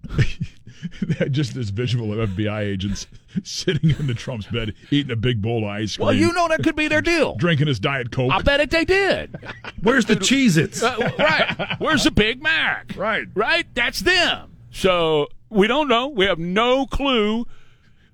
Just 1.30 1.54
this 1.54 1.70
visual 1.70 2.20
of 2.20 2.28
FBI 2.30 2.60
agents 2.60 3.06
sitting 3.42 3.90
in 3.98 4.06
the 4.06 4.12
Trump's 4.12 4.46
bed, 4.46 4.74
eating 4.90 5.10
a 5.10 5.16
big 5.16 5.40
bowl 5.40 5.64
of 5.64 5.70
ice 5.70 5.96
cream. 5.96 6.04
Well, 6.04 6.14
you 6.14 6.30
know 6.34 6.46
that 6.48 6.62
could 6.62 6.76
be 6.76 6.86
their 6.86 7.00
deal. 7.00 7.34
drinking 7.36 7.66
his 7.66 7.80
Diet 7.80 8.10
Coke. 8.12 8.30
I 8.30 8.42
bet 8.42 8.60
it 8.60 8.70
they 8.70 8.84
did. 8.84 9.36
Where's 9.82 10.04
the 10.04 10.16
Cheez-Its? 10.16 10.82
Uh, 10.82 11.12
right. 11.18 11.76
Where's 11.78 12.04
the 12.04 12.10
Big 12.10 12.42
Mac? 12.42 12.92
Right. 12.94 13.26
Right? 13.34 13.66
That's 13.74 14.00
them. 14.00 14.54
So 14.70 15.28
we 15.48 15.66
don't 15.66 15.88
know. 15.88 16.08
We 16.08 16.26
have 16.26 16.38
no 16.38 16.84
clue. 16.84 17.46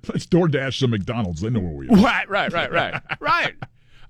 Let's 0.08 0.26
DoorDash 0.26 0.78
some 0.78 0.90
McDonald's. 0.90 1.40
They 1.40 1.50
know 1.50 1.58
where 1.58 1.72
we 1.72 1.88
are. 1.88 1.96
Right, 1.96 2.28
right, 2.30 2.52
right, 2.52 2.70
right, 2.70 3.02
right. 3.18 3.54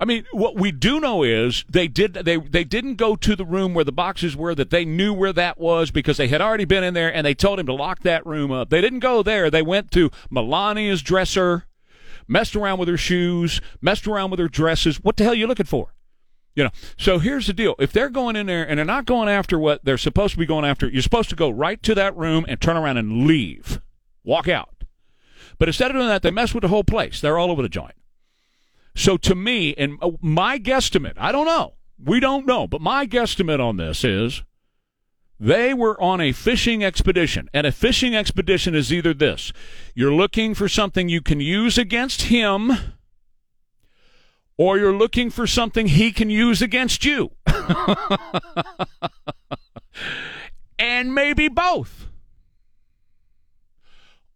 I 0.04 0.06
mean, 0.06 0.26
what 0.32 0.56
we 0.56 0.70
do 0.70 1.00
know 1.00 1.22
is 1.22 1.64
they 1.66 1.88
did 1.88 2.12
they 2.12 2.36
they 2.36 2.62
didn't 2.62 2.96
go 2.96 3.16
to 3.16 3.34
the 3.34 3.46
room 3.46 3.72
where 3.72 3.86
the 3.86 3.90
boxes 3.90 4.36
were 4.36 4.54
that 4.54 4.68
they 4.68 4.84
knew 4.84 5.14
where 5.14 5.32
that 5.32 5.58
was 5.58 5.90
because 5.90 6.18
they 6.18 6.28
had 6.28 6.42
already 6.42 6.66
been 6.66 6.84
in 6.84 6.92
there 6.92 7.10
and 7.10 7.26
they 7.26 7.32
told 7.32 7.58
him 7.58 7.64
to 7.64 7.72
lock 7.72 8.00
that 8.00 8.26
room 8.26 8.52
up. 8.52 8.68
They 8.68 8.82
didn't 8.82 8.98
go 8.98 9.22
there. 9.22 9.48
They 9.48 9.62
went 9.62 9.90
to 9.92 10.10
Melania's 10.30 11.00
dresser, 11.00 11.64
messed 12.28 12.54
around 12.54 12.80
with 12.80 12.90
her 12.90 12.98
shoes, 12.98 13.62
messed 13.80 14.06
around 14.06 14.30
with 14.30 14.40
her 14.40 14.48
dresses. 14.48 15.02
What 15.02 15.16
the 15.16 15.24
hell 15.24 15.32
are 15.32 15.36
you 15.36 15.46
looking 15.46 15.64
for? 15.64 15.94
You 16.54 16.64
know. 16.64 16.70
So 16.98 17.18
here's 17.18 17.46
the 17.46 17.54
deal: 17.54 17.74
if 17.78 17.90
they're 17.90 18.10
going 18.10 18.36
in 18.36 18.44
there 18.44 18.68
and 18.68 18.76
they're 18.76 18.84
not 18.84 19.06
going 19.06 19.30
after 19.30 19.58
what 19.58 19.86
they're 19.86 19.96
supposed 19.96 20.34
to 20.34 20.38
be 20.38 20.44
going 20.44 20.66
after, 20.66 20.86
you're 20.86 21.00
supposed 21.00 21.30
to 21.30 21.36
go 21.36 21.48
right 21.48 21.82
to 21.82 21.94
that 21.94 22.14
room 22.14 22.44
and 22.46 22.60
turn 22.60 22.76
around 22.76 22.98
and 22.98 23.26
leave, 23.26 23.80
walk 24.22 24.48
out. 24.48 24.84
But 25.58 25.70
instead 25.70 25.90
of 25.90 25.96
doing 25.96 26.08
that, 26.08 26.20
they 26.20 26.30
mess 26.30 26.52
with 26.52 26.60
the 26.60 26.68
whole 26.68 26.84
place. 26.84 27.22
They're 27.22 27.38
all 27.38 27.50
over 27.50 27.62
the 27.62 27.70
joint. 27.70 27.94
So 28.94 29.16
to 29.18 29.34
me, 29.34 29.74
and 29.74 29.98
uh, 30.00 30.12
my 30.20 30.58
guesstimate, 30.58 31.14
I 31.16 31.32
don't 31.32 31.46
know, 31.46 31.74
we 32.02 32.20
don't 32.20 32.46
know, 32.46 32.66
but 32.66 32.80
my 32.80 33.06
guesstimate 33.06 33.60
on 33.60 33.76
this 33.76 34.04
is 34.04 34.42
they 35.38 35.74
were 35.74 36.00
on 36.00 36.20
a 36.20 36.32
fishing 36.32 36.84
expedition. 36.84 37.48
And 37.52 37.66
a 37.66 37.72
fishing 37.72 38.14
expedition 38.14 38.74
is 38.74 38.92
either 38.92 39.12
this 39.12 39.52
you're 39.94 40.14
looking 40.14 40.54
for 40.54 40.68
something 40.68 41.08
you 41.08 41.20
can 41.20 41.40
use 41.40 41.76
against 41.76 42.22
him, 42.22 42.72
or 44.56 44.78
you're 44.78 44.96
looking 44.96 45.30
for 45.30 45.46
something 45.46 45.86
he 45.88 46.12
can 46.12 46.30
use 46.30 46.62
against 46.62 47.04
you. 47.04 47.32
and 50.78 51.14
maybe 51.14 51.48
both. 51.48 52.08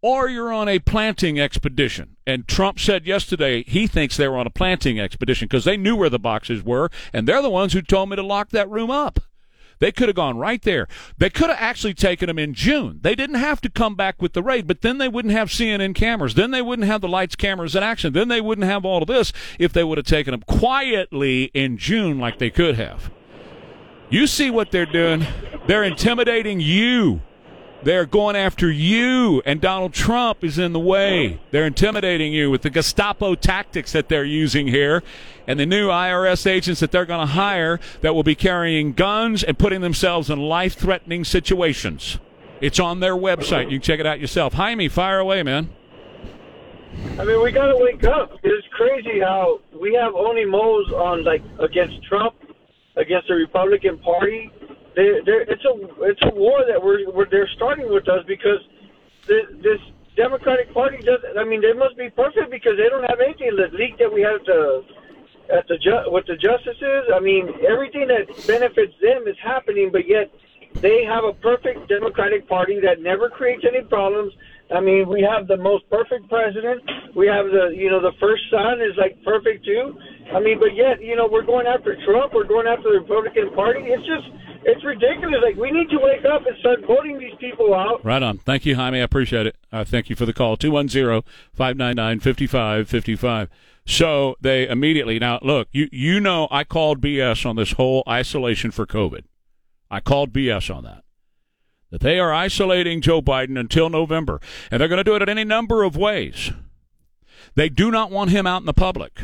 Or 0.01 0.29
you're 0.29 0.53
on 0.53 0.69
a 0.69 0.79
planting 0.79 1.41
expedition. 1.41 2.17
And 2.27 2.47
Trump 2.47 2.79
said 2.79 3.07
yesterday 3.07 3.65
he 3.65 3.87
thinks 3.87 4.17
they 4.17 4.29
were 4.29 4.39
on 4.39 4.47
a 4.47 4.51
planting 4.51 5.01
expedition 5.01 5.49
because 5.49 5.65
they 5.65 5.77
knew 5.77 5.97
where 5.97 6.11
the 6.11 6.19
boxes 6.19 6.63
were, 6.63 6.91
and 7.13 7.27
they're 7.27 7.43
the 7.43 7.51
ones 7.51 7.73
who 7.73 7.83
told 7.83 8.11
me 8.11 8.17
to 8.17 8.23
lock 8.23 8.51
that 8.51 8.71
room 8.71 8.91
up. 8.91 9.19
They 9.81 9.93
could 9.93 10.09
have 10.09 10.17
gone 10.17 10.39
right 10.39 10.61
there. 10.63 10.89
They 11.19 11.31
could 11.31 11.51
have 11.51 11.59
actually 11.61 11.95
taken 11.95 12.27
them 12.27 12.39
in 12.39 12.55
June. 12.55 12.99
They 13.03 13.15
didn't 13.15 13.37
have 13.37 13.61
to 13.61 13.71
come 13.71 13.95
back 13.95 14.21
with 14.21 14.33
the 14.33 14.43
raid, 14.43 14.67
but 14.67 14.81
then 14.81 14.99
they 14.99 15.09
wouldn't 15.09 15.35
have 15.35 15.51
CNN 15.51 15.95
cameras. 15.95 16.35
Then 16.35 16.51
they 16.51 16.63
wouldn't 16.63 16.89
have 16.89 17.01
the 17.01 17.09
lights, 17.09 17.37
cameras 17.37 17.77
in 17.77 17.83
action. 17.83 18.13
Then 18.13 18.29
they 18.29 18.41
wouldn't 18.41 18.67
have 18.67 18.85
all 18.85 19.03
of 19.03 19.09
this 19.09 19.33
if 19.59 19.73
they 19.73 19.85
would 19.85 19.99
have 19.99 20.07
taken 20.07 20.33
them 20.33 20.43
quietly 20.49 21.45
in 21.55 21.77
June 21.77 22.19
like 22.19 22.39
they 22.39 22.51
could 22.51 22.75
have. 22.75 23.13
You 24.11 24.27
see 24.27 24.51
what 24.51 24.71
they're 24.71 24.87
doing? 24.87 25.27
They're 25.67 25.85
intimidating 25.85 26.61
you. 26.61 27.21
They're 27.83 28.07
going 28.07 28.35
after 28.35 28.71
you, 28.71 29.41
and 29.47 29.61
Donald 29.61 29.93
Trump 29.93 30.43
is 30.43 30.59
in 30.59 30.73
the 30.73 30.81
way. 30.81 31.41
They're 31.53 31.67
intimidating 31.67 32.33
you 32.33 32.51
with 32.51 32.63
the 32.63 32.71
Gestapo 32.71 33.37
tactics 33.37 33.93
that 33.93 34.09
they're 34.09 34.25
using 34.25 34.67
here, 34.67 35.03
and 35.47 35.61
the 35.61 35.67
new 35.67 35.89
IRS 35.89 36.45
agents 36.47 36.81
that 36.81 36.91
they're 36.91 37.07
going 37.07 37.27
to 37.27 37.35
hire 37.35 37.79
that 38.01 38.15
will 38.15 38.25
be 38.25 38.35
carrying 38.35 38.93
guns 38.95 39.45
and 39.45 39.59
putting 39.59 39.81
themselves 39.81 40.29
in 40.29 40.41
life 40.41 40.75
threatening 40.75 41.25
situations. 41.25 42.19
It's 42.61 42.81
on 42.81 42.99
their 42.99 43.15
website. 43.15 43.71
You 43.71 43.79
can 43.79 43.83
check 43.83 44.01
it 44.01 44.07
out 44.07 44.19
yourself. 44.19 44.55
Jaime, 44.55 44.89
fire 44.89 45.21
away, 45.21 45.45
man. 45.45 45.71
I 47.19 47.25
mean, 47.25 47.41
we 47.43 47.53
gotta 47.53 47.77
wake 47.77 48.03
up. 48.05 48.33
It's 48.43 48.67
crazy 48.73 49.21
how 49.21 49.61
we 49.81 49.95
have 49.95 50.15
only 50.15 50.45
moles 50.45 50.91
on 50.91 51.23
like 51.23 51.43
against 51.61 52.03
Trump, 52.05 52.35
against 52.97 53.29
the 53.29 53.35
Republican 53.35 53.99
Party. 53.99 54.51
They, 54.99 55.23
they're, 55.23 55.47
it's 55.47 55.63
a 55.63 55.75
it's 56.11 56.25
a 56.27 56.35
war 56.35 56.67
that 56.67 56.83
we're, 56.83 57.07
we're 57.15 57.31
they're 57.31 57.47
starting 57.55 57.87
with 57.87 58.11
us 58.11 58.27
because 58.27 58.59
this, 59.31 59.47
this 59.63 59.79
Democratic 60.19 60.75
Party 60.75 60.99
does. 61.07 61.23
I 61.39 61.47
mean, 61.47 61.63
they 61.63 61.71
must 61.71 61.95
be 61.95 62.11
perfect 62.11 62.51
because 62.51 62.75
they 62.75 62.91
don't 62.91 63.07
have 63.07 63.23
anything. 63.23 63.55
The 63.55 63.71
leak 63.79 63.95
that 64.03 64.11
we 64.11 64.27
at 64.27 64.43
the 64.43 64.83
at 65.55 65.71
the 65.71 65.79
ju- 65.79 66.11
with 66.11 66.27
the 66.27 66.35
justices. 66.35 67.15
I 67.15 67.23
mean, 67.23 67.47
everything 67.63 68.11
that 68.11 68.27
benefits 68.43 68.91
them 68.99 69.31
is 69.31 69.39
happening, 69.39 69.95
but 69.95 70.11
yet 70.11 70.35
they 70.83 71.07
have 71.07 71.23
a 71.23 71.33
perfect 71.47 71.87
Democratic 71.87 72.51
Party 72.51 72.83
that 72.83 72.99
never 72.99 73.31
creates 73.31 73.63
any 73.63 73.87
problems. 73.87 74.35
I 74.75 74.83
mean, 74.83 75.07
we 75.07 75.23
have 75.23 75.47
the 75.47 75.57
most 75.57 75.89
perfect 75.95 76.27
president. 76.29 76.83
We 77.15 77.31
have 77.31 77.47
the 77.55 77.71
you 77.71 77.87
know 77.87 78.03
the 78.03 78.19
first 78.19 78.43
son 78.51 78.83
is 78.83 78.99
like 78.99 79.15
perfect 79.23 79.63
too. 79.63 79.95
I 80.35 80.43
mean, 80.43 80.59
but 80.59 80.75
yet 80.75 80.99
you 80.99 81.15
know 81.15 81.31
we're 81.31 81.47
going 81.47 81.71
after 81.71 81.95
Trump. 82.03 82.35
We're 82.35 82.51
going 82.51 82.67
after 82.67 82.91
the 82.91 82.99
Republican 82.99 83.55
Party. 83.55 83.95
It's 83.95 84.03
just 84.03 84.27
it's 84.65 84.85
ridiculous. 84.85 85.41
Like 85.43 85.57
we 85.57 85.71
need 85.71 85.89
to 85.91 85.99
wake 86.01 86.25
up 86.25 86.47
and 86.47 86.57
start 86.59 86.81
voting 86.87 87.19
these 87.19 87.35
people 87.41 87.75
out. 87.75 88.03
Right 88.05 88.23
on. 88.23 88.39
Thank 88.39 88.65
you, 88.67 88.77
Jaime. 88.77 89.01
I 89.01 89.03
appreciate 89.03 89.47
it. 89.47 89.57
Uh, 89.73 89.85
thank 89.85 90.09
you 90.11 90.17
for 90.17 90.27
the 90.27 90.33
call. 90.33 90.57
210-599-5555. 90.57 93.49
So 93.87 94.37
they 94.41 94.69
immediately 94.69 95.19
now 95.19 95.41
look. 95.43 95.69
You 95.73 95.89
you 95.91 96.21
know 96.21 96.47
I 96.51 96.63
called 96.65 97.01
BS 97.01 97.47
on 97.47 97.57
this 97.57 97.73
whole 97.73 98.05
isolation 98.09 98.71
for 98.71 98.87
COVID. 98.87 99.25
I 99.91 100.01
called 100.01 100.33
BS 100.33 100.75
on 100.75 100.85
that. 100.85 101.05
That 101.91 102.01
they 102.03 102.19
are 102.19 102.35
isolating 102.35 103.01
Joe 103.01 103.23
Biden 103.23 103.59
until 103.59 103.89
November, 103.89 104.43
and 104.71 104.79
they're 104.81 104.89
going 104.89 104.99
to 104.99 105.05
do 105.05 105.17
it 105.17 105.23
in 105.23 105.31
any 105.31 105.45
number 105.45 105.85
of 105.85 105.97
ways. 105.97 106.53
They 107.55 107.71
do 107.71 107.91
not 107.91 108.11
want 108.11 108.31
him 108.31 108.47
out 108.47 108.61
in 108.61 108.67
the 108.67 108.75
public. 108.75 109.23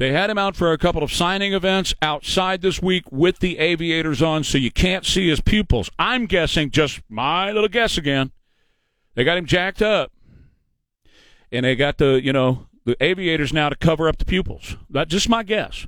They 0.00 0.12
had 0.12 0.30
him 0.30 0.38
out 0.38 0.56
for 0.56 0.72
a 0.72 0.78
couple 0.78 1.02
of 1.02 1.12
signing 1.12 1.52
events 1.52 1.92
outside 2.00 2.62
this 2.62 2.80
week 2.80 3.04
with 3.12 3.40
the 3.40 3.58
aviators 3.58 4.22
on, 4.22 4.44
so 4.44 4.56
you 4.56 4.70
can't 4.70 5.04
see 5.04 5.28
his 5.28 5.42
pupils. 5.42 5.90
I'm 5.98 6.24
guessing, 6.24 6.70
just 6.70 7.02
my 7.10 7.52
little 7.52 7.68
guess 7.68 7.98
again, 7.98 8.32
they 9.14 9.24
got 9.24 9.36
him 9.36 9.44
jacked 9.44 9.82
up. 9.82 10.10
And 11.52 11.66
they 11.66 11.76
got 11.76 11.98
the, 11.98 12.18
you 12.24 12.32
know, 12.32 12.66
the 12.86 12.96
aviators 13.04 13.52
now 13.52 13.68
to 13.68 13.76
cover 13.76 14.08
up 14.08 14.16
the 14.16 14.24
pupils. 14.24 14.78
That's 14.88 15.10
just 15.10 15.28
my 15.28 15.42
guess. 15.42 15.86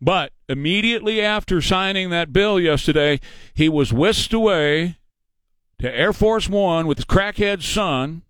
But 0.00 0.32
immediately 0.48 1.20
after 1.20 1.60
signing 1.60 2.08
that 2.08 2.32
bill 2.32 2.58
yesterday, 2.58 3.20
he 3.52 3.68
was 3.68 3.92
whisked 3.92 4.32
away 4.32 4.96
to 5.80 5.94
Air 5.94 6.14
Force 6.14 6.48
One 6.48 6.86
with 6.86 6.96
his 6.96 7.04
crackhead 7.04 7.62
son 7.62 8.22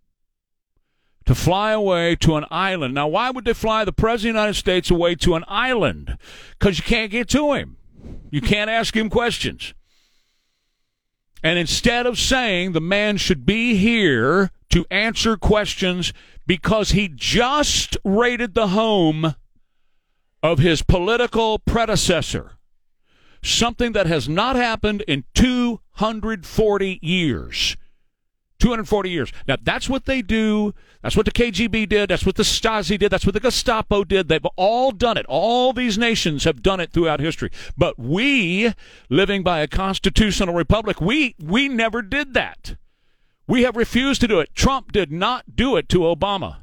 to 1.26 1.34
fly 1.34 1.72
away 1.72 2.16
to 2.16 2.36
an 2.36 2.44
island. 2.50 2.94
Now, 2.94 3.08
why 3.08 3.30
would 3.30 3.44
they 3.44 3.54
fly 3.54 3.84
the 3.84 3.92
President 3.92 4.30
of 4.30 4.34
the 4.34 4.40
United 4.40 4.58
States 4.58 4.90
away 4.90 5.14
to 5.16 5.34
an 5.34 5.44
island? 5.48 6.16
Because 6.58 6.78
you 6.78 6.84
can't 6.84 7.10
get 7.10 7.28
to 7.30 7.52
him. 7.52 7.76
You 8.30 8.40
can't 8.40 8.70
ask 8.70 8.96
him 8.96 9.10
questions. 9.10 9.74
And 11.42 11.58
instead 11.58 12.06
of 12.06 12.18
saying 12.18 12.72
the 12.72 12.80
man 12.80 13.16
should 13.16 13.44
be 13.44 13.76
here 13.76 14.50
to 14.70 14.86
answer 14.90 15.36
questions 15.36 16.12
because 16.46 16.90
he 16.90 17.08
just 17.08 17.96
raided 18.04 18.54
the 18.54 18.68
home 18.68 19.34
of 20.42 20.58
his 20.58 20.82
political 20.82 21.58
predecessor, 21.58 22.52
something 23.42 23.92
that 23.92 24.06
has 24.06 24.28
not 24.28 24.56
happened 24.56 25.02
in 25.06 25.24
240 25.34 26.98
years. 27.02 27.76
240 28.62 29.10
years. 29.10 29.32
Now, 29.48 29.56
that's 29.60 29.88
what 29.88 30.04
they 30.04 30.22
do. 30.22 30.72
That's 31.02 31.16
what 31.16 31.26
the 31.26 31.32
KGB 31.32 31.88
did. 31.88 32.10
That's 32.10 32.24
what 32.24 32.36
the 32.36 32.44
Stasi 32.44 32.96
did. 32.96 33.10
That's 33.10 33.26
what 33.26 33.34
the 33.34 33.40
Gestapo 33.40 34.04
did. 34.04 34.28
They've 34.28 34.46
all 34.54 34.92
done 34.92 35.16
it. 35.16 35.26
All 35.28 35.72
these 35.72 35.98
nations 35.98 36.44
have 36.44 36.62
done 36.62 36.78
it 36.78 36.92
throughout 36.92 37.18
history. 37.18 37.50
But 37.76 37.98
we, 37.98 38.72
living 39.08 39.42
by 39.42 39.60
a 39.60 39.66
constitutional 39.66 40.54
republic, 40.54 41.00
we, 41.00 41.34
we 41.42 41.66
never 41.66 42.02
did 42.02 42.34
that. 42.34 42.76
We 43.48 43.64
have 43.64 43.76
refused 43.76 44.20
to 44.20 44.28
do 44.28 44.38
it. 44.38 44.54
Trump 44.54 44.92
did 44.92 45.10
not 45.10 45.56
do 45.56 45.76
it 45.76 45.88
to 45.88 46.00
Obama. 46.00 46.61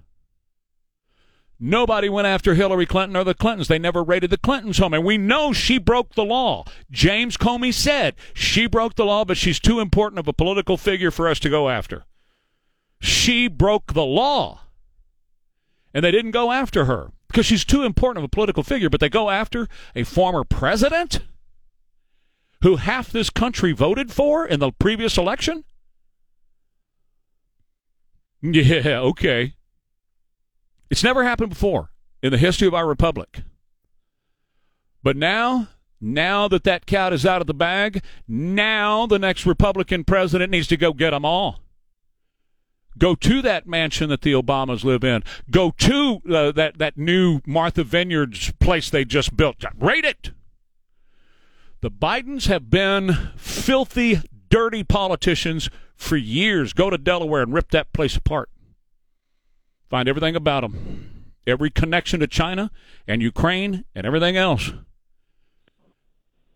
Nobody 1.59 2.07
went 2.07 2.27
after 2.27 2.55
Hillary 2.55 2.85
Clinton 2.85 3.17
or 3.17 3.25
the 3.25 3.33
Clintons. 3.33 3.67
They 3.67 3.79
never 3.79 4.01
raided 4.01 4.29
the 4.29 4.37
Clintons' 4.37 4.77
home. 4.77 4.93
And 4.93 5.03
we 5.03 5.17
know 5.17 5.51
she 5.51 5.77
broke 5.77 6.13
the 6.13 6.23
law. 6.23 6.63
James 6.89 7.35
Comey 7.35 7.73
said 7.73 8.15
she 8.33 8.65
broke 8.65 8.95
the 8.95 9.05
law, 9.05 9.25
but 9.25 9.37
she's 9.37 9.59
too 9.59 9.81
important 9.81 10.19
of 10.19 10.27
a 10.27 10.33
political 10.33 10.77
figure 10.77 11.11
for 11.11 11.27
us 11.27 11.39
to 11.39 11.49
go 11.49 11.67
after. 11.67 12.05
She 13.01 13.49
broke 13.49 13.93
the 13.93 14.05
law. 14.05 14.61
And 15.93 16.05
they 16.05 16.11
didn't 16.11 16.31
go 16.31 16.51
after 16.51 16.85
her 16.85 17.11
because 17.27 17.45
she's 17.45 17.65
too 17.65 17.83
important 17.83 18.19
of 18.19 18.27
a 18.27 18.29
political 18.29 18.63
figure, 18.63 18.89
but 18.89 19.01
they 19.01 19.09
go 19.09 19.29
after 19.29 19.67
a 19.95 20.03
former 20.03 20.45
president 20.45 21.19
who 22.61 22.77
half 22.77 23.11
this 23.11 23.29
country 23.29 23.71
voted 23.71 24.11
for 24.11 24.45
in 24.45 24.59
the 24.59 24.71
previous 24.71 25.17
election? 25.17 25.63
Yeah, 28.41 28.99
okay. 28.99 29.55
It's 30.89 31.03
never 31.03 31.23
happened 31.23 31.49
before 31.49 31.91
in 32.21 32.31
the 32.31 32.37
history 32.37 32.67
of 32.67 32.73
our 32.73 32.87
republic. 32.87 33.41
But 35.03 35.15
now, 35.15 35.69
now 36.01 36.47
that 36.47 36.63
that 36.63 36.85
cat 36.85 37.13
is 37.13 37.25
out 37.25 37.41
of 37.41 37.47
the 37.47 37.53
bag, 37.53 38.03
now 38.27 39.05
the 39.05 39.19
next 39.19 39.45
Republican 39.45 40.03
president 40.03 40.51
needs 40.51 40.67
to 40.67 40.77
go 40.77 40.93
get 40.93 41.11
them 41.11 41.25
all. 41.25 41.61
Go 42.97 43.15
to 43.15 43.41
that 43.43 43.67
mansion 43.67 44.09
that 44.09 44.21
the 44.21 44.33
Obamas 44.33 44.83
live 44.83 45.03
in. 45.03 45.23
Go 45.49 45.71
to 45.77 46.21
uh, 46.29 46.51
that 46.51 46.79
that 46.79 46.97
new 46.97 47.39
Martha 47.45 47.83
Vineyards 47.83 48.51
place 48.59 48.89
they 48.89 49.05
just 49.05 49.37
built. 49.37 49.63
Raid 49.79 50.03
it. 50.03 50.31
The 51.81 51.91
Bidens 51.91 52.47
have 52.47 52.69
been 52.69 53.31
filthy, 53.37 54.21
dirty 54.49 54.83
politicians 54.83 55.69
for 55.95 56.17
years. 56.17 56.73
Go 56.73 56.89
to 56.89 56.97
Delaware 56.97 57.43
and 57.43 57.53
rip 57.53 57.71
that 57.71 57.93
place 57.93 58.17
apart. 58.17 58.49
Find 59.89 60.07
everything 60.07 60.35
about 60.35 60.61
them, 60.61 61.33
every 61.47 61.69
connection 61.69 62.19
to 62.19 62.27
China 62.27 62.69
and 63.07 63.21
Ukraine 63.21 63.85
and 63.95 64.05
everything 64.05 64.37
else. 64.37 64.71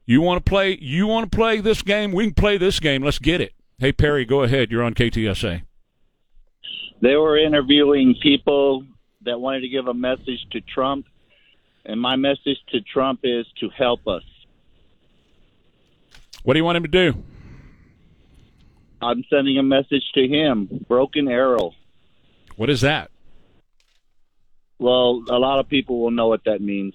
You 0.05 0.21
want 0.21 0.45
to 0.45 0.49
play? 0.49 0.77
You 0.79 1.07
want 1.07 1.31
to 1.31 1.35
play 1.35 1.59
this 1.59 1.81
game? 1.81 2.11
We 2.11 2.25
can 2.25 2.33
play 2.33 2.57
this 2.57 2.79
game. 2.79 3.03
Let's 3.03 3.19
get 3.19 3.41
it. 3.41 3.53
Hey 3.79 3.91
Perry, 3.91 4.25
go 4.25 4.43
ahead. 4.43 4.69
You're 4.69 4.83
on 4.83 4.93
KTSA. 4.93 5.63
They 7.01 7.15
were 7.15 7.37
interviewing 7.37 8.15
people 8.21 8.85
that 9.25 9.39
wanted 9.39 9.61
to 9.61 9.69
give 9.69 9.87
a 9.87 9.93
message 9.93 10.45
to 10.51 10.61
Trump, 10.61 11.05
and 11.85 11.99
my 11.99 12.15
message 12.15 12.57
to 12.69 12.81
Trump 12.81 13.21
is 13.23 13.45
to 13.61 13.69
help 13.69 14.07
us. 14.07 14.23
What 16.43 16.53
do 16.53 16.59
you 16.59 16.65
want 16.65 16.77
him 16.77 16.83
to 16.83 16.89
do? 16.89 17.23
I'm 19.01 19.23
sending 19.29 19.57
a 19.57 19.63
message 19.63 20.03
to 20.13 20.27
him. 20.27 20.85
Broken 20.87 21.27
arrow. 21.27 21.71
What 22.55 22.69
is 22.69 22.81
that? 22.81 23.09
Well, 24.83 25.23
a 25.29 25.39
lot 25.39 25.59
of 25.59 25.69
people 25.69 26.01
will 26.01 26.11
know 26.11 26.27
what 26.27 26.43
that 26.43 26.59
means. 26.59 26.93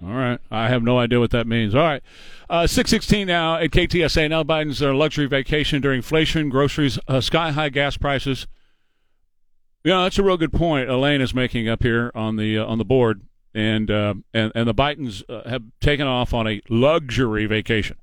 All 0.00 0.12
right. 0.12 0.38
I 0.48 0.68
have 0.68 0.84
no 0.84 1.00
idea 1.00 1.18
what 1.18 1.32
that 1.32 1.48
means. 1.48 1.74
All 1.74 1.82
right. 1.82 2.00
Uh, 2.48 2.68
616 2.68 3.26
now 3.26 3.56
at 3.56 3.70
KTSA. 3.70 4.30
Now 4.30 4.44
Biden's 4.44 4.80
uh, 4.80 4.94
luxury 4.94 5.26
vacation 5.26 5.82
during 5.82 5.96
inflation, 5.96 6.48
groceries, 6.48 7.00
uh, 7.08 7.20
sky 7.20 7.50
high 7.50 7.70
gas 7.70 7.96
prices. 7.96 8.46
Yeah, 9.82 10.04
that's 10.04 10.20
a 10.20 10.22
real 10.22 10.36
good 10.36 10.52
point 10.52 10.88
Elaine 10.88 11.20
is 11.20 11.34
making 11.34 11.68
up 11.68 11.82
here 11.82 12.12
on 12.14 12.36
the 12.36 12.58
uh, 12.58 12.64
on 12.64 12.78
the 12.78 12.84
board. 12.84 13.22
And, 13.52 13.90
uh, 13.90 14.14
and, 14.32 14.52
and 14.54 14.68
the 14.68 14.74
Bidens 14.74 15.24
have 15.48 15.64
taken 15.80 16.06
off 16.06 16.32
on 16.32 16.46
a 16.46 16.60
luxury 16.68 17.46
vacation. 17.46 17.96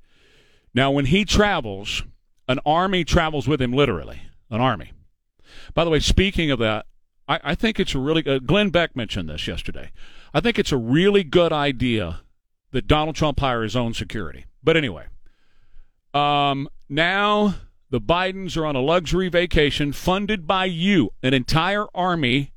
Now, 0.74 0.92
when 0.92 1.06
he 1.06 1.24
travels, 1.24 2.04
an 2.50 2.60
army 2.66 3.06
travels 3.06 3.48
with 3.48 3.62
him 3.62 3.72
literally. 3.72 4.24
An 4.50 4.60
army. 4.60 4.92
By 5.74 5.86
the 5.86 5.92
way, 5.92 6.02
speaking 6.02 6.52
of 6.52 6.60
that, 6.60 6.88
I, 7.28 7.40
I 7.44 7.56
think 7.56 7.80
it's 7.80 7.96
a 7.96 8.00
really 8.00 8.26
uh, 8.26 8.40
Glenn 8.40 8.70
Beck 8.70 8.96
mentioned 8.96 9.30
this 9.30 9.48
yesterday. 9.48 9.92
I 10.34 10.40
think 10.40 10.58
it's 10.58 10.72
a 10.72 10.78
really 10.78 11.24
good 11.24 11.54
idea 11.54 12.22
that 12.72 12.88
Donald 12.88 13.16
Trump 13.16 13.40
hire 13.40 13.64
his 13.64 13.76
own 13.76 13.94
security. 13.94 14.46
But 14.64 14.78
anyway, 14.78 15.06
um, 16.14 16.68
now 16.90 17.56
the 17.90 18.02
Bidens 18.02 18.58
are 18.58 18.66
on 18.66 18.76
a 18.76 18.82
luxury 18.82 19.30
vacation 19.30 19.94
funded 19.94 20.48
by 20.48 20.66
you, 20.66 21.12
an 21.22 21.34
entire 21.34 21.86
army. 21.94 22.52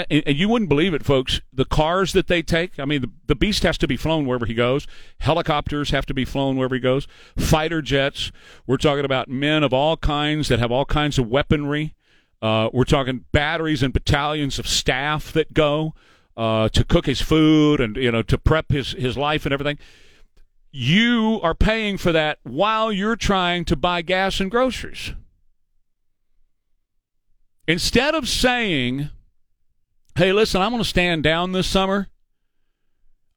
And 0.00 0.38
you 0.38 0.48
wouldn't 0.48 0.68
believe 0.68 0.94
it, 0.94 1.04
folks. 1.04 1.40
The 1.52 1.64
cars 1.64 2.12
that 2.12 2.28
they 2.28 2.40
take, 2.40 2.78
I 2.78 2.84
mean, 2.84 3.00
the, 3.02 3.10
the 3.26 3.34
beast 3.34 3.64
has 3.64 3.76
to 3.78 3.88
be 3.88 3.96
flown 3.96 4.24
wherever 4.24 4.46
he 4.46 4.54
goes. 4.54 4.86
Helicopters 5.18 5.90
have 5.90 6.06
to 6.06 6.14
be 6.14 6.24
flown 6.24 6.56
wherever 6.56 6.76
he 6.76 6.80
goes. 6.80 7.08
Fighter 7.36 7.82
jets. 7.82 8.30
We're 8.66 8.76
talking 8.76 9.04
about 9.04 9.28
men 9.28 9.64
of 9.64 9.72
all 9.72 9.96
kinds 9.96 10.46
that 10.48 10.60
have 10.60 10.70
all 10.70 10.84
kinds 10.84 11.18
of 11.18 11.26
weaponry. 11.26 11.94
Uh, 12.42 12.68
we're 12.72 12.84
talking 12.84 13.24
batteries 13.32 13.82
and 13.82 13.92
battalions 13.92 14.58
of 14.58 14.68
staff 14.68 15.32
that 15.32 15.54
go 15.54 15.94
uh, 16.36 16.68
to 16.68 16.84
cook 16.84 17.06
his 17.06 17.22
food 17.22 17.80
and 17.80 17.96
you 17.96 18.12
know 18.12 18.22
to 18.22 18.36
prep 18.36 18.70
his 18.70 18.92
his 18.92 19.16
life 19.16 19.46
and 19.46 19.52
everything. 19.52 19.78
You 20.70 21.40
are 21.42 21.54
paying 21.54 21.96
for 21.96 22.12
that 22.12 22.38
while 22.42 22.92
you're 22.92 23.16
trying 23.16 23.64
to 23.66 23.76
buy 23.76 24.02
gas 24.02 24.40
and 24.40 24.50
groceries. 24.50 25.14
Instead 27.66 28.14
of 28.14 28.28
saying, 28.28 29.08
"Hey, 30.14 30.32
listen, 30.32 30.60
I'm 30.60 30.70
going 30.70 30.82
to 30.82 30.88
stand 30.88 31.22
down 31.22 31.52
this 31.52 31.66
summer," 31.66 32.08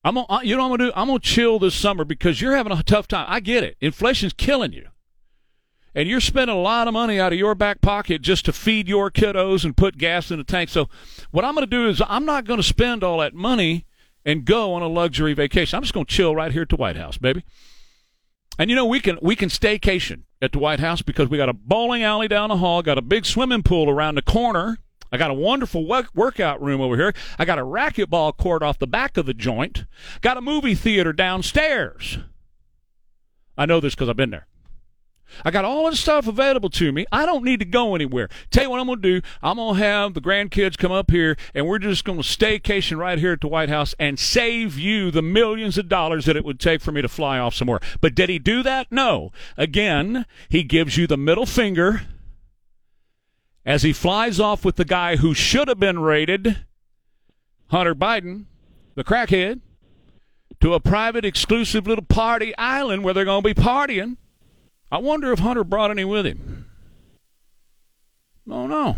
I'm 0.04 0.16
gonna, 0.16 0.44
you 0.44 0.58
know 0.58 0.64
I'm 0.64 0.70
going 0.70 0.80
to 0.80 0.86
do? 0.88 0.92
I'm 0.96 1.08
going 1.08 1.20
to 1.20 1.26
chill 1.26 1.58
this 1.58 1.76
summer 1.76 2.04
because 2.04 2.42
you're 2.42 2.56
having 2.56 2.74
a 2.74 2.84
tough 2.84 3.08
time. 3.08 3.26
I 3.30 3.40
get 3.40 3.64
it. 3.64 3.78
Inflation's 3.80 4.34
killing 4.34 4.74
you 4.74 4.90
and 5.96 6.08
you're 6.08 6.20
spending 6.20 6.56
a 6.56 6.60
lot 6.60 6.88
of 6.88 6.94
money 6.94 7.20
out 7.20 7.34
of 7.34 7.40
your 7.40 7.56
back 7.56 7.82
pocket 7.82 8.22
just 8.22 8.46
to 8.46 8.54
feed 8.54 8.88
your 8.88 9.10
kiddos 9.10 9.64
and 9.64 9.76
put 9.76 9.98
gas 9.98 10.32
in 10.32 10.38
the 10.38 10.44
tank. 10.44 10.70
So, 10.70 10.90
what 11.32 11.46
I'm 11.46 11.56
going 11.56 11.68
to 11.68 11.70
do 11.70 11.88
is 11.88 12.02
I'm 12.08 12.26
not 12.26 12.46
going 12.46 12.60
to 12.60 12.64
spend 12.64 13.04
all 13.04 13.20
that 13.20 13.34
money 13.34 13.86
and 14.26 14.46
go 14.46 14.74
on 14.74 14.82
a 14.82 14.88
luxury 14.88 15.34
vacation. 15.34 15.78
I'm 15.78 15.84
just 15.84 15.94
going 15.94 16.06
to 16.06 16.14
chill 16.14 16.36
right 16.36 16.52
here 16.52 16.64
at 16.64 16.70
the 16.70 16.76
White 16.76 16.98
House, 16.98 17.18
baby. 17.18 17.44
And 18.58 18.70
you 18.70 18.76
know 18.76 18.86
we 18.86 19.00
can 19.00 19.18
we 19.22 19.36
can 19.38 19.48
staycation 19.50 20.24
at 20.42 20.52
the 20.52 20.60
White 20.60 20.82
House 20.82 21.02
because 21.02 21.30
we 21.30 21.38
got 21.38 21.50
a 21.50 21.54
bowling 21.54 22.04
alley 22.04 22.28
down 22.28 22.50
the 22.50 22.58
hall, 22.58 22.82
got 22.82 22.98
a 22.98 23.02
big 23.02 23.26
swimming 23.26 23.64
pool 23.64 23.90
around 23.90 24.16
the 24.16 24.22
corner. 24.22 24.78
I 25.12 25.18
got 25.18 25.32
a 25.32 25.36
wonderful 25.36 25.88
work- 25.88 26.14
workout 26.14 26.62
room 26.62 26.82
over 26.82 26.96
here. 26.96 27.14
I 27.40 27.46
got 27.46 27.58
a 27.58 27.64
racquetball 27.64 28.38
court 28.38 28.62
off 28.62 28.78
the 28.78 28.86
back 28.86 29.18
of 29.18 29.26
the 29.26 29.34
joint. 29.34 29.86
Got 30.22 30.38
a 30.38 30.42
movie 30.42 30.76
theater 30.76 31.14
downstairs. 31.14 32.20
I 33.58 33.66
know 33.66 33.80
this 33.80 33.96
because 33.96 34.10
I've 34.10 34.18
been 34.18 34.30
there. 34.30 34.49
I 35.46 35.52
got 35.52 35.66
all 35.66 35.90
this 35.90 36.00
stuff 36.00 36.28
available 36.28 36.70
to 36.72 36.92
me. 36.92 37.06
I 37.12 37.26
don't 37.26 37.44
need 37.44 37.60
to 37.60 37.66
go 37.66 37.96
anywhere. 37.96 38.30
Tell 38.52 38.64
you 38.64 38.70
what 38.70 38.80
I'm 38.80 38.88
going 38.88 39.02
to 39.02 39.20
do. 39.20 39.28
I'm 39.42 39.58
going 39.58 39.76
to 39.76 39.84
have 39.84 40.14
the 40.14 40.22
grandkids 40.22 40.78
come 40.78 40.92
up 40.92 41.12
here, 41.12 41.38
and 41.54 41.68
we're 41.68 41.80
just 41.80 42.04
going 42.04 42.22
to 42.22 42.24
staycation 42.24 42.98
right 42.98 43.20
here 43.20 43.34
at 43.34 43.42
the 43.42 43.48
White 43.48 43.70
House 43.70 43.96
and 44.00 44.20
save 44.20 44.78
you 44.78 45.12
the 45.12 45.22
millions 45.22 45.78
of 45.78 45.90
dollars 45.90 46.26
that 46.26 46.36
it 46.36 46.46
would 46.46 46.60
take 46.60 46.82
for 46.82 46.92
me 46.92 47.02
to 47.02 47.10
fly 47.10 47.40
off 47.40 47.56
somewhere. 47.56 47.80
But 48.02 48.16
did 48.16 48.30
he 48.30 48.40
do 48.40 48.64
that? 48.64 48.92
No. 48.92 49.32
Again, 49.58 50.26
he 50.50 50.64
gives 50.64 50.98
you 50.98 51.08
the 51.08 51.18
middle 51.18 51.46
finger 51.46 52.02
as 53.66 53.84
he 53.84 53.94
flies 53.94 54.40
off 54.40 54.66
with 54.66 54.78
the 54.78 54.86
guy 54.86 55.18
who 55.18 55.34
should 55.34 55.68
have 55.68 55.80
been 55.80 56.00
raided, 56.00 56.66
Hunter 57.68 57.94
Biden, 57.94 58.46
the 58.96 59.04
crackhead, 59.04 59.62
to 60.62 60.74
a 60.74 60.80
private, 60.80 61.24
exclusive 61.24 61.88
little 61.88 62.04
party 62.04 62.56
island 62.58 63.04
where 63.04 63.14
they're 63.14 63.26
going 63.26 63.44
to 63.44 63.54
be 63.54 63.62
partying. 63.62 64.18
I 64.92 64.98
wonder 64.98 65.32
if 65.32 65.40
Hunter 65.40 65.64
brought 65.64 65.92
any 65.92 66.04
with 66.06 66.26
him. 66.26 66.66
Oh 68.50 68.66
no. 68.68 68.96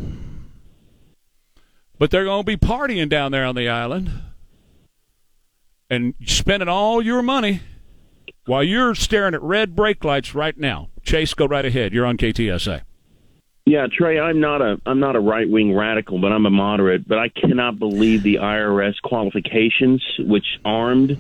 But 1.98 2.10
they're 2.12 2.24
going 2.26 2.42
to 2.42 2.46
be 2.46 2.58
partying 2.58 3.10
down 3.10 3.32
there 3.32 3.46
on 3.46 3.56
the 3.56 3.70
island 3.70 4.10
and 5.90 6.14
spending 6.26 6.70
all 6.70 7.02
your 7.02 7.22
money 7.22 7.62
while 8.46 8.64
you're 8.64 8.96
staring 8.96 9.34
at 9.36 9.42
red 9.44 9.76
brake 9.76 10.04
lights 10.04 10.34
right 10.34 10.58
now. 10.58 10.90
Chase, 11.04 11.34
go 11.34 11.46
right 11.46 11.66
ahead. 11.66 11.94
You're 11.94 12.06
on 12.06 12.18
KTSA. 12.18 12.82
Yeah, 13.66 13.86
Trey, 13.96 14.20
I'm 14.20 14.40
not 14.40 14.62
a 14.62 14.82
I'm 14.88 15.00
not 15.00 15.16
a 15.16 15.20
right 15.20 15.48
wing 15.48 15.76
radical, 15.76 16.20
but 16.20 16.32
I'm 16.32 16.46
a 16.48 16.50
moderate. 16.50 17.08
But 17.08 17.20
I 17.20 17.30
cannot 17.30 17.78
believe 17.78 18.24
the 18.24 18.36
IRS 18.42 18.96
qualifications, 19.04 20.04
which 20.18 20.46
armed, 20.66 21.18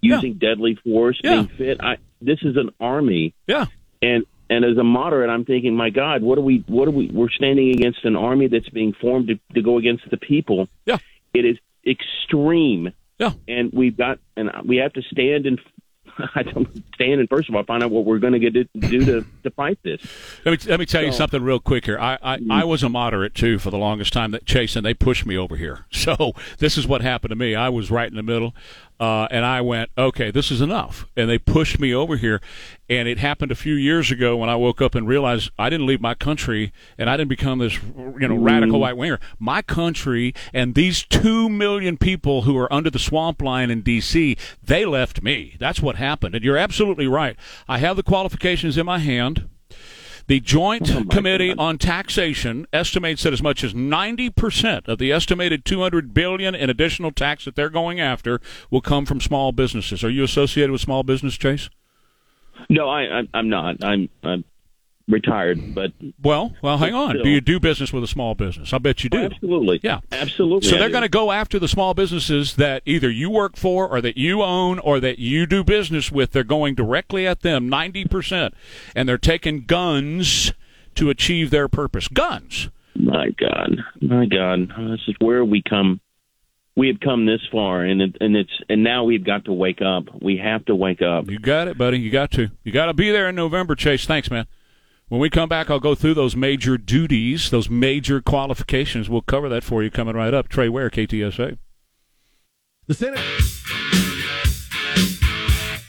using 0.00 0.34
deadly 0.34 0.76
force, 0.84 1.18
Yeah. 1.24 1.42
being 1.42 1.48
fit. 1.48 1.80
I 1.82 1.96
this 2.20 2.38
is 2.42 2.56
an 2.56 2.70
army, 2.78 3.34
Yeah. 3.48 3.66
And 4.04 4.26
and 4.50 4.64
as 4.64 4.76
a 4.76 4.84
moderate, 4.84 5.30
I'm 5.30 5.44
thinking, 5.44 5.74
my 5.74 5.90
God, 5.90 6.22
what 6.22 6.36
are 6.38 6.42
we? 6.42 6.64
What 6.66 6.86
are 6.86 6.92
we? 6.92 7.10
We're 7.10 7.30
standing 7.30 7.70
against 7.70 8.04
an 8.04 8.14
army 8.14 8.48
that's 8.48 8.68
being 8.68 8.92
formed 8.92 9.28
to, 9.28 9.38
to 9.54 9.62
go 9.62 9.78
against 9.78 10.08
the 10.10 10.18
people. 10.18 10.68
Yeah. 10.84 10.98
It 11.32 11.46
is 11.46 11.56
extreme. 11.86 12.92
Yeah. 13.18 13.32
And 13.48 13.72
we've 13.72 13.96
got 13.96 14.18
and 14.36 14.50
we 14.64 14.76
have 14.78 14.92
to 14.94 15.02
stand 15.02 15.46
and 15.46 15.60
I 16.34 16.42
don't 16.42 16.68
stand 16.94 17.20
and 17.20 17.28
first 17.28 17.48
of 17.48 17.54
all 17.54 17.64
find 17.64 17.82
out 17.82 17.90
what 17.90 18.04
we're 18.04 18.18
going 18.18 18.34
to 18.34 18.38
get 18.38 18.52
to 18.52 18.64
do 18.80 19.04
to 19.04 19.26
to 19.44 19.50
fight 19.50 19.78
this. 19.82 20.00
Let 20.44 20.52
me 20.52 20.70
let 20.70 20.80
me 20.80 20.86
tell 20.86 21.02
you 21.02 21.12
something 21.12 21.42
real 21.42 21.58
quick 21.58 21.86
here. 21.86 21.98
I, 21.98 22.18
I, 22.22 22.36
mm-hmm. 22.36 22.52
I 22.52 22.64
was 22.64 22.82
a 22.82 22.88
moderate 22.88 23.34
too 23.34 23.58
for 23.58 23.70
the 23.70 23.78
longest 23.78 24.12
time. 24.12 24.30
That 24.32 24.44
Chase 24.44 24.76
and 24.76 24.84
they 24.84 24.94
pushed 24.94 25.24
me 25.24 25.36
over 25.36 25.56
here. 25.56 25.86
So 26.04 26.34
this 26.58 26.76
is 26.76 26.86
what 26.86 27.00
happened 27.00 27.30
to 27.30 27.36
me. 27.36 27.54
I 27.54 27.70
was 27.70 27.90
right 27.90 28.06
in 28.06 28.14
the 28.14 28.22
middle, 28.22 28.54
uh, 29.04 29.28
and 29.30 29.44
I 29.44 29.60
went, 29.60 29.90
okay, 29.98 30.30
this 30.30 30.50
is 30.50 30.62
enough. 30.62 31.06
And 31.14 31.28
they 31.28 31.36
pushed 31.36 31.78
me 31.78 31.92
over 31.92 32.16
here, 32.16 32.40
and 32.88 33.06
it 33.06 33.18
happened 33.18 33.52
a 33.52 33.54
few 33.54 33.74
years 33.74 34.10
ago 34.10 34.34
when 34.34 34.48
I 34.48 34.56
woke 34.56 34.80
up 34.80 34.94
and 34.94 35.06
realized 35.06 35.50
I 35.58 35.68
didn't 35.68 35.84
leave 35.86 36.00
my 36.00 36.14
country 36.14 36.72
and 36.96 37.10
I 37.10 37.18
didn't 37.18 37.28
become 37.28 37.58
this 37.58 37.74
you 37.74 38.28
know 38.28 38.36
radical 38.36 38.80
white 38.80 38.96
winger. 38.96 39.20
My 39.38 39.60
country 39.60 40.34
and 40.54 40.74
these 40.74 41.04
two 41.04 41.50
million 41.50 41.98
people 41.98 42.42
who 42.42 42.56
are 42.56 42.72
under 42.72 42.88
the 42.88 42.98
swamp 42.98 43.42
line 43.42 43.70
in 43.70 43.82
D.C. 43.82 44.38
They 44.62 44.86
left 44.86 45.22
me. 45.22 45.56
That's 45.60 45.82
what 45.82 45.96
happened. 45.96 46.34
And 46.34 46.42
you're 46.42 46.56
absolutely 46.56 47.06
right. 47.06 47.36
I 47.68 47.78
have 47.78 47.96
the 47.96 48.02
qualifications 48.02 48.78
in 48.78 48.86
my 48.86 49.00
hand. 49.00 49.50
The 50.26 50.40
Joint 50.40 50.90
Oh, 50.94 51.04
Committee 51.04 51.54
on 51.58 51.76
Taxation 51.76 52.66
estimates 52.72 53.22
that 53.24 53.32
as 53.32 53.42
much 53.42 53.62
as 53.62 53.74
90% 53.74 54.88
of 54.88 54.98
the 54.98 55.12
estimated 55.12 55.64
200 55.64 56.14
billion 56.14 56.54
in 56.54 56.70
additional 56.70 57.12
tax 57.12 57.44
that 57.44 57.56
they're 57.56 57.68
going 57.68 58.00
after 58.00 58.40
will 58.70 58.80
come 58.80 59.04
from 59.04 59.20
small 59.20 59.52
businesses. 59.52 60.02
Are 60.02 60.10
you 60.10 60.24
associated 60.24 60.70
with 60.70 60.80
small 60.80 61.02
business, 61.02 61.36
Chase? 61.36 61.68
No, 62.70 62.88
I, 62.88 63.20
I 63.20 63.22
I'm 63.34 63.48
not. 63.50 63.84
I'm 63.84 64.08
I'm 64.22 64.44
retired, 65.08 65.74
but 65.74 65.92
Well, 66.22 66.54
well, 66.62 66.78
hang 66.78 66.94
on. 66.94 67.10
still. 67.10 67.24
Do 67.24 67.28
you 67.30 67.40
do 67.40 67.60
business 67.60 67.92
with 67.92 68.02
a 68.04 68.06
small 68.06 68.34
business? 68.34 68.72
I 68.72 68.78
bet 68.78 69.04
you 69.04 69.10
do. 69.10 69.18
absolutely, 69.18 69.80
Yeah. 69.82 70.00
absolutely. 70.12 70.68
So 70.68 70.76
I 70.76 70.78
they're 70.80 70.88
going 70.90 71.02
to 71.02 71.08
go 71.08 71.30
after 71.30 71.58
the 71.58 71.68
small 71.68 71.92
businesses 71.94 72.56
that 72.56 72.82
either 72.86 73.10
you 73.10 73.28
work 73.30 73.56
for 73.56 73.86
or 73.88 74.00
that 74.00 74.16
you 74.16 74.42
own 74.42 74.78
or 74.78 75.00
that 75.00 75.18
you 75.18 75.46
do 75.46 75.62
business 75.62 76.10
with. 76.10 76.32
They're 76.32 76.42
going 76.42 76.74
directly 76.74 77.26
at 77.26 77.40
them, 77.40 77.68
90%. 77.70 78.52
And 78.96 79.08
they're 79.08 79.18
taking 79.18 79.64
guns 79.66 80.52
to 80.94 81.10
achieve 81.10 81.50
their 81.50 81.68
purpose. 81.68 82.08
Guns. 82.08 82.70
My 82.96 83.30
God, 83.30 83.76
my 84.00 84.24
God, 84.26 84.68
this 84.90 85.00
is 85.08 85.16
where 85.18 85.44
we 85.44 85.62
come. 85.68 86.00
We 86.76 86.88
have 86.88 87.00
come 87.00 87.26
this 87.26 87.40
far, 87.52 87.82
and 87.82 88.00
it, 88.00 88.16
and 88.20 88.36
it's 88.36 88.50
and 88.68 88.82
now 88.82 89.04
we've 89.04 89.24
got 89.24 89.44
to 89.44 89.52
wake 89.52 89.80
up. 89.82 90.04
We 90.22 90.36
have 90.38 90.64
to 90.66 90.74
wake 90.74 91.02
up. 91.02 91.28
You 91.30 91.38
got 91.38 91.66
it, 91.68 91.76
buddy. 91.78 91.98
You 91.98 92.10
got 92.10 92.30
to. 92.32 92.50
You 92.64 92.72
got 92.72 92.86
to 92.86 92.94
be 92.94 93.10
there 93.10 93.28
in 93.28 93.34
November, 93.36 93.74
Chase. 93.74 94.06
Thanks, 94.06 94.30
man. 94.30 94.46
When 95.08 95.20
we 95.20 95.28
come 95.28 95.48
back, 95.48 95.70
I'll 95.70 95.80
go 95.80 95.94
through 95.94 96.14
those 96.14 96.34
major 96.34 96.78
duties, 96.78 97.50
those 97.50 97.68
major 97.68 98.22
qualifications. 98.22 99.10
We'll 99.10 99.20
cover 99.20 99.48
that 99.50 99.62
for 99.62 99.82
you 99.82 99.90
coming 99.90 100.16
right 100.16 100.32
up. 100.32 100.48
Trey 100.48 100.68
Ware, 100.68 100.88
KTSA. 100.88 101.58
The 102.86 102.94
Senate. 102.94 103.20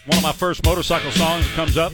One 0.06 0.18
of 0.18 0.24
my 0.24 0.34
first 0.34 0.66
motorcycle 0.66 1.12
songs 1.12 1.48
comes 1.54 1.78
up. 1.78 1.94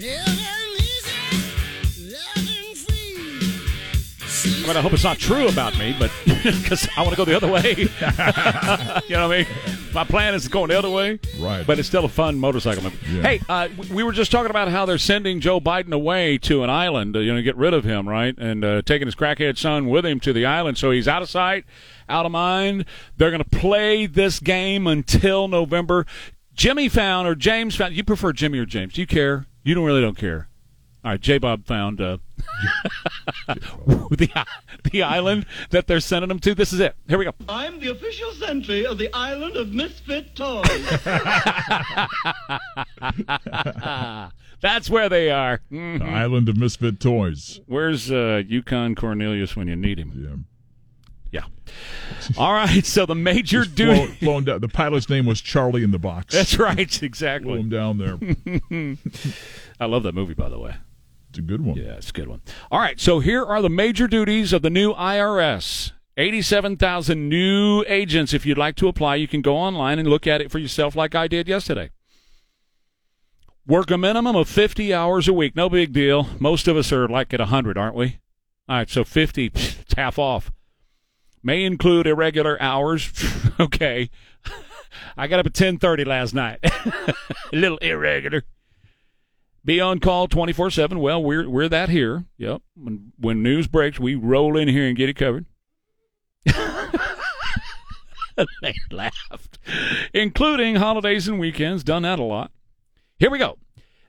I 4.44 4.68
mean, 4.68 4.78
I 4.78 4.82
hope 4.82 4.94
it's 4.94 5.04
not 5.04 5.20
true 5.20 5.48
about 5.48 5.78
me, 5.78 5.96
but 6.00 6.12
because 6.26 6.88
I 6.98 7.02
want 7.02 7.12
to 7.12 7.18
go 7.18 7.26
the 7.26 7.36
other 7.36 7.48
way. 7.48 7.76
you 9.08 9.16
know 9.16 9.28
what 9.28 9.36
I 9.36 9.44
mean? 9.44 9.48
My 9.94 10.04
plan 10.04 10.34
is 10.34 10.48
going 10.48 10.70
the 10.70 10.78
other 10.78 10.90
way. 10.90 11.20
Right. 11.38 11.66
But 11.66 11.78
it's 11.78 11.88
still 11.88 12.06
a 12.06 12.10
fun 12.10 12.40
motorcycle. 12.40 12.84
Yeah. 13.10 13.22
Hey, 13.22 13.42
uh, 13.48 13.70
we 13.92 14.04
were 14.04 14.14
just 14.14 14.32
talking 14.32 14.50
about 14.50 14.70
how 14.70 14.86
they're 14.86 14.98
sending 14.98 15.42
Joe 15.42 15.60
Biden 15.60 15.94
away 15.94 16.38
to 16.40 16.64
an 16.64 16.70
island, 16.70 17.16
uh, 17.16 17.20
you 17.20 17.34
know, 17.34 17.42
get 17.42 17.56
rid 17.56 17.74
of 17.74 17.84
him, 17.84 18.10
right? 18.10 18.36
And 18.38 18.64
uh, 18.64 18.82
taking 18.82 19.08
his 19.08 19.16
crackhead 19.16 19.58
son 19.58 19.88
with 19.88 20.06
him 20.06 20.20
to 20.22 20.34
the 20.34 20.46
island. 20.46 20.78
So 20.78 20.92
he's 20.92 21.08
out 21.08 21.22
of 21.22 21.30
sight, 21.30 21.66
out 22.10 22.26
of 22.26 22.32
mind. 22.32 22.86
They're 23.18 23.32
going 23.32 23.44
to 23.44 23.50
play 23.60 24.08
this 24.08 24.40
game 24.40 24.88
until 24.88 25.48
November. 25.48 26.06
Jimmy 26.54 26.90
found, 26.90 27.28
or 27.28 27.36
James 27.36 27.76
found, 27.76 27.96
you 27.96 28.04
prefer 28.04 28.34
Jimmy 28.34 28.60
or 28.60 28.66
James? 28.66 28.94
Do 28.94 29.02
you 29.02 29.08
care? 29.08 29.46
You 29.64 29.76
don't 29.76 29.86
really 29.86 30.02
don't 30.02 30.18
care. 30.18 30.48
All 31.04 31.12
right, 31.12 31.20
J 31.20 31.40
Bob 31.40 31.66
found 31.66 32.00
uh, 32.00 32.18
the 33.48 34.46
the 34.92 35.02
island 35.04 35.46
that 35.72 35.88
they're 35.88 36.00
sending 36.00 36.30
them 36.30 36.38
to. 36.40 36.54
This 36.54 36.72
is 36.74 36.80
it. 36.80 36.96
Here 37.08 37.18
we 37.18 37.26
go. 37.26 37.34
I'm 37.50 37.80
the 37.80 37.90
official 37.90 38.32
sentry 38.34 38.86
of 38.86 38.98
the 39.00 39.12
island 39.14 39.56
of 39.58 39.70
misfit 39.70 40.36
toys. 40.36 40.68
That's 44.62 44.90
where 44.92 45.10
they 45.10 45.32
are. 45.32 45.62
Mhm. 45.72 46.00
The 46.00 46.06
Island 46.06 46.48
of 46.50 46.58
Misfit 46.58 47.00
Toys. 47.00 47.60
Where's 47.66 48.12
uh, 48.12 48.44
Yukon 48.48 48.94
Cornelius 48.96 49.56
when 49.56 49.68
you 49.68 49.76
need 49.76 49.98
him? 49.98 50.46
Yeah. 51.32 51.42
Yeah. 51.42 51.46
All 52.38 52.54
right. 52.54 52.86
So 52.86 53.06
the 53.08 53.16
major 53.16 53.64
Just 53.64 53.76
flown, 53.78 53.96
duty. 54.08 54.14
flown 54.24 54.44
down. 54.44 54.62
The 54.62 54.68
pilot's 54.68 55.10
name 55.10 55.26
was 55.26 55.42
Charlie 55.42 55.84
in 55.84 55.90
the 55.92 55.98
Box. 55.98 56.36
That's 56.36 56.60
right. 56.60 56.92
Flew 56.92 57.06
Exactly. 57.08 57.60
him 57.60 57.70
down 57.70 57.98
there. 57.98 58.20
I 59.80 59.86
love 59.86 60.04
that 60.04 60.14
movie, 60.14 60.36
by 60.36 60.50
the 60.50 60.60
way. 60.60 60.76
It's 61.32 61.40
a 61.40 61.42
good 61.42 61.62
one. 61.62 61.78
Yeah, 61.78 61.94
it's 61.94 62.10
a 62.10 62.14
good 62.14 62.28
one. 62.28 62.42
All 62.70 62.80
right, 62.82 63.00
so 63.00 63.22
here 63.22 63.46
are 63.46 63.62
the 63.62 63.70
major 63.70 64.06
duties 64.06 64.52
of 64.52 64.64
the 64.64 64.70
new 64.70 64.94
IRS. 64.94 65.94
87,000 66.18 67.30
new 67.30 67.86
agents. 67.88 68.34
If 68.34 68.46
you'd 68.46 68.58
like 68.58 68.76
to 68.76 68.90
apply, 68.90 69.16
you 69.16 69.30
can 69.30 69.42
go 69.42 69.56
online 69.56 69.98
and 69.98 70.10
look 70.10 70.28
at 70.28 70.42
it 70.42 70.52
for 70.52 70.60
yourself 70.60 70.94
like 70.94 71.16
I 71.16 71.30
did 71.30 71.48
yesterday. 71.48 71.92
Work 73.66 73.92
a 73.92 73.98
minimum 73.98 74.36
of 74.36 74.50
50 74.50 74.94
hours 74.94 75.30
a 75.30 75.34
week. 75.34 75.56
No 75.56 75.70
big 75.70 75.94
deal. 75.94 76.28
Most 76.38 76.68
of 76.68 76.76
us 76.76 76.92
are 76.92 77.08
like 77.08 77.34
at 77.34 77.40
100, 77.40 77.78
aren't 77.78 77.96
we? 77.96 78.20
All 78.68 78.80
right, 78.80 78.90
so 78.90 79.06
50, 79.06 79.52
pfft, 79.52 79.82
it's 79.84 79.94
half 79.94 80.20
off. 80.20 80.52
May 81.42 81.64
include 81.64 82.08
irregular 82.08 82.62
hours. 82.62 83.10
okay. 83.60 84.10
I 85.18 85.28
got 85.28 85.40
up 85.40 85.46
at 85.46 85.54
10:30 85.54 86.06
last 86.06 86.34
night. 86.34 86.60
a 86.64 87.16
little 87.54 87.78
irregular. 87.78 88.44
Be 89.64 89.80
on 89.80 90.00
call 90.00 90.28
24/7. 90.28 91.00
Well, 91.00 91.24
we're 91.24 91.48
we're 91.50 91.70
that 91.70 91.90
here. 91.90 92.26
Yep. 92.38 92.62
When 92.76 93.12
when 93.18 93.44
news 93.44 93.68
breaks, 93.68 94.00
we 94.00 94.16
roll 94.16 94.58
in 94.58 94.68
here 94.68 94.88
and 94.88 94.98
get 94.98 95.10
it 95.10 95.16
covered. 95.16 95.46
they 98.62 98.74
laughed. 98.90 99.60
Including 100.14 100.76
holidays 100.78 101.28
and 101.28 101.40
weekends. 101.40 101.84
Done 101.84 102.04
that 102.04 102.20
a 102.20 102.24
lot. 102.24 102.52
Here 103.20 103.30
we 103.30 103.38
go. 103.38 103.58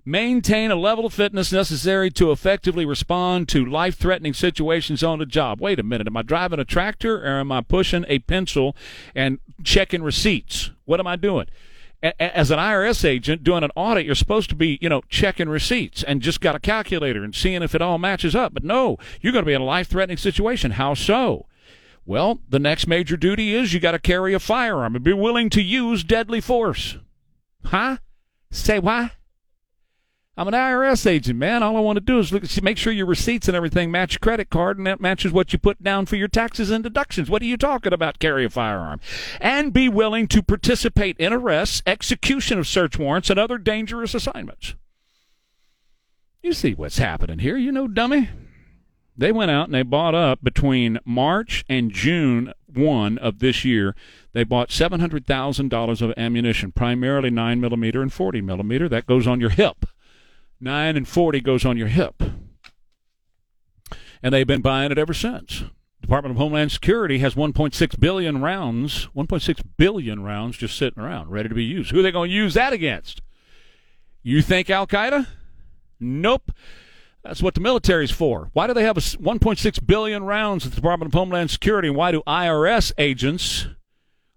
Maintain 0.04 0.72
a 0.72 0.76
level 0.76 1.06
of 1.06 1.14
fitness 1.14 1.52
necessary 1.52 2.10
to 2.10 2.32
effectively 2.32 2.84
respond 2.84 3.48
to 3.50 3.64
life 3.64 3.96
threatening 3.96 4.34
situations 4.34 5.04
on 5.04 5.20
the 5.20 5.26
job. 5.26 5.60
Wait 5.60 5.78
a 5.78 5.84
minute. 5.84 6.08
Am 6.08 6.16
I 6.16 6.22
driving 6.22 6.58
a 6.58 6.64
tractor 6.64 7.24
or 7.24 7.38
am 7.38 7.52
I 7.52 7.60
pushing 7.60 8.04
a 8.08 8.18
pencil 8.20 8.74
and 9.14 9.38
checking 9.62 10.02
receipts? 10.02 10.72
What 10.86 10.98
am 10.98 11.06
I 11.06 11.14
doing? 11.14 11.46
As 12.02 12.50
an 12.50 12.58
IRS 12.58 13.04
agent 13.04 13.44
doing 13.44 13.62
an 13.62 13.70
audit, 13.76 14.04
you're 14.04 14.14
supposed 14.14 14.48
to 14.50 14.56
be, 14.56 14.78
you 14.80 14.88
know, 14.88 15.02
checking 15.08 15.48
receipts 15.48 16.02
and 16.02 16.20
just 16.20 16.40
got 16.40 16.56
a 16.56 16.60
calculator 16.60 17.22
and 17.22 17.34
seeing 17.34 17.62
if 17.62 17.74
it 17.74 17.82
all 17.82 17.98
matches 17.98 18.34
up. 18.34 18.52
But 18.54 18.64
no, 18.64 18.98
you're 19.20 19.32
going 19.32 19.44
to 19.44 19.48
be 19.48 19.54
in 19.54 19.62
a 19.62 19.64
life 19.64 19.88
threatening 19.88 20.16
situation. 20.16 20.72
How 20.72 20.94
so? 20.94 21.46
Well, 22.04 22.40
the 22.48 22.58
next 22.58 22.88
major 22.88 23.16
duty 23.16 23.54
is 23.54 23.72
you 23.72 23.78
got 23.78 23.92
to 23.92 24.00
carry 24.00 24.34
a 24.34 24.40
firearm 24.40 24.96
and 24.96 25.04
be 25.04 25.12
willing 25.12 25.50
to 25.50 25.62
use 25.62 26.02
deadly 26.02 26.40
force. 26.40 26.98
Huh? 27.64 27.98
Say 28.50 28.80
what? 28.80 29.12
I'm 30.34 30.48
an 30.48 30.54
IRS 30.54 31.06
agent, 31.06 31.38
man. 31.38 31.62
All 31.62 31.76
I 31.76 31.80
want 31.80 31.96
to 31.96 32.00
do 32.00 32.18
is 32.18 32.32
look, 32.32 32.44
make 32.62 32.78
sure 32.78 32.90
your 32.90 33.04
receipts 33.04 33.48
and 33.48 33.56
everything 33.56 33.90
match 33.90 34.14
your 34.14 34.20
credit 34.20 34.48
card, 34.48 34.78
and 34.78 34.86
that 34.86 35.00
matches 35.00 35.30
what 35.30 35.52
you 35.52 35.58
put 35.58 35.82
down 35.82 36.06
for 36.06 36.16
your 36.16 36.28
taxes 36.28 36.70
and 36.70 36.82
deductions. 36.82 37.28
What 37.28 37.42
are 37.42 37.46
you 37.46 37.58
talking 37.58 37.92
about? 37.92 38.18
Carry 38.18 38.46
a 38.46 38.50
firearm, 38.50 39.00
and 39.42 39.74
be 39.74 39.90
willing 39.90 40.26
to 40.28 40.42
participate 40.42 41.18
in 41.18 41.34
arrests, 41.34 41.82
execution 41.86 42.58
of 42.58 42.66
search 42.66 42.98
warrants, 42.98 43.28
and 43.28 43.38
other 43.38 43.58
dangerous 43.58 44.14
assignments. 44.14 44.74
You 46.42 46.54
see 46.54 46.72
what's 46.72 46.98
happening 46.98 47.40
here, 47.40 47.58
you 47.58 47.70
know, 47.70 47.86
dummy. 47.86 48.30
They 49.14 49.32
went 49.32 49.50
out 49.50 49.66
and 49.66 49.74
they 49.74 49.82
bought 49.82 50.14
up 50.14 50.42
between 50.42 50.98
March 51.04 51.62
and 51.68 51.90
June 51.90 52.54
1 52.72 53.18
of 53.18 53.40
this 53.40 53.66
year. 53.66 53.94
They 54.32 54.44
bought 54.44 54.70
$700,000 54.70 56.02
of 56.02 56.14
ammunition, 56.16 56.72
primarily 56.72 57.28
9 57.28 57.60
millimeter 57.60 58.00
and 58.00 58.10
40 58.10 58.40
millimeter. 58.40 58.88
That 58.88 59.06
goes 59.06 59.26
on 59.26 59.38
your 59.38 59.50
hip. 59.50 59.84
9 60.62 60.96
and 60.96 61.08
40 61.08 61.40
goes 61.40 61.64
on 61.64 61.76
your 61.76 61.88
hip. 61.88 62.22
And 64.22 64.32
they've 64.32 64.46
been 64.46 64.62
buying 64.62 64.92
it 64.92 64.98
ever 64.98 65.12
since. 65.14 65.64
Department 66.00 66.32
of 66.32 66.38
Homeland 66.38 66.70
Security 66.72 67.18
has 67.18 67.34
1.6 67.34 67.98
billion 68.00 68.40
rounds, 68.40 69.08
1.6 69.16 69.62
billion 69.76 70.22
rounds 70.22 70.56
just 70.56 70.76
sitting 70.76 71.02
around, 71.02 71.30
ready 71.30 71.48
to 71.48 71.54
be 71.54 71.64
used. 71.64 71.90
Who 71.90 71.98
are 72.00 72.02
they 72.02 72.12
going 72.12 72.30
to 72.30 72.36
use 72.36 72.54
that 72.54 72.72
against? 72.72 73.22
You 74.22 74.42
think 74.42 74.70
Al 74.70 74.86
Qaeda? 74.86 75.26
Nope. 75.98 76.52
That's 77.24 77.42
what 77.42 77.54
the 77.54 77.60
military's 77.60 78.10
for. 78.10 78.50
Why 78.52 78.66
do 78.66 78.74
they 78.74 78.82
have 78.82 78.96
a 78.96 79.00
s- 79.00 79.16
1.6 79.16 79.86
billion 79.86 80.24
rounds 80.24 80.64
at 80.66 80.72
the 80.72 80.76
Department 80.76 81.08
of 81.10 81.14
Homeland 81.18 81.50
Security? 81.50 81.88
And 81.88 81.96
why 81.96 82.10
do 82.12 82.22
IRS 82.26 82.92
agents? 82.98 83.66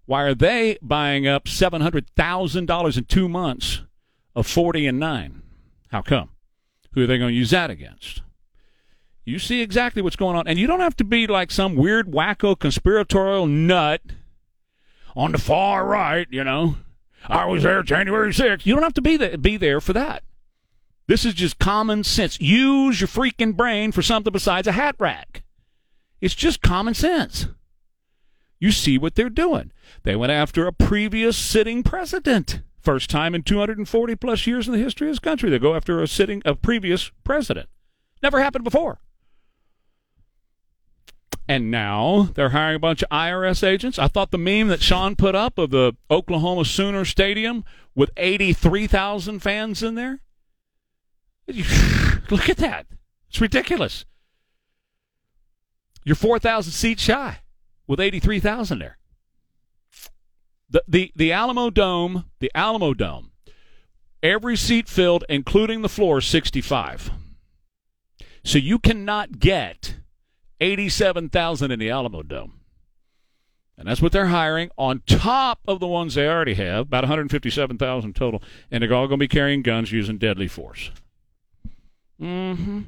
Why 0.06 0.22
are 0.22 0.34
they 0.34 0.78
buying 0.82 1.26
up 1.26 1.46
$700,000 1.46 2.96
in 2.96 3.04
two 3.04 3.28
months 3.28 3.82
of 4.36 4.46
40 4.46 4.86
and 4.86 5.00
9? 5.00 5.42
How 5.88 6.02
come? 6.02 6.30
Who 6.92 7.02
are 7.02 7.06
they 7.06 7.18
going 7.18 7.30
to 7.30 7.36
use 7.36 7.50
that 7.50 7.70
against? 7.70 8.22
You 9.24 9.38
see 9.38 9.60
exactly 9.60 10.02
what's 10.02 10.16
going 10.16 10.36
on. 10.36 10.46
And 10.46 10.58
you 10.58 10.66
don't 10.66 10.80
have 10.80 10.96
to 10.96 11.04
be 11.04 11.26
like 11.26 11.50
some 11.50 11.74
weird, 11.74 12.06
wacko, 12.06 12.58
conspiratorial 12.58 13.46
nut 13.46 14.00
on 15.16 15.32
the 15.32 15.38
far 15.38 15.84
right, 15.84 16.28
you 16.30 16.44
know. 16.44 16.76
I 17.26 17.46
was 17.46 17.64
there 17.64 17.82
January 17.82 18.32
6th. 18.32 18.64
You 18.64 18.74
don't 18.74 18.84
have 18.84 18.94
to 18.94 19.02
be 19.02 19.16
there, 19.16 19.36
be 19.36 19.56
there 19.56 19.80
for 19.80 19.92
that. 19.94 20.22
This 21.08 21.24
is 21.24 21.34
just 21.34 21.58
common 21.58 22.04
sense. 22.04 22.40
Use 22.40 23.00
your 23.00 23.08
freaking 23.08 23.56
brain 23.56 23.92
for 23.92 24.02
something 24.02 24.32
besides 24.32 24.66
a 24.66 24.72
hat 24.72 24.96
rack. 24.98 25.42
It's 26.20 26.34
just 26.34 26.62
common 26.62 26.94
sense. 26.94 27.46
You 28.58 28.72
see 28.72 28.96
what 28.96 29.14
they're 29.14 29.28
doing. 29.28 29.72
They 30.02 30.16
went 30.16 30.32
after 30.32 30.66
a 30.66 30.72
previous 30.72 31.36
sitting 31.36 31.82
president. 31.82 32.60
First 32.86 33.10
time 33.10 33.34
in 33.34 33.42
240 33.42 34.14
plus 34.14 34.46
years 34.46 34.68
in 34.68 34.72
the 34.72 34.78
history 34.78 35.08
of 35.08 35.10
this 35.10 35.18
country. 35.18 35.50
They 35.50 35.58
go 35.58 35.74
after 35.74 36.00
a 36.00 36.06
sitting 36.06 36.40
a 36.44 36.54
previous 36.54 37.10
president. 37.24 37.68
Never 38.22 38.40
happened 38.40 38.62
before. 38.62 39.00
And 41.48 41.68
now 41.68 42.28
they're 42.34 42.50
hiring 42.50 42.76
a 42.76 42.78
bunch 42.78 43.02
of 43.02 43.08
IRS 43.08 43.66
agents. 43.66 43.98
I 43.98 44.06
thought 44.06 44.30
the 44.30 44.38
meme 44.38 44.68
that 44.68 44.82
Sean 44.82 45.16
put 45.16 45.34
up 45.34 45.58
of 45.58 45.70
the 45.70 45.94
Oklahoma 46.12 46.64
Sooner 46.64 47.04
Stadium 47.04 47.64
with 47.96 48.12
83,000 48.16 49.40
fans 49.40 49.82
in 49.82 49.96
there. 49.96 50.20
Look 52.30 52.48
at 52.48 52.58
that. 52.58 52.86
It's 53.28 53.40
ridiculous. 53.40 54.04
You're 56.04 56.14
4,000 56.14 56.70
seats 56.70 57.02
shy 57.02 57.40
with 57.88 57.98
83,000 57.98 58.78
there. 58.78 58.96
The, 60.68 60.82
the, 60.88 61.12
the 61.14 61.32
Alamo 61.32 61.70
Dome, 61.70 62.24
the 62.40 62.50
Alamo 62.54 62.92
Dome, 62.92 63.30
every 64.22 64.56
seat 64.56 64.88
filled, 64.88 65.24
including 65.28 65.82
the 65.82 65.88
floor, 65.88 66.20
65. 66.20 67.10
So 68.42 68.58
you 68.58 68.78
cannot 68.78 69.38
get 69.38 69.96
87,000 70.60 71.70
in 71.70 71.78
the 71.78 71.90
Alamo 71.90 72.22
Dome. 72.22 72.60
And 73.78 73.86
that's 73.86 74.00
what 74.00 74.12
they're 74.12 74.26
hiring 74.26 74.70
on 74.78 75.02
top 75.06 75.60
of 75.68 75.80
the 75.80 75.86
ones 75.86 76.14
they 76.14 76.26
already 76.26 76.54
have, 76.54 76.86
about 76.86 77.04
157,000 77.04 78.16
total. 78.16 78.42
And 78.70 78.82
they're 78.82 78.94
all 78.94 79.06
going 79.06 79.18
to 79.18 79.24
be 79.24 79.28
carrying 79.28 79.62
guns 79.62 79.92
using 79.92 80.16
deadly 80.16 80.48
force. 80.48 80.90
Mm-hmm. 82.20 82.82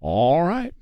All 0.00 0.42
right. 0.42 0.74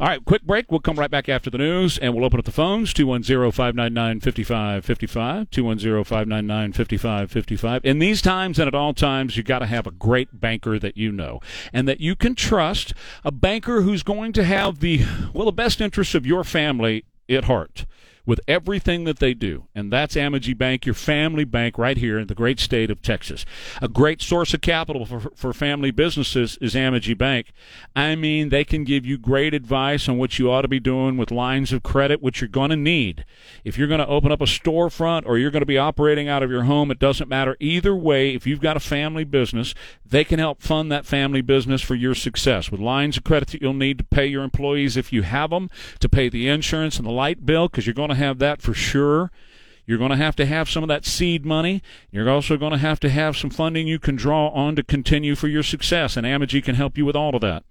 All 0.00 0.08
right, 0.08 0.24
quick 0.24 0.42
break. 0.42 0.70
We'll 0.70 0.80
come 0.80 0.98
right 0.98 1.10
back 1.10 1.28
after 1.28 1.50
the 1.50 1.58
news, 1.58 1.98
and 1.98 2.14
we'll 2.14 2.24
open 2.24 2.38
up 2.38 2.46
the 2.46 2.50
phones, 2.50 2.94
210-599-5555, 2.94 5.50
210-599-5555. 5.50 7.84
In 7.84 7.98
these 7.98 8.22
times 8.22 8.58
and 8.58 8.66
at 8.66 8.74
all 8.74 8.94
times, 8.94 9.36
you 9.36 9.42
got 9.42 9.58
to 9.58 9.66
have 9.66 9.86
a 9.86 9.90
great 9.90 10.40
banker 10.40 10.78
that 10.78 10.96
you 10.96 11.12
know 11.12 11.40
and 11.74 11.86
that 11.86 12.00
you 12.00 12.16
can 12.16 12.34
trust, 12.34 12.94
a 13.22 13.30
banker 13.30 13.82
who's 13.82 14.02
going 14.02 14.32
to 14.32 14.44
have 14.44 14.80
the, 14.80 15.04
well, 15.34 15.44
the 15.44 15.52
best 15.52 15.82
interests 15.82 16.14
of 16.14 16.24
your 16.24 16.42
family 16.42 17.04
at 17.28 17.44
heart 17.44 17.84
with 18.24 18.40
everything 18.46 19.04
that 19.04 19.18
they 19.18 19.34
do. 19.34 19.66
And 19.74 19.92
that's 19.92 20.16
Amity 20.16 20.54
Bank, 20.54 20.86
your 20.86 20.94
family 20.94 21.44
bank 21.44 21.78
right 21.78 21.96
here 21.96 22.18
in 22.18 22.28
the 22.28 22.34
great 22.34 22.60
state 22.60 22.90
of 22.90 23.02
Texas. 23.02 23.44
A 23.80 23.88
great 23.88 24.22
source 24.22 24.54
of 24.54 24.60
capital 24.60 25.04
for, 25.04 25.20
for 25.34 25.52
family 25.52 25.90
businesses 25.90 26.56
is 26.60 26.76
Amity 26.76 27.14
Bank. 27.14 27.52
I 27.96 28.14
mean, 28.14 28.50
they 28.50 28.64
can 28.64 28.84
give 28.84 29.04
you 29.04 29.18
great 29.18 29.54
advice 29.54 30.08
on 30.08 30.18
what 30.18 30.38
you 30.38 30.50
ought 30.50 30.62
to 30.62 30.68
be 30.68 30.80
doing 30.80 31.16
with 31.16 31.30
lines 31.30 31.72
of 31.72 31.82
credit, 31.82 32.22
which 32.22 32.40
you're 32.40 32.48
going 32.48 32.70
to 32.70 32.76
need. 32.76 33.24
If 33.64 33.76
you're 33.76 33.88
going 33.88 34.00
to 34.00 34.06
open 34.06 34.30
up 34.30 34.40
a 34.40 34.44
storefront 34.44 35.26
or 35.26 35.38
you're 35.38 35.50
going 35.50 35.62
to 35.62 35.66
be 35.66 35.78
operating 35.78 36.28
out 36.28 36.42
of 36.42 36.50
your 36.50 36.64
home, 36.64 36.90
it 36.90 36.98
doesn't 36.98 37.28
matter. 37.28 37.56
Either 37.58 37.94
way, 37.96 38.34
if 38.34 38.46
you've 38.46 38.60
got 38.60 38.76
a 38.76 38.80
family 38.80 39.24
business, 39.24 39.74
they 40.04 40.24
can 40.24 40.38
help 40.38 40.62
fund 40.62 40.92
that 40.92 41.06
family 41.06 41.40
business 41.40 41.80
for 41.80 41.94
your 41.94 42.14
success 42.14 42.70
with 42.70 42.80
lines 42.80 43.16
of 43.16 43.24
credit 43.24 43.48
that 43.48 43.62
you'll 43.62 43.72
need 43.72 43.98
to 43.98 44.04
pay 44.04 44.26
your 44.26 44.44
employees 44.44 44.96
if 44.96 45.12
you 45.12 45.22
have 45.22 45.50
them, 45.50 45.70
to 45.98 46.08
pay 46.08 46.28
the 46.28 46.48
insurance 46.48 46.98
and 46.98 47.06
the 47.06 47.12
light 47.12 47.44
bill, 47.44 47.68
because 47.68 47.86
you're 47.86 47.94
going 47.94 48.11
to 48.12 48.18
have 48.18 48.38
that 48.38 48.62
for 48.62 48.74
sure. 48.74 49.30
You're 49.84 49.98
going 49.98 50.10
to 50.10 50.16
have 50.16 50.36
to 50.36 50.46
have 50.46 50.70
some 50.70 50.84
of 50.84 50.88
that 50.88 51.04
seed 51.04 51.44
money. 51.44 51.82
You're 52.10 52.30
also 52.30 52.56
going 52.56 52.72
to 52.72 52.78
have 52.78 53.00
to 53.00 53.10
have 53.10 53.36
some 53.36 53.50
funding 53.50 53.88
you 53.88 53.98
can 53.98 54.16
draw 54.16 54.48
on 54.48 54.76
to 54.76 54.82
continue 54.82 55.34
for 55.34 55.48
your 55.48 55.64
success, 55.64 56.16
and 56.16 56.26
Amity 56.26 56.62
can 56.62 56.76
help 56.76 56.96
you 56.96 57.04
with 57.04 57.16
all 57.16 57.34
of 57.34 57.40
that. 57.40 57.64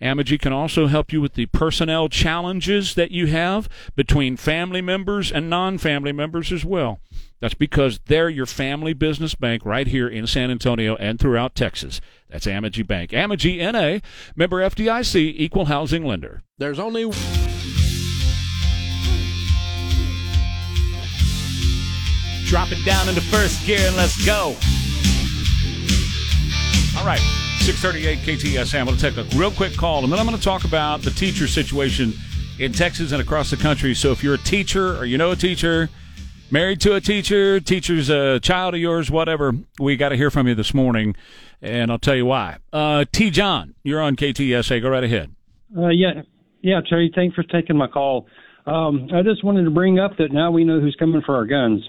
Amity 0.00 0.38
can 0.38 0.52
also 0.52 0.86
help 0.86 1.12
you 1.12 1.20
with 1.20 1.34
the 1.34 1.46
personnel 1.46 2.08
challenges 2.08 2.94
that 2.94 3.10
you 3.10 3.26
have 3.26 3.68
between 3.94 4.36
family 4.36 4.80
members 4.80 5.30
and 5.30 5.50
non-family 5.50 6.12
members 6.12 6.50
as 6.52 6.64
well. 6.64 7.00
That's 7.40 7.54
because 7.54 8.00
they're 8.06 8.30
your 8.30 8.46
family 8.46 8.94
business 8.94 9.34
bank 9.34 9.64
right 9.64 9.86
here 9.86 10.08
in 10.08 10.26
San 10.26 10.50
Antonio 10.50 10.96
and 10.96 11.20
throughout 11.20 11.54
Texas. 11.54 12.00
That's 12.30 12.46
Amity 12.46 12.82
Bank. 12.82 13.12
Amity 13.12 13.58
NA, 13.58 13.98
member 14.34 14.58
FDIC, 14.58 15.34
equal 15.36 15.66
housing 15.66 16.04
lender. 16.04 16.42
There's 16.56 16.78
only 16.78 17.12
Drop 22.48 22.72
it 22.72 22.82
down 22.82 23.10
into 23.10 23.20
first 23.20 23.66
gear 23.66 23.78
and 23.86 23.94
let's 23.94 24.24
go. 24.24 24.56
All 26.98 27.04
right, 27.04 27.20
638 27.60 28.20
KTSA. 28.20 28.80
I'm 28.80 28.86
going 28.86 28.96
to 28.96 29.02
take 29.02 29.18
a 29.18 29.36
real 29.36 29.50
quick 29.50 29.76
call, 29.76 30.02
and 30.02 30.10
then 30.10 30.18
I'm 30.18 30.24
going 30.24 30.38
to 30.38 30.42
talk 30.42 30.64
about 30.64 31.02
the 31.02 31.10
teacher 31.10 31.46
situation 31.46 32.14
in 32.58 32.72
Texas 32.72 33.12
and 33.12 33.20
across 33.20 33.50
the 33.50 33.58
country. 33.58 33.94
So 33.94 34.12
if 34.12 34.24
you're 34.24 34.36
a 34.36 34.38
teacher 34.38 34.96
or 34.96 35.04
you 35.04 35.18
know 35.18 35.30
a 35.30 35.36
teacher, 35.36 35.90
married 36.50 36.80
to 36.80 36.94
a 36.94 37.02
teacher, 37.02 37.60
teacher's 37.60 38.08
a 38.08 38.40
child 38.40 38.72
of 38.72 38.80
yours, 38.80 39.10
whatever, 39.10 39.52
we 39.78 39.96
got 39.96 40.08
to 40.08 40.16
hear 40.16 40.30
from 40.30 40.48
you 40.48 40.54
this 40.54 40.72
morning, 40.72 41.16
and 41.60 41.90
I'll 41.90 41.98
tell 41.98 42.16
you 42.16 42.24
why. 42.24 42.56
Uh, 42.72 43.04
T. 43.12 43.28
John, 43.30 43.74
you're 43.82 44.00
on 44.00 44.16
KTSA. 44.16 44.80
Go 44.80 44.88
right 44.88 45.04
ahead. 45.04 45.30
Uh, 45.76 45.88
yeah, 45.88 46.22
yeah, 46.62 46.80
Terry. 46.88 47.12
Thanks 47.14 47.34
for 47.34 47.42
taking 47.42 47.76
my 47.76 47.88
call. 47.88 48.26
Um, 48.64 49.10
I 49.14 49.20
just 49.20 49.44
wanted 49.44 49.64
to 49.64 49.70
bring 49.70 49.98
up 49.98 50.16
that 50.16 50.32
now 50.32 50.50
we 50.50 50.64
know 50.64 50.80
who's 50.80 50.96
coming 50.98 51.20
for 51.26 51.36
our 51.36 51.44
guns. 51.44 51.86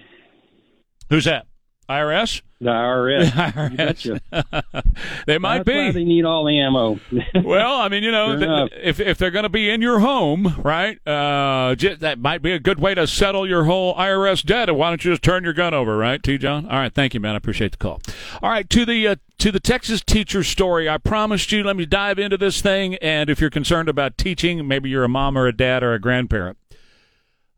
Who's 1.10 1.26
that? 1.26 1.48
IRS? 1.90 2.42
The 2.62 2.70
IRS. 2.70 3.30
IRS. 3.32 4.20
They 5.26 5.38
might 5.38 5.66
That's 5.66 5.70
be. 5.70 5.92
they 5.92 6.04
need 6.04 6.26
all 6.26 6.46
the 6.46 6.60
ammo. 6.60 7.00
well, 7.44 7.76
I 7.76 7.88
mean, 7.88 8.04
you 8.04 8.12
know, 8.12 8.38
th- 8.38 8.72
if 8.84 9.00
if 9.00 9.18
they're 9.18 9.32
going 9.32 9.44
to 9.44 9.50
be 9.50 9.70
in 9.70 9.82
your 9.82 10.00
home, 10.00 10.56
right? 10.62 11.00
Uh, 11.08 11.76
j- 11.76 11.96
that 11.96 12.20
might 12.20 12.42
be 12.42 12.52
a 12.52 12.60
good 12.60 12.80
way 12.80 12.94
to 12.96 13.08
settle 13.08 13.48
your 13.48 13.64
whole 13.64 13.96
IRS 13.96 14.44
debt. 14.44 14.74
Why 14.76 14.90
don't 14.90 15.04
you 15.06 15.12
just 15.12 15.24
turn 15.24 15.44
your 15.44 15.54
gun 15.54 15.74
over, 15.74 15.98
right, 15.98 16.22
T. 16.22 16.38
John? 16.38 16.66
All 16.66 16.78
right, 16.78 16.94
thank 16.94 17.14
you, 17.14 17.20
man. 17.20 17.34
I 17.36 17.38
appreciate 17.38 17.72
the 17.72 17.78
call. 17.78 18.02
All 18.42 18.50
right, 18.50 18.70
to 18.70 18.86
the 18.86 19.08
uh, 19.08 19.16
to 19.38 19.52
the 19.52 19.60
Texas 19.60 20.02
teacher 20.02 20.44
story. 20.44 20.90
I 20.90 20.98
promised 20.98 21.52
you. 21.52 21.64
Let 21.64 21.76
me 21.78 21.86
dive 21.86 22.20
into 22.20 22.38
this 22.38 22.62
thing. 22.62 22.96
And 22.96 23.30
if 23.30 23.40
you're 23.40 23.50
concerned 23.50 23.88
about 23.90 24.18
teaching, 24.18 24.68
maybe 24.68 24.90
you're 24.90 25.06
a 25.06 25.10
mom 25.10 25.38
or 25.38 25.48
a 25.48 25.56
dad 25.56 25.82
or 25.82 25.94
a 25.94 26.00
grandparent. 26.00 26.58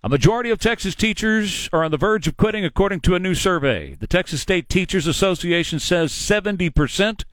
A 0.04 0.10
majority 0.10 0.50
of 0.50 0.58
Texas 0.58 0.96
teachers 0.96 1.70
are 1.72 1.84
on 1.84 1.92
the 1.92 1.98
verge 1.98 2.28
of 2.28 2.36
quitting, 2.36 2.66
according 2.66 3.02
to 3.02 3.14
a 3.14 3.20
new 3.20 3.36
survey. 3.36 3.96
The 4.00 4.08
Texas 4.08 4.42
State 4.42 4.68
Teachers 4.68 5.06
Association 5.06 5.78
says 5.78 6.12
70% 6.12 7.24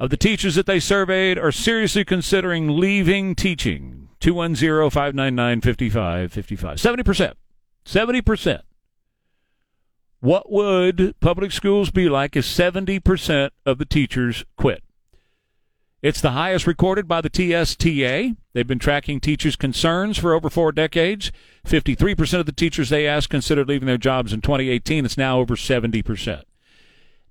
of 0.00 0.08
the 0.08 0.16
teachers 0.16 0.54
that 0.54 0.64
they 0.64 0.80
surveyed 0.80 1.36
are 1.36 1.52
seriously 1.52 2.02
considering 2.02 2.80
leaving 2.80 3.34
teaching. 3.34 4.08
210 4.20 4.88
599 4.88 5.60
5555. 5.60 6.78
70%. 6.78 7.34
70%. 7.84 8.62
What 10.20 10.50
would 10.50 11.14
public 11.20 11.52
schools 11.52 11.90
be 11.90 12.08
like 12.08 12.36
if 12.36 12.44
70% 12.46 13.50
of 13.66 13.76
the 13.76 13.84
teachers 13.84 14.46
quit? 14.56 14.82
It's 16.02 16.20
the 16.20 16.32
highest 16.32 16.66
recorded 16.66 17.08
by 17.08 17.22
the 17.22 17.30
TSTA. 17.30 18.36
They've 18.52 18.66
been 18.66 18.78
tracking 18.78 19.18
teachers' 19.18 19.56
concerns 19.56 20.18
for 20.18 20.34
over 20.34 20.50
four 20.50 20.70
decades. 20.70 21.32
53% 21.66 22.40
of 22.40 22.46
the 22.46 22.52
teachers 22.52 22.90
they 22.90 23.06
asked 23.06 23.30
considered 23.30 23.68
leaving 23.68 23.86
their 23.86 23.96
jobs 23.96 24.32
in 24.32 24.42
2018. 24.42 25.06
It's 25.06 25.16
now 25.16 25.38
over 25.38 25.56
70%. 25.56 26.42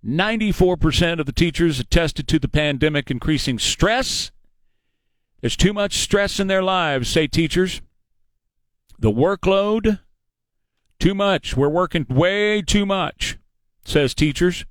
94% 0.04 1.20
of 1.20 1.26
the 1.26 1.32
teachers 1.32 1.80
attested 1.80 2.28
to 2.28 2.40
the 2.40 2.48
pandemic 2.48 3.12
increasing 3.12 3.60
stress. 3.60 4.32
There's 5.42 5.56
too 5.56 5.74
much 5.74 5.98
stress 5.98 6.40
in 6.40 6.48
their 6.48 6.64
lives, 6.64 7.08
say 7.08 7.28
teachers. 7.28 7.82
The 8.98 9.12
workload, 9.12 10.00
too 11.00 11.14
much. 11.14 11.56
We're 11.56 11.70
working 11.70 12.08
way 12.10 12.64
too 12.64 12.86
much, 12.86 13.38
says 13.84 14.16
teachers 14.16 14.66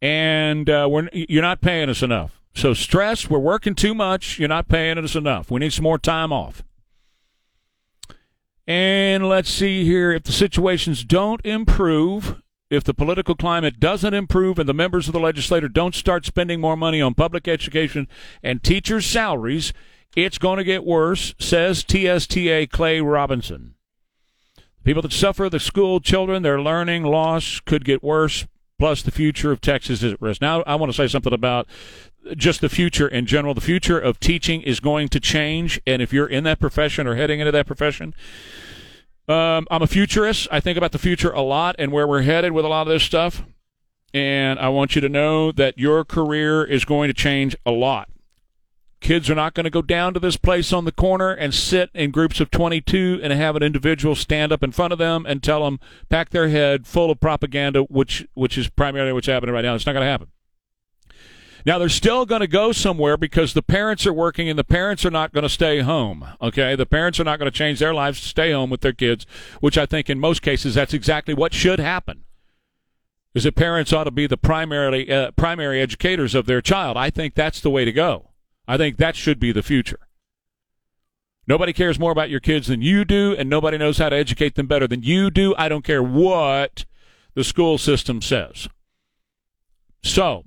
and 0.00 0.68
uh, 0.68 0.88
we're, 0.90 1.08
you're 1.12 1.42
not 1.42 1.60
paying 1.60 1.88
us 1.88 2.02
enough. 2.02 2.40
So 2.54 2.74
stress, 2.74 3.30
we're 3.30 3.38
working 3.38 3.74
too 3.74 3.94
much. 3.94 4.38
You're 4.38 4.48
not 4.48 4.68
paying 4.68 4.98
us 4.98 5.14
enough. 5.14 5.50
We 5.50 5.60
need 5.60 5.72
some 5.72 5.84
more 5.84 5.98
time 5.98 6.32
off. 6.32 6.62
And 8.66 9.28
let's 9.28 9.48
see 9.48 9.84
here 9.84 10.12
if 10.12 10.24
the 10.24 10.32
situations 10.32 11.02
don't 11.02 11.44
improve, 11.44 12.42
if 12.68 12.84
the 12.84 12.92
political 12.92 13.34
climate 13.34 13.80
doesn't 13.80 14.12
improve, 14.12 14.58
and 14.58 14.68
the 14.68 14.74
members 14.74 15.08
of 15.08 15.14
the 15.14 15.20
legislature 15.20 15.68
don't 15.68 15.94
start 15.94 16.26
spending 16.26 16.60
more 16.60 16.76
money 16.76 17.00
on 17.00 17.14
public 17.14 17.48
education 17.48 18.08
and 18.42 18.62
teachers' 18.62 19.06
salaries, 19.06 19.72
it's 20.14 20.36
going 20.36 20.58
to 20.58 20.64
get 20.64 20.84
worse, 20.84 21.34
says 21.38 21.84
TSTA 21.84 22.70
Clay 22.70 23.00
Robinson. 23.00 23.74
People 24.84 25.02
that 25.02 25.12
suffer, 25.12 25.48
the 25.48 25.60
school 25.60 26.00
children, 26.00 26.42
their 26.42 26.60
learning 26.60 27.04
loss 27.04 27.60
could 27.60 27.84
get 27.84 28.02
worse 28.02 28.46
plus 28.78 29.02
the 29.02 29.10
future 29.10 29.50
of 29.50 29.60
Texas 29.60 30.02
is 30.02 30.12
at 30.12 30.22
risk. 30.22 30.40
Now, 30.40 30.62
I 30.62 30.76
want 30.76 30.92
to 30.92 30.96
say 30.96 31.08
something 31.08 31.32
about 31.32 31.66
just 32.36 32.60
the 32.60 32.68
future 32.68 33.08
in 33.08 33.26
general. 33.26 33.54
The 33.54 33.60
future 33.60 33.98
of 33.98 34.20
teaching 34.20 34.62
is 34.62 34.80
going 34.80 35.08
to 35.08 35.20
change, 35.20 35.80
and 35.86 36.00
if 36.00 36.12
you're 36.12 36.26
in 36.26 36.44
that 36.44 36.60
profession 36.60 37.06
or 37.06 37.16
heading 37.16 37.40
into 37.40 37.52
that 37.52 37.66
profession, 37.66 38.14
um, 39.28 39.66
I'm 39.70 39.82
a 39.82 39.86
futurist. 39.86 40.48
I 40.50 40.60
think 40.60 40.78
about 40.78 40.92
the 40.92 40.98
future 40.98 41.30
a 41.30 41.42
lot 41.42 41.76
and 41.78 41.92
where 41.92 42.06
we're 42.06 42.22
headed 42.22 42.52
with 42.52 42.64
a 42.64 42.68
lot 42.68 42.82
of 42.82 42.88
this 42.88 43.02
stuff. 43.02 43.44
And 44.14 44.58
I 44.58 44.70
want 44.70 44.94
you 44.94 45.02
to 45.02 45.08
know 45.08 45.52
that 45.52 45.78
your 45.78 46.02
career 46.02 46.64
is 46.64 46.86
going 46.86 47.08
to 47.08 47.14
change 47.14 47.54
a 47.66 47.70
lot. 47.70 48.08
Kids 49.00 49.30
are 49.30 49.34
not 49.34 49.54
going 49.54 49.64
to 49.64 49.70
go 49.70 49.82
down 49.82 50.12
to 50.14 50.20
this 50.20 50.36
place 50.36 50.72
on 50.72 50.84
the 50.84 50.92
corner 50.92 51.30
and 51.30 51.54
sit 51.54 51.90
in 51.94 52.10
groups 52.10 52.40
of 52.40 52.50
22 52.50 53.20
and 53.22 53.32
have 53.32 53.54
an 53.54 53.62
individual 53.62 54.14
stand 54.14 54.52
up 54.52 54.62
in 54.62 54.72
front 54.72 54.92
of 54.92 54.98
them 54.98 55.24
and 55.26 55.42
tell 55.42 55.64
them, 55.64 55.78
pack 56.08 56.30
their 56.30 56.48
head 56.48 56.86
full 56.86 57.10
of 57.10 57.20
propaganda, 57.20 57.82
which, 57.82 58.26
which 58.34 58.58
is 58.58 58.68
primarily 58.68 59.12
what's 59.12 59.28
happening 59.28 59.54
right 59.54 59.64
now. 59.64 59.74
It's 59.74 59.86
not 59.86 59.92
going 59.92 60.04
to 60.04 60.10
happen. 60.10 60.28
Now, 61.64 61.78
they're 61.78 61.88
still 61.88 62.24
going 62.24 62.40
to 62.40 62.46
go 62.46 62.72
somewhere 62.72 63.16
because 63.16 63.52
the 63.52 63.62
parents 63.62 64.06
are 64.06 64.12
working 64.12 64.48
and 64.48 64.58
the 64.58 64.64
parents 64.64 65.04
are 65.04 65.10
not 65.10 65.32
going 65.32 65.42
to 65.42 65.48
stay 65.48 65.80
home. 65.80 66.26
Okay? 66.40 66.74
The 66.74 66.86
parents 66.86 67.20
are 67.20 67.24
not 67.24 67.38
going 67.38 67.50
to 67.50 67.56
change 67.56 67.78
their 67.78 67.94
lives 67.94 68.20
to 68.20 68.28
stay 68.28 68.52
home 68.52 68.70
with 68.70 68.80
their 68.80 68.92
kids, 68.92 69.26
which 69.60 69.76
I 69.76 69.84
think 69.84 70.08
in 70.08 70.18
most 70.18 70.42
cases 70.42 70.74
that's 70.74 70.94
exactly 70.94 71.34
what 71.34 71.52
should 71.52 71.78
happen. 71.78 72.24
Is 73.34 73.44
that 73.44 73.54
parents 73.54 73.92
ought 73.92 74.04
to 74.04 74.10
be 74.10 74.26
the 74.26 74.38
primary 74.38 75.12
uh, 75.12 75.30
primary 75.32 75.80
educators 75.80 76.34
of 76.34 76.46
their 76.46 76.62
child. 76.62 76.96
I 76.96 77.10
think 77.10 77.34
that's 77.34 77.60
the 77.60 77.70
way 77.70 77.84
to 77.84 77.92
go. 77.92 78.30
I 78.68 78.76
think 78.76 78.98
that 78.98 79.16
should 79.16 79.40
be 79.40 79.50
the 79.50 79.62
future. 79.62 79.98
Nobody 81.46 81.72
cares 81.72 81.98
more 81.98 82.12
about 82.12 82.28
your 82.28 82.40
kids 82.40 82.66
than 82.66 82.82
you 82.82 83.06
do, 83.06 83.34
and 83.36 83.48
nobody 83.48 83.78
knows 83.78 83.96
how 83.96 84.10
to 84.10 84.16
educate 84.16 84.54
them 84.54 84.66
better 84.66 84.86
than 84.86 85.02
you 85.02 85.30
do. 85.30 85.54
I 85.56 85.70
don't 85.70 85.84
care 85.84 86.02
what 86.02 86.84
the 87.34 87.42
school 87.42 87.78
system 87.78 88.20
says. 88.20 88.68
So, 90.02 90.44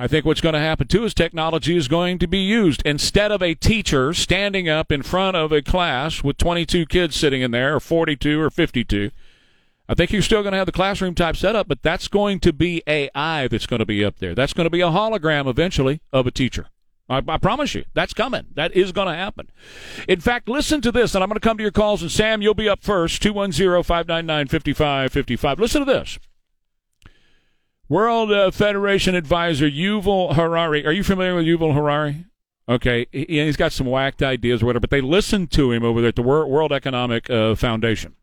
I 0.00 0.06
think 0.06 0.24
what's 0.24 0.40
going 0.40 0.52
to 0.52 0.60
happen 0.60 0.86
too 0.86 1.04
is 1.04 1.12
technology 1.12 1.76
is 1.76 1.88
going 1.88 2.20
to 2.20 2.28
be 2.28 2.38
used. 2.38 2.82
Instead 2.84 3.32
of 3.32 3.42
a 3.42 3.56
teacher 3.56 4.14
standing 4.14 4.68
up 4.68 4.92
in 4.92 5.02
front 5.02 5.36
of 5.36 5.50
a 5.50 5.60
class 5.60 6.22
with 6.22 6.36
22 6.36 6.86
kids 6.86 7.16
sitting 7.16 7.42
in 7.42 7.50
there, 7.50 7.74
or 7.74 7.80
42 7.80 8.40
or 8.40 8.50
52, 8.50 9.10
I 9.88 9.94
think 9.94 10.12
you're 10.12 10.22
still 10.22 10.42
going 10.42 10.52
to 10.52 10.58
have 10.58 10.66
the 10.66 10.72
classroom 10.72 11.14
type 11.14 11.36
setup, 11.36 11.66
but 11.66 11.82
that's 11.82 12.08
going 12.08 12.40
to 12.40 12.52
be 12.52 12.82
AI 12.86 13.48
that's 13.48 13.66
going 13.66 13.80
to 13.80 13.86
be 13.86 14.04
up 14.04 14.18
there. 14.18 14.34
That's 14.34 14.52
going 14.52 14.66
to 14.66 14.70
be 14.70 14.82
a 14.82 14.88
hologram 14.88 15.48
eventually 15.48 16.02
of 16.12 16.26
a 16.26 16.30
teacher. 16.30 16.66
I, 17.08 17.22
I 17.26 17.38
promise 17.38 17.74
you, 17.74 17.84
that's 17.94 18.12
coming. 18.12 18.48
That 18.54 18.74
is 18.74 18.92
going 18.92 19.08
to 19.08 19.14
happen. 19.14 19.50
In 20.06 20.20
fact, 20.20 20.48
listen 20.48 20.82
to 20.82 20.92
this, 20.92 21.14
and 21.14 21.24
I'm 21.24 21.30
going 21.30 21.40
to 21.40 21.46
come 21.46 21.56
to 21.56 21.62
your 21.62 21.72
calls. 21.72 22.02
And 22.02 22.10
Sam, 22.10 22.42
you'll 22.42 22.52
be 22.52 22.68
up 22.68 22.82
first 22.82 23.22
210 23.22 23.82
599 23.82 24.48
5555. 24.48 25.58
Listen 25.58 25.86
to 25.86 25.90
this. 25.90 26.18
World 27.88 28.30
uh, 28.30 28.50
Federation 28.50 29.14
advisor 29.14 29.68
Yuval 29.68 30.34
Harari. 30.34 30.84
Are 30.84 30.92
you 30.92 31.02
familiar 31.02 31.34
with 31.34 31.46
Yuval 31.46 31.72
Harari? 31.72 32.26
Okay, 32.68 33.06
he, 33.10 33.38
has 33.38 33.56
got 33.56 33.72
some 33.72 33.86
whacked 33.86 34.22
ideas 34.22 34.62
or 34.62 34.66
whatever, 34.66 34.80
but 34.80 34.90
they 34.90 35.00
listened 35.00 35.50
to 35.52 35.72
him 35.72 35.82
over 35.82 36.02
there 36.02 36.08
at 36.08 36.16
the 36.16 36.22
World 36.22 36.70
Economic 36.70 37.30
uh, 37.30 37.54
Foundation. 37.54 38.14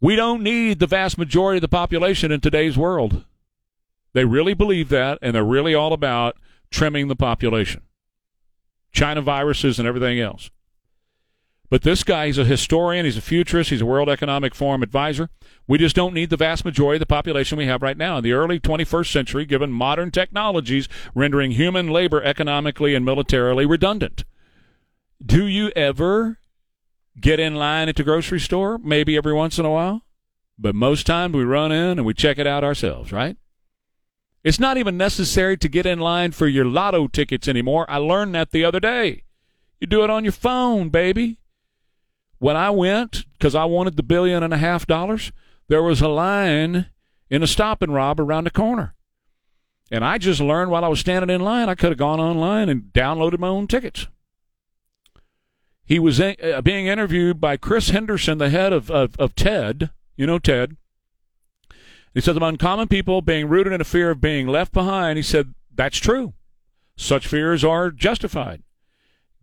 We 0.00 0.14
don't 0.14 0.42
need 0.42 0.78
the 0.78 0.86
vast 0.86 1.18
majority 1.18 1.58
of 1.58 1.62
the 1.62 1.68
population 1.68 2.30
in 2.30 2.40
today's 2.40 2.78
world. 2.78 3.24
They 4.12 4.24
really 4.24 4.54
believe 4.54 4.88
that, 4.90 5.18
and 5.20 5.34
they're 5.34 5.44
really 5.44 5.74
all 5.74 5.92
about 5.92 6.36
trimming 6.70 7.08
the 7.08 7.16
population. 7.16 7.82
China 8.92 9.20
viruses 9.20 9.78
and 9.78 9.88
everything 9.88 10.20
else. 10.20 10.50
But 11.70 11.82
this 11.82 12.02
guy, 12.02 12.26
he's 12.26 12.38
a 12.38 12.44
historian, 12.44 13.04
he's 13.04 13.18
a 13.18 13.22
futurist, 13.22 13.70
he's 13.70 13.82
a 13.82 13.86
World 13.86 14.08
Economic 14.08 14.54
Forum 14.54 14.82
advisor. 14.82 15.28
We 15.66 15.76
just 15.76 15.94
don't 15.94 16.14
need 16.14 16.30
the 16.30 16.36
vast 16.36 16.64
majority 16.64 16.96
of 16.96 17.00
the 17.00 17.06
population 17.06 17.58
we 17.58 17.66
have 17.66 17.82
right 17.82 17.96
now. 17.96 18.18
In 18.18 18.24
the 18.24 18.32
early 18.32 18.58
21st 18.58 19.12
century, 19.12 19.44
given 19.44 19.70
modern 19.70 20.10
technologies 20.10 20.88
rendering 21.14 21.50
human 21.50 21.88
labor 21.88 22.22
economically 22.22 22.94
and 22.94 23.04
militarily 23.04 23.66
redundant. 23.66 24.24
Do 25.24 25.44
you 25.44 25.68
ever 25.76 26.38
get 27.20 27.40
in 27.40 27.54
line 27.54 27.88
at 27.88 27.96
the 27.96 28.04
grocery 28.04 28.40
store, 28.40 28.78
maybe 28.78 29.16
every 29.16 29.32
once 29.32 29.58
in 29.58 29.64
a 29.64 29.70
while, 29.70 30.02
but 30.58 30.74
most 30.74 31.06
times 31.06 31.34
we 31.34 31.44
run 31.44 31.72
in 31.72 31.98
and 31.98 32.04
we 32.04 32.14
check 32.14 32.38
it 32.38 32.46
out 32.46 32.64
ourselves, 32.64 33.12
right? 33.12 33.36
It's 34.44 34.60
not 34.60 34.76
even 34.76 34.96
necessary 34.96 35.56
to 35.58 35.68
get 35.68 35.86
in 35.86 35.98
line 35.98 36.32
for 36.32 36.46
your 36.46 36.64
lotto 36.64 37.08
tickets 37.08 37.48
anymore. 37.48 37.86
I 37.88 37.96
learned 37.98 38.34
that 38.34 38.50
the 38.50 38.64
other 38.64 38.80
day. 38.80 39.24
You 39.80 39.86
do 39.86 40.02
it 40.04 40.10
on 40.10 40.24
your 40.24 40.32
phone, 40.32 40.88
baby. 40.88 41.38
When 42.38 42.56
I 42.56 42.70
went, 42.70 43.24
because 43.32 43.54
I 43.54 43.64
wanted 43.64 43.96
the 43.96 44.02
billion 44.02 44.42
and 44.42 44.54
a 44.54 44.58
half 44.58 44.86
dollars, 44.86 45.32
there 45.68 45.82
was 45.82 46.00
a 46.00 46.08
line 46.08 46.86
in 47.30 47.42
a 47.42 47.46
stop 47.46 47.82
and 47.82 47.92
rob 47.92 48.20
around 48.20 48.44
the 48.44 48.50
corner. 48.50 48.94
And 49.90 50.04
I 50.04 50.18
just 50.18 50.40
learned 50.40 50.70
while 50.70 50.84
I 50.84 50.88
was 50.88 51.00
standing 51.00 51.34
in 51.34 51.40
line, 51.40 51.68
I 51.68 51.74
could 51.74 51.90
have 51.90 51.98
gone 51.98 52.20
online 52.20 52.68
and 52.68 52.84
downloaded 52.92 53.38
my 53.38 53.48
own 53.48 53.66
tickets. 53.66 54.06
He 55.88 55.98
was 55.98 56.20
uh, 56.20 56.60
being 56.62 56.86
interviewed 56.86 57.40
by 57.40 57.56
Chris 57.56 57.88
Henderson, 57.88 58.36
the 58.36 58.50
head 58.50 58.74
of, 58.74 58.90
of, 58.90 59.16
of 59.18 59.34
TED. 59.34 59.88
You 60.16 60.26
know 60.26 60.38
TED. 60.38 60.76
He 62.12 62.20
said, 62.20 62.36
among 62.36 62.58
common 62.58 62.88
people 62.88 63.22
being 63.22 63.48
rooted 63.48 63.72
in 63.72 63.80
a 63.80 63.84
fear 63.84 64.10
of 64.10 64.20
being 64.20 64.46
left 64.46 64.74
behind, 64.74 65.16
he 65.16 65.22
said, 65.22 65.54
that's 65.74 65.96
true. 65.96 66.34
Such 66.98 67.26
fears 67.26 67.64
are 67.64 67.90
justified. 67.90 68.62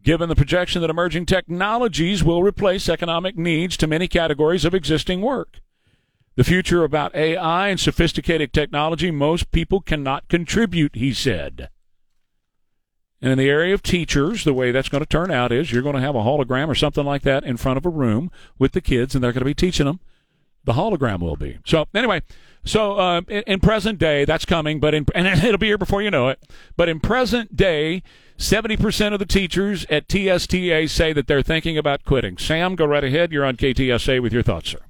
Given 0.03 0.29
the 0.29 0.35
projection 0.35 0.81
that 0.81 0.91
emerging 0.91 1.25
technologies 1.25 2.23
will 2.23 2.43
replace 2.43 2.89
economic 2.89 3.35
needs 3.35 3.75
to 3.77 3.87
many 3.87 4.07
categories 4.07 4.65
of 4.65 4.75
existing 4.75 5.21
work. 5.21 5.61
The 6.35 6.43
future 6.43 6.83
about 6.83 7.15
AI 7.15 7.69
and 7.69 7.79
sophisticated 7.79 8.53
technology, 8.53 9.09
most 9.09 9.51
people 9.51 9.81
cannot 9.81 10.27
contribute, 10.27 10.95
he 10.95 11.11
said. 11.11 11.69
And 13.25 13.31
in 13.31 13.39
the 13.39 13.49
area 13.49 13.73
of 13.73 13.81
teachers, 13.81 14.43
the 14.43 14.53
way 14.53 14.71
that's 14.71 14.87
going 14.87 15.01
to 15.01 15.09
turn 15.09 15.31
out 15.31 15.51
is 15.51 15.71
you're 15.71 15.81
going 15.81 15.95
to 15.95 16.01
have 16.01 16.13
a 16.13 16.19
hologram 16.19 16.67
or 16.67 16.75
something 16.75 17.03
like 17.03 17.23
that 17.23 17.43
in 17.43 17.57
front 17.57 17.75
of 17.75 17.83
a 17.83 17.89
room 17.89 18.29
with 18.59 18.73
the 18.73 18.81
kids, 18.81 19.15
and 19.15 19.23
they're 19.23 19.31
going 19.31 19.41
to 19.41 19.45
be 19.45 19.55
teaching 19.55 19.87
them. 19.87 19.99
The 20.63 20.73
hologram 20.73 21.21
will 21.21 21.35
be. 21.35 21.57
So, 21.65 21.87
anyway, 21.95 22.21
so 22.65 22.99
uh, 22.99 23.21
in, 23.27 23.41
in, 23.47 23.59
present 23.61 23.97
day, 23.97 24.25
that's 24.25 24.45
coming, 24.45 24.79
but 24.79 24.93
in, 24.93 25.07
and 25.15 25.25
it'll 25.43 25.57
be 25.57 25.65
here 25.65 25.79
before 25.79 26.03
you 26.03 26.11
know 26.11 26.27
it. 26.27 26.37
But 26.77 26.87
in 26.87 26.99
present 26.99 27.57
day, 27.57 28.03
70% 28.37 29.13
of 29.13 29.17
the 29.17 29.25
teachers 29.25 29.87
at 29.89 30.07
TSTA 30.07 30.87
say 30.87 31.11
that 31.11 31.25
they're 31.25 31.41
thinking 31.41 31.79
about 31.79 32.05
quitting. 32.05 32.37
Sam, 32.37 32.75
go 32.75 32.85
right 32.85 33.03
ahead. 33.03 33.31
You're 33.31 33.45
on 33.45 33.57
KTSA 33.57 34.21
with 34.21 34.33
your 34.33 34.43
thoughts, 34.43 34.69
sir. 34.69 34.81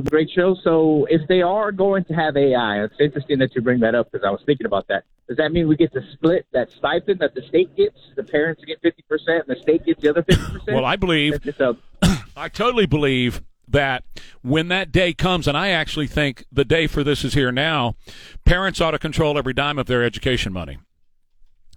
Great 0.00 0.30
show. 0.30 0.56
So 0.62 1.06
if 1.08 1.26
they 1.28 1.42
are 1.42 1.72
going 1.72 2.04
to 2.04 2.14
have 2.14 2.36
AI, 2.36 2.84
it's 2.84 2.94
interesting 2.98 3.38
that 3.38 3.54
you 3.54 3.62
bring 3.62 3.80
that 3.80 3.94
up 3.94 4.10
because 4.10 4.24
I 4.26 4.30
was 4.30 4.40
thinking 4.44 4.66
about 4.66 4.88
that. 4.88 5.04
Does 5.28 5.38
that 5.38 5.52
mean 5.52 5.68
we 5.68 5.76
get 5.76 5.92
to 5.94 6.02
split 6.12 6.46
that 6.52 6.70
stipend 6.70 7.20
that 7.20 7.34
the 7.34 7.42
state 7.42 7.74
gets? 7.76 7.98
The 8.14 8.24
parents 8.24 8.62
get 8.64 8.80
fifty 8.82 9.02
percent, 9.08 9.44
and 9.48 9.56
the 9.56 9.60
state 9.62 9.86
gets 9.86 10.02
the 10.02 10.10
other 10.10 10.22
fifty 10.22 10.44
percent. 10.44 10.74
Well, 10.74 10.84
I 10.84 10.96
believe, 10.96 11.40
I 12.36 12.48
totally 12.48 12.86
believe 12.86 13.42
that 13.66 14.04
when 14.42 14.68
that 14.68 14.92
day 14.92 15.14
comes, 15.14 15.48
and 15.48 15.56
I 15.56 15.68
actually 15.68 16.06
think 16.06 16.44
the 16.52 16.64
day 16.64 16.86
for 16.86 17.02
this 17.02 17.24
is 17.24 17.34
here 17.34 17.50
now, 17.50 17.96
parents 18.44 18.80
ought 18.80 18.90
to 18.90 18.98
control 18.98 19.38
every 19.38 19.54
dime 19.54 19.78
of 19.78 19.86
their 19.86 20.04
education 20.04 20.52
money. 20.52 20.78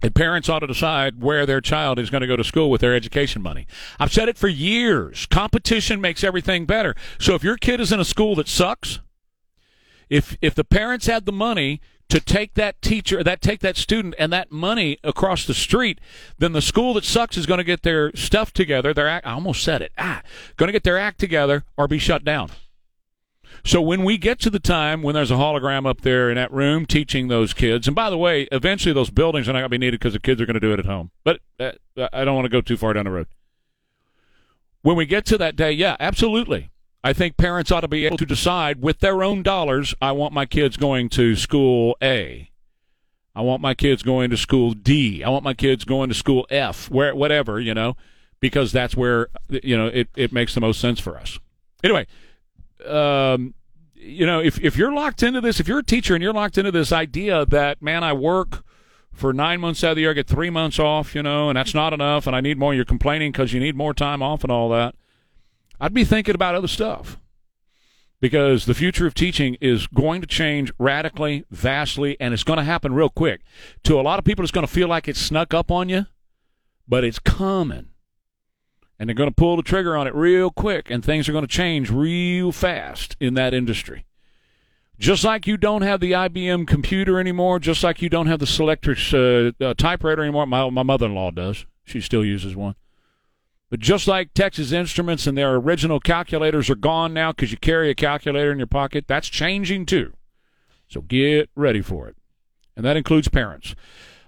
And 0.02 0.14
parents 0.14 0.48
ought 0.48 0.60
to 0.60 0.66
decide 0.66 1.22
where 1.22 1.44
their 1.44 1.60
child 1.60 1.98
is 1.98 2.10
going 2.10 2.20
to 2.20 2.26
go 2.26 2.36
to 2.36 2.44
school 2.44 2.70
with 2.70 2.80
their 2.80 2.94
education 2.94 3.42
money. 3.42 3.66
I've 3.98 4.12
said 4.12 4.28
it 4.28 4.38
for 4.38 4.48
years. 4.48 5.26
Competition 5.26 6.00
makes 6.00 6.22
everything 6.22 6.66
better. 6.66 6.94
So 7.18 7.34
if 7.34 7.42
your 7.42 7.56
kid 7.56 7.80
is 7.80 7.90
in 7.90 7.98
a 7.98 8.04
school 8.04 8.34
that 8.36 8.48
sucks, 8.48 9.00
if 10.08 10.36
if 10.40 10.54
the 10.54 10.64
parents 10.64 11.06
had 11.06 11.26
the 11.26 11.32
money 11.32 11.80
to 12.08 12.20
take 12.20 12.54
that 12.54 12.80
teacher, 12.80 13.22
that 13.22 13.42
take 13.42 13.60
that 13.60 13.76
student 13.76 14.14
and 14.18 14.32
that 14.32 14.50
money 14.50 14.98
across 15.04 15.46
the 15.46 15.52
street, 15.52 16.00
then 16.38 16.52
the 16.52 16.62
school 16.62 16.94
that 16.94 17.04
sucks 17.04 17.36
is 17.36 17.44
going 17.44 17.58
to 17.58 17.64
get 17.64 17.82
their 17.82 18.14
stuff 18.14 18.52
together. 18.52 18.94
Their 18.94 19.08
act, 19.08 19.26
I 19.26 19.32
almost 19.32 19.62
said 19.62 19.82
it. 19.82 19.92
Ah, 19.98 20.22
going 20.56 20.68
to 20.68 20.72
get 20.72 20.84
their 20.84 20.98
act 20.98 21.20
together 21.20 21.64
or 21.76 21.86
be 21.86 21.98
shut 21.98 22.24
down. 22.24 22.50
So 23.64 23.80
when 23.80 24.04
we 24.04 24.18
get 24.18 24.38
to 24.40 24.50
the 24.50 24.58
time 24.58 25.02
when 25.02 25.14
there's 25.14 25.30
a 25.30 25.34
hologram 25.34 25.86
up 25.86 26.00
there 26.02 26.30
in 26.30 26.36
that 26.36 26.52
room 26.52 26.86
teaching 26.86 27.28
those 27.28 27.52
kids, 27.52 27.86
and 27.86 27.94
by 27.94 28.10
the 28.10 28.18
way, 28.18 28.48
eventually 28.52 28.92
those 28.92 29.10
buildings 29.10 29.48
are 29.48 29.52
not 29.52 29.60
going 29.60 29.70
to 29.70 29.70
be 29.70 29.78
needed 29.78 30.00
because 30.00 30.14
the 30.14 30.20
kids 30.20 30.40
are 30.40 30.46
going 30.46 30.54
to 30.54 30.60
do 30.60 30.72
it 30.72 30.78
at 30.78 30.86
home. 30.86 31.10
But 31.24 31.40
uh, 31.60 31.72
I 32.12 32.24
don't 32.24 32.34
want 32.34 32.46
to 32.46 32.50
go 32.50 32.60
too 32.60 32.76
far 32.76 32.92
down 32.92 33.04
the 33.04 33.10
road. 33.10 33.26
When 34.82 34.96
we 34.96 35.06
get 35.06 35.26
to 35.26 35.38
that 35.38 35.56
day, 35.56 35.72
yeah, 35.72 35.96
absolutely. 36.00 36.70
I 37.02 37.12
think 37.12 37.36
parents 37.36 37.70
ought 37.70 37.80
to 37.80 37.88
be 37.88 38.06
able 38.06 38.16
to 38.16 38.26
decide 38.26 38.82
with 38.82 39.00
their 39.00 39.22
own 39.22 39.42
dollars. 39.42 39.94
I 40.00 40.12
want 40.12 40.32
my 40.32 40.46
kids 40.46 40.76
going 40.76 41.08
to 41.10 41.36
school 41.36 41.96
A. 42.02 42.50
I 43.34 43.40
want 43.40 43.62
my 43.62 43.74
kids 43.74 44.02
going 44.02 44.30
to 44.30 44.36
school 44.36 44.72
D. 44.72 45.22
I 45.22 45.28
want 45.28 45.44
my 45.44 45.54
kids 45.54 45.84
going 45.84 46.08
to 46.08 46.14
school 46.14 46.46
F. 46.50 46.90
Where 46.90 47.14
whatever 47.14 47.60
you 47.60 47.72
know, 47.72 47.96
because 48.40 48.72
that's 48.72 48.96
where 48.96 49.28
you 49.48 49.76
know 49.76 49.86
it, 49.86 50.08
it 50.16 50.32
makes 50.32 50.54
the 50.54 50.60
most 50.60 50.80
sense 50.80 50.98
for 50.98 51.16
us. 51.16 51.38
Anyway, 51.84 52.06
um, 52.86 53.54
you 53.94 54.26
know, 54.26 54.40
if 54.40 54.60
if 54.60 54.76
you're 54.76 54.92
locked 54.92 55.22
into 55.22 55.40
this, 55.40 55.60
if 55.60 55.68
you're 55.68 55.80
a 55.80 55.84
teacher 55.84 56.14
and 56.14 56.22
you're 56.22 56.32
locked 56.32 56.58
into 56.58 56.70
this 56.70 56.92
idea 56.92 57.44
that 57.46 57.82
man, 57.82 58.04
I 58.04 58.12
work 58.12 58.64
for 59.12 59.32
nine 59.32 59.60
months 59.60 59.82
out 59.82 59.90
of 59.90 59.96
the 59.96 60.02
year, 60.02 60.10
I 60.10 60.14
get 60.14 60.28
three 60.28 60.50
months 60.50 60.78
off, 60.78 61.14
you 61.14 61.22
know, 61.22 61.48
and 61.48 61.56
that's 61.56 61.74
not 61.74 61.92
enough, 61.92 62.26
and 62.26 62.36
I 62.36 62.40
need 62.40 62.58
more. 62.58 62.74
You're 62.74 62.84
complaining 62.84 63.32
because 63.32 63.52
you 63.52 63.60
need 63.60 63.74
more 63.74 63.92
time 63.92 64.22
off 64.22 64.44
and 64.44 64.52
all 64.52 64.68
that. 64.70 64.94
I'd 65.80 65.94
be 65.94 66.04
thinking 66.04 66.34
about 66.34 66.54
other 66.54 66.68
stuff 66.68 67.18
because 68.20 68.66
the 68.66 68.74
future 68.74 69.06
of 69.06 69.14
teaching 69.14 69.56
is 69.60 69.86
going 69.88 70.20
to 70.20 70.26
change 70.26 70.72
radically, 70.78 71.44
vastly, 71.50 72.16
and 72.20 72.34
it's 72.34 72.44
going 72.44 72.58
to 72.58 72.64
happen 72.64 72.94
real 72.94 73.08
quick. 73.08 73.42
To 73.84 74.00
a 74.00 74.02
lot 74.02 74.18
of 74.18 74.24
people, 74.24 74.44
it's 74.44 74.52
going 74.52 74.66
to 74.66 74.72
feel 74.72 74.88
like 74.88 75.08
it's 75.08 75.20
snuck 75.20 75.54
up 75.54 75.70
on 75.70 75.88
you, 75.88 76.06
but 76.86 77.04
it's 77.04 77.18
coming. 77.18 77.88
And 78.98 79.08
they're 79.08 79.14
going 79.14 79.30
to 79.30 79.34
pull 79.34 79.56
the 79.56 79.62
trigger 79.62 79.96
on 79.96 80.06
it 80.06 80.14
real 80.14 80.50
quick, 80.50 80.90
and 80.90 81.04
things 81.04 81.28
are 81.28 81.32
going 81.32 81.46
to 81.46 81.48
change 81.48 81.90
real 81.90 82.50
fast 82.50 83.16
in 83.20 83.34
that 83.34 83.54
industry. 83.54 84.04
Just 84.98 85.22
like 85.22 85.46
you 85.46 85.56
don't 85.56 85.82
have 85.82 86.00
the 86.00 86.12
IBM 86.12 86.66
computer 86.66 87.20
anymore, 87.20 87.60
just 87.60 87.84
like 87.84 88.02
you 88.02 88.08
don't 88.08 88.26
have 88.26 88.40
the 88.40 88.46
Selectric 88.46 89.54
uh, 89.60 89.64
uh, 89.64 89.74
typewriter 89.74 90.22
anymore. 90.22 90.46
My, 90.46 90.68
my 90.70 90.82
mother 90.82 91.06
in 91.06 91.14
law 91.14 91.30
does. 91.30 91.66
She 91.84 92.00
still 92.00 92.24
uses 92.24 92.56
one. 92.56 92.74
But 93.70 93.80
just 93.80 94.08
like 94.08 94.34
Texas 94.34 94.72
Instruments 94.72 95.26
and 95.26 95.36
their 95.36 95.54
original 95.54 96.00
calculators 96.00 96.70
are 96.70 96.74
gone 96.74 97.12
now 97.12 97.32
because 97.32 97.52
you 97.52 97.58
carry 97.58 97.90
a 97.90 97.94
calculator 97.94 98.50
in 98.50 98.58
your 98.58 98.66
pocket, 98.66 99.04
that's 99.06 99.28
changing 99.28 99.86
too. 99.86 100.14
So 100.88 101.02
get 101.02 101.50
ready 101.54 101.82
for 101.82 102.08
it. 102.08 102.16
And 102.76 102.84
that 102.84 102.96
includes 102.96 103.28
parents. 103.28 103.74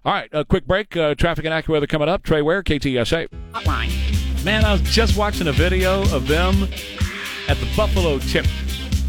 All 0.05 0.13
right, 0.13 0.29
a 0.33 0.45
quick 0.45 0.67
break. 0.67 0.97
Uh, 0.97 1.15
traffic 1.15 1.45
and 1.45 1.55
AccuWeather 1.55 1.89
coming 1.89 2.09
up. 2.09 2.23
Trey 2.23 2.43
Ware, 2.43 2.63
KTSA. 2.63 3.29
Hotline. 3.53 4.20
Man, 4.45 4.65
I 4.65 4.73
was 4.73 4.81
just 4.83 5.19
watching 5.19 5.49
a 5.49 5.53
video 5.53 6.01
of 6.15 6.27
them 6.27 6.63
at 7.47 7.59
the 7.59 7.69
Buffalo 7.77 8.19
Chip. 8.21 8.47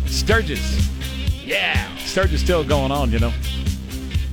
Sturgis. 0.05 0.89
Yeah, 1.45 1.95
Sturgis 1.97 2.41
still 2.41 2.65
going 2.65 2.91
on, 2.91 3.11
you 3.11 3.19
know. 3.19 3.31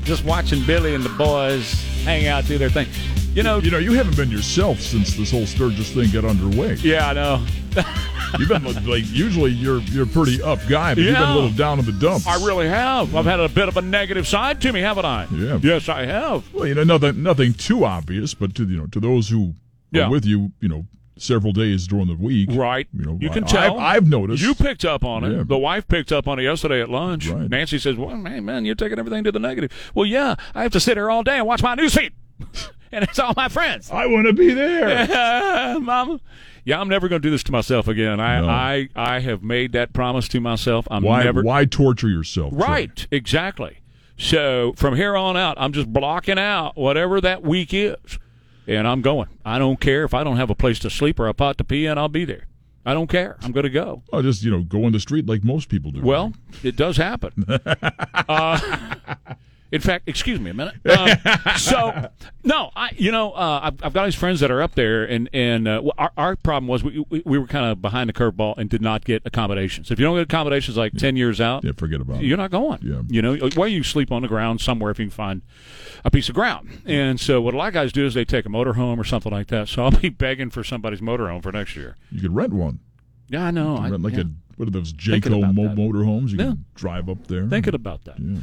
Just 0.02 0.24
watching 0.24 0.64
Billy 0.66 0.96
and 0.96 1.04
the 1.04 1.10
boys 1.10 1.72
hang 2.02 2.26
out, 2.26 2.46
do 2.46 2.58
their 2.58 2.68
thing. 2.68 2.88
You 3.32 3.44
know, 3.44 3.58
you 3.58 3.70
know, 3.70 3.78
you 3.78 3.92
haven't 3.92 4.16
been 4.16 4.30
yourself 4.30 4.80
since 4.80 5.14
this 5.14 5.30
whole 5.30 5.46
Sturgis 5.46 5.92
thing 5.92 6.10
got 6.10 6.24
underway. 6.24 6.74
Yeah, 6.74 7.08
I 7.08 7.12
know. 7.12 7.46
you've 8.38 8.48
been 8.48 8.64
like 8.84 9.04
usually 9.06 9.52
you're 9.52 9.78
you're 9.82 10.02
a 10.02 10.08
pretty 10.08 10.42
up 10.42 10.58
guy, 10.68 10.96
but 10.96 11.04
yeah. 11.04 11.10
you've 11.10 11.18
been 11.18 11.28
a 11.28 11.34
little 11.34 11.50
down 11.50 11.78
in 11.78 11.84
the 11.84 11.92
dumps. 11.92 12.26
I 12.26 12.44
really 12.44 12.68
have. 12.68 13.14
I've 13.14 13.24
had 13.24 13.38
a 13.38 13.48
bit 13.48 13.68
of 13.68 13.76
a 13.76 13.82
negative 13.82 14.26
side 14.26 14.60
to 14.62 14.72
me, 14.72 14.80
haven't 14.80 15.04
I? 15.04 15.28
Yeah. 15.30 15.60
Yes, 15.62 15.88
I 15.88 16.06
have. 16.06 16.52
Well, 16.52 16.66
you 16.66 16.74
know, 16.74 16.82
nothing 16.82 17.22
nothing 17.22 17.52
too 17.52 17.84
obvious, 17.84 18.34
but 18.34 18.56
to 18.56 18.64
you 18.64 18.78
know, 18.78 18.86
to 18.88 18.98
those 18.98 19.28
who 19.28 19.54
yeah. 19.90 20.08
with 20.08 20.24
you, 20.24 20.52
you 20.60 20.68
know, 20.68 20.86
several 21.16 21.52
days 21.52 21.86
during 21.86 22.06
the 22.06 22.14
week. 22.14 22.50
Right. 22.52 22.86
You 22.92 23.04
know, 23.04 23.18
you 23.20 23.30
can 23.30 23.44
I, 23.44 23.46
tell. 23.46 23.78
I've, 23.78 23.96
I've, 23.96 24.08
noticed. 24.08 24.42
You 24.42 24.54
picked 24.54 24.84
up 24.84 25.04
on 25.04 25.24
it. 25.24 25.36
Yeah. 25.36 25.42
The 25.44 25.58
wife 25.58 25.88
picked 25.88 26.12
up 26.12 26.28
on 26.28 26.38
it 26.38 26.44
yesterday 26.44 26.80
at 26.80 26.88
lunch. 26.88 27.28
Right. 27.28 27.48
Nancy 27.48 27.78
says, 27.78 27.96
"Well, 27.96 28.16
man, 28.16 28.44
man, 28.44 28.64
you're 28.64 28.74
taking 28.74 28.98
everything 28.98 29.24
to 29.24 29.32
the 29.32 29.40
negative." 29.40 29.72
Well, 29.94 30.06
yeah, 30.06 30.36
I 30.54 30.62
have 30.62 30.72
to 30.72 30.80
sit 30.80 30.96
here 30.96 31.10
all 31.10 31.22
day 31.22 31.38
and 31.38 31.46
watch 31.46 31.62
my 31.62 31.76
newsfeed. 31.76 32.12
and 32.92 33.04
it's 33.04 33.18
all 33.18 33.34
my 33.36 33.48
friends. 33.48 33.90
I 33.90 34.06
want 34.06 34.26
to 34.26 34.32
be 34.32 34.54
there, 34.54 34.88
yeah, 35.08 35.78
Mama. 35.80 36.20
Yeah, 36.64 36.80
I'm 36.80 36.88
never 36.88 37.08
going 37.08 37.22
to 37.22 37.26
do 37.26 37.30
this 37.30 37.42
to 37.44 37.52
myself 37.52 37.88
again. 37.88 38.20
I, 38.20 38.40
No. 38.40 38.48
I, 38.48 38.88
I 38.94 39.20
have 39.20 39.42
made 39.42 39.72
that 39.72 39.92
promise 39.92 40.28
to 40.28 40.40
myself. 40.40 40.86
I'm 40.90 41.02
why 41.02 41.24
never 41.24 41.42
why 41.42 41.64
torture 41.64 42.08
yourself? 42.08 42.52
Trey? 42.52 42.60
right. 42.60 43.06
Exactly. 43.10 43.78
So 44.18 44.74
from 44.76 44.96
here 44.96 45.16
on 45.16 45.36
out, 45.36 45.56
I'm 45.60 45.72
just 45.72 45.90
blocking 45.92 46.38
out 46.38 46.76
whatever 46.76 47.20
that 47.20 47.42
week 47.42 47.72
is, 47.72 48.18
and 48.68 48.86
I'm 48.86 49.00
going. 49.00 49.28
I 49.44 49.58
don't 49.58 49.80
care 49.80 50.04
if 50.04 50.14
I 50.14 50.22
don't 50.22 50.36
have 50.36 50.50
a 50.50 50.54
place 50.54 50.78
to 50.80 50.90
sleep 50.90 51.18
or 51.18 51.26
a 51.26 51.34
pot 51.34 51.58
to 51.58 51.64
pee 51.64 51.86
in. 51.86 51.98
I'll 51.98 52.08
be 52.08 52.24
there. 52.24 52.46
I 52.84 52.94
don't 52.94 53.08
care. 53.08 53.36
I'm 53.42 53.52
going 53.52 53.64
to 53.64 53.70
go. 53.70 54.02
Oh, 54.12 54.22
just 54.22 54.42
you 54.44 54.50
know, 54.50 54.62
go 54.62 54.86
in 54.86 54.92
the 54.92 55.00
street 55.00 55.26
like 55.26 55.42
most 55.42 55.68
people 55.68 55.90
do. 55.90 56.02
Well, 56.02 56.32
it 56.62 56.76
does 56.76 56.96
happen. 56.96 57.44
uh, 58.28 58.94
in 59.70 59.80
fact, 59.80 60.08
excuse 60.08 60.40
me 60.40 60.50
a 60.50 60.54
minute. 60.54 60.74
Um, 60.88 61.10
so, 61.58 62.08
no, 62.42 62.70
I, 62.74 62.90
you 62.96 63.12
know, 63.12 63.32
uh, 63.32 63.60
I've, 63.64 63.84
I've 63.84 63.92
got 63.92 64.06
these 64.06 64.16
friends 64.16 64.40
that 64.40 64.50
are 64.50 64.60
up 64.62 64.74
there, 64.74 65.04
and 65.04 65.28
and 65.32 65.68
uh, 65.68 65.82
our, 65.96 66.10
our 66.16 66.36
problem 66.36 66.66
was 66.66 66.82
we, 66.82 67.04
we, 67.08 67.22
we 67.24 67.38
were 67.38 67.46
kind 67.46 67.66
of 67.66 67.80
behind 67.80 68.08
the 68.08 68.12
curveball 68.12 68.56
and 68.56 68.68
did 68.68 68.82
not 68.82 69.04
get 69.04 69.22
accommodations. 69.24 69.90
If 69.90 70.00
you 70.00 70.06
don't 70.06 70.16
get 70.16 70.22
accommodations 70.22 70.76
like 70.76 70.94
ten 70.94 71.14
years 71.14 71.40
out, 71.40 71.62
yeah, 71.62 71.72
forget 71.76 72.00
about 72.00 72.16
it. 72.16 72.24
you're 72.24 72.38
not 72.38 72.50
going. 72.50 72.80
Yeah. 72.82 73.02
You 73.08 73.22
know, 73.22 73.36
where 73.54 73.68
you 73.68 73.84
sleep 73.84 74.10
on 74.10 74.22
the 74.22 74.28
ground 74.28 74.60
somewhere 74.60 74.90
if 74.90 74.98
you 74.98 75.04
can 75.04 75.10
find 75.10 75.42
a 76.04 76.10
piece 76.10 76.28
of 76.28 76.34
ground. 76.34 76.82
And 76.86 77.20
so, 77.20 77.40
what 77.40 77.54
a 77.54 77.56
lot 77.56 77.68
of 77.68 77.74
guys 77.74 77.92
do 77.92 78.06
is 78.06 78.14
they 78.14 78.24
take 78.24 78.46
a 78.46 78.48
motorhome 78.48 78.98
or 78.98 79.04
something 79.04 79.30
like 79.30 79.48
that. 79.48 79.68
So 79.68 79.84
I'll 79.84 79.90
be 79.90 80.08
begging 80.08 80.50
for 80.50 80.64
somebody's 80.64 81.00
motorhome 81.00 81.42
for 81.42 81.52
next 81.52 81.76
year. 81.76 81.96
You 82.10 82.22
could 82.22 82.34
rent 82.34 82.52
one. 82.52 82.80
Yeah, 83.28 83.44
I 83.44 83.50
know. 83.50 83.76
I, 83.76 83.90
rent 83.90 84.02
like 84.02 84.14
yeah. 84.14 84.22
a 84.22 84.47
what 84.58 84.68
are 84.68 84.70
those 84.70 84.92
Jayco 84.92 85.54
mo- 85.54 85.74
motorhomes? 85.74 86.30
You 86.30 86.38
Yeah. 86.38 86.44
can 86.44 86.64
drive 86.74 87.08
up 87.08 87.26
there. 87.28 87.46
Thinking 87.48 87.74
about 87.74 88.04
that. 88.04 88.18
Yeah. 88.18 88.38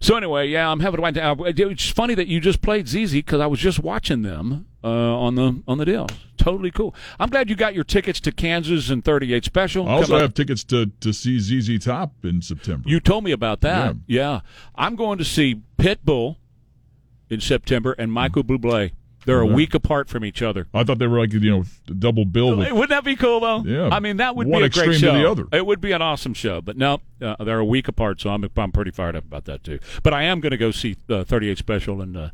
So 0.00 0.16
anyway, 0.16 0.48
yeah, 0.48 0.70
I'm 0.70 0.80
having 0.80 0.96
to 0.98 1.02
wind 1.02 1.16
down. 1.16 1.40
It's 1.46 1.88
funny 1.88 2.14
that 2.14 2.26
you 2.26 2.40
just 2.40 2.60
played 2.60 2.86
ZZ 2.88 3.12
because 3.14 3.40
I 3.40 3.46
was 3.46 3.58
just 3.60 3.78
watching 3.78 4.22
them 4.22 4.66
uh, 4.84 4.88
on 4.88 5.34
the 5.36 5.62
on 5.66 5.78
the 5.78 5.84
deal. 5.84 6.06
Totally 6.36 6.70
cool. 6.70 6.94
I'm 7.18 7.28
glad 7.28 7.48
you 7.50 7.54
got 7.56 7.74
your 7.74 7.84
tickets 7.84 8.18
to 8.20 8.32
Kansas 8.32 8.88
and 8.90 9.04
38 9.04 9.44
Special. 9.44 9.86
I 9.88 9.92
also 9.92 10.18
have 10.18 10.34
tickets 10.34 10.64
to 10.64 10.86
to 11.00 11.12
see 11.12 11.38
ZZ 11.38 11.84
Top 11.84 12.12
in 12.24 12.42
September. 12.42 12.88
You 12.88 12.98
told 13.00 13.24
me 13.24 13.30
about 13.30 13.60
that. 13.60 13.96
Yeah. 14.06 14.40
I'm 14.74 14.96
going 14.96 15.18
to 15.18 15.24
see 15.24 15.60
Pitbull 15.78 16.36
in 17.28 17.40
September 17.40 17.92
and 17.98 18.10
Michael 18.12 18.42
Bublé. 18.42 18.92
They're 19.26 19.40
a 19.40 19.46
week 19.46 19.74
apart 19.74 20.08
from 20.08 20.24
each 20.24 20.40
other. 20.42 20.66
I 20.72 20.82
thought 20.84 20.98
they 20.98 21.06
were 21.06 21.18
like 21.18 21.32
you 21.32 21.40
know 21.40 21.64
double 21.86 22.24
bill. 22.24 22.56
With, 22.56 22.72
Wouldn't 22.72 22.88
that 22.90 23.04
be 23.04 23.16
cool 23.16 23.40
though? 23.40 23.62
Yeah. 23.64 23.88
I 23.94 24.00
mean, 24.00 24.16
that 24.16 24.34
would 24.34 24.46
One 24.46 24.62
be 24.62 24.66
a 24.66 24.68
great 24.70 24.88
extreme 24.88 25.00
show. 25.12 25.18
the 25.18 25.30
other. 25.30 25.46
It 25.52 25.66
would 25.66 25.80
be 25.80 25.92
an 25.92 26.00
awesome 26.02 26.32
show. 26.34 26.60
But 26.60 26.76
no, 26.76 27.00
uh, 27.20 27.36
they're 27.44 27.58
a 27.58 27.64
week 27.64 27.86
apart, 27.88 28.20
so 28.20 28.30
I'm 28.30 28.48
I'm 28.56 28.72
pretty 28.72 28.90
fired 28.90 29.16
up 29.16 29.24
about 29.24 29.44
that 29.44 29.62
too. 29.62 29.78
But 30.02 30.14
I 30.14 30.22
am 30.22 30.40
going 30.40 30.52
to 30.52 30.56
go 30.56 30.70
see 30.70 30.96
uh, 31.08 31.24
38 31.24 31.58
Special 31.58 32.00
in 32.00 32.16
uh, 32.16 32.30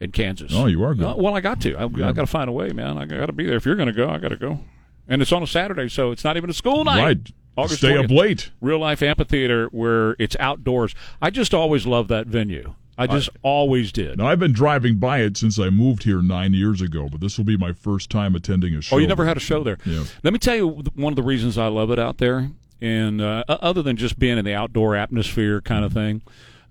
in 0.00 0.12
Kansas. 0.12 0.52
Oh, 0.54 0.66
you 0.66 0.82
are 0.82 0.94
good. 0.94 1.06
Uh, 1.06 1.14
well, 1.18 1.34
I 1.36 1.40
got 1.40 1.60
to. 1.62 1.76
I, 1.76 1.84
Yeah. 1.84 2.08
I 2.08 2.12
got 2.12 2.22
to 2.22 2.26
find 2.26 2.48
a 2.48 2.52
way, 2.52 2.70
man. 2.70 2.96
I 2.96 3.04
got 3.04 3.26
to 3.26 3.32
be 3.32 3.44
there. 3.46 3.56
If 3.56 3.66
you're 3.66 3.76
going 3.76 3.88
to 3.88 3.92
go, 3.92 4.08
I 4.08 4.18
got 4.18 4.28
to 4.28 4.36
go. 4.36 4.60
And 5.08 5.20
it's 5.20 5.32
on 5.32 5.42
a 5.42 5.46
Saturday, 5.46 5.88
so 5.88 6.10
it's 6.12 6.24
not 6.24 6.36
even 6.36 6.48
a 6.48 6.54
school 6.54 6.84
night. 6.84 7.02
Right. 7.02 7.18
August 7.56 7.78
Stay 7.80 7.96
up 7.98 8.06
20th. 8.06 8.16
late. 8.16 8.50
Real 8.60 8.78
life 8.78 9.02
amphitheater 9.02 9.66
where 9.72 10.14
it's 10.18 10.36
outdoors. 10.38 10.94
I 11.20 11.30
just 11.30 11.52
always 11.52 11.84
love 11.86 12.08
that 12.08 12.26
venue. 12.28 12.74
I 13.00 13.06
just 13.06 13.30
always 13.42 13.92
did. 13.92 14.18
Now 14.18 14.26
I've 14.26 14.38
been 14.38 14.52
driving 14.52 14.96
by 14.96 15.20
it 15.20 15.36
since 15.36 15.58
I 15.58 15.70
moved 15.70 16.02
here 16.04 16.22
nine 16.22 16.54
years 16.54 16.80
ago, 16.80 17.08
but 17.10 17.20
this 17.20 17.38
will 17.38 17.44
be 17.44 17.56
my 17.56 17.72
first 17.72 18.10
time 18.10 18.34
attending 18.34 18.74
a 18.74 18.82
show. 18.82 18.96
Oh, 18.96 18.98
you 18.98 19.06
never 19.06 19.24
had 19.24 19.36
a 19.36 19.40
show 19.40 19.62
there. 19.64 19.78
Yeah. 19.84 20.04
Let 20.22 20.32
me 20.32 20.38
tell 20.38 20.56
you 20.56 20.68
one 20.94 21.12
of 21.12 21.16
the 21.16 21.22
reasons 21.22 21.56
I 21.56 21.68
love 21.68 21.90
it 21.90 21.98
out 21.98 22.18
there, 22.18 22.50
and 22.80 23.20
uh, 23.20 23.44
other 23.48 23.82
than 23.82 23.96
just 23.96 24.18
being 24.18 24.38
in 24.38 24.44
the 24.44 24.54
outdoor 24.54 24.96
atmosphere 24.96 25.60
kind 25.60 25.84
of 25.84 25.92
thing, 25.92 26.22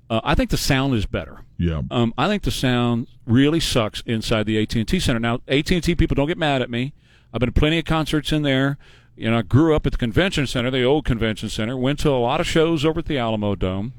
uh, 0.10 0.22
I 0.24 0.36
think 0.36 0.50
the 0.50 0.58
sound 0.58 0.96
is 0.96 1.06
better. 1.06 1.42
Yeah. 1.58 1.82
Um, 1.92 2.14
I 2.18 2.28
think 2.28 2.44
the 2.44 2.52
sound 2.52 3.08
really 3.26 3.60
sucks 3.60 4.02
inside 4.06 4.46
the 4.46 4.62
AT 4.62 4.76
and 4.76 4.88
T 4.88 5.00
Center. 5.00 5.20
Now, 5.20 5.40
AT 5.48 5.72
and 5.72 5.84
T 5.84 5.96
people 5.96 6.16
don't 6.16 6.28
get 6.28 6.38
mad 6.38 6.62
at 6.62 6.70
me. 6.70 6.94
I've 7.34 7.40
been 7.40 7.52
to 7.52 7.60
plenty 7.60 7.80
of 7.80 7.86
concerts 7.86 8.32
in 8.32 8.42
there. 8.42 8.78
You 9.16 9.30
know, 9.30 9.40
I 9.40 9.42
grew 9.42 9.76
up 9.76 9.86
at 9.86 9.92
the 9.92 9.98
convention 9.98 10.48
center, 10.48 10.72
the 10.72 10.84
old 10.84 11.06
convention 11.06 11.50
center. 11.50 11.76
Went 11.78 12.00
to 12.00 12.10
a 12.10 12.18
lot 12.18 12.40
of 12.40 12.48
shows 12.48 12.86
over 12.86 13.00
at 13.00 13.06
the 13.06 13.18
Alamodome. 13.18 13.92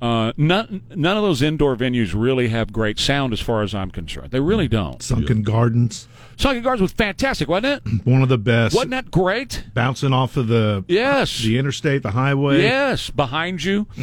Uh, 0.00 0.32
none, 0.36 0.82
none 0.94 1.16
of 1.16 1.22
those 1.22 1.40
indoor 1.40 1.74
venues 1.74 2.12
really 2.14 2.48
have 2.48 2.72
great 2.72 2.98
sound, 2.98 3.32
as 3.32 3.40
far 3.40 3.62
as 3.62 3.74
I'm 3.74 3.90
concerned. 3.90 4.30
They 4.30 4.40
really 4.40 4.68
don't. 4.68 5.02
Sunken 5.02 5.42
Gardens, 5.42 6.06
Sunken 6.36 6.62
Gardens 6.62 6.82
was 6.82 6.92
fantastic, 6.92 7.48
wasn't 7.48 7.82
it? 7.86 7.92
one 8.04 8.20
of 8.22 8.28
the 8.28 8.36
best. 8.38 8.74
Wasn't 8.74 8.90
that 8.90 9.10
great? 9.10 9.64
Bouncing 9.72 10.12
off 10.12 10.36
of 10.36 10.48
the 10.48 10.84
Yes. 10.86 11.42
the 11.42 11.58
interstate, 11.58 12.02
the 12.02 12.10
highway. 12.10 12.60
Yes, 12.62 13.08
behind 13.10 13.64
you. 13.64 13.86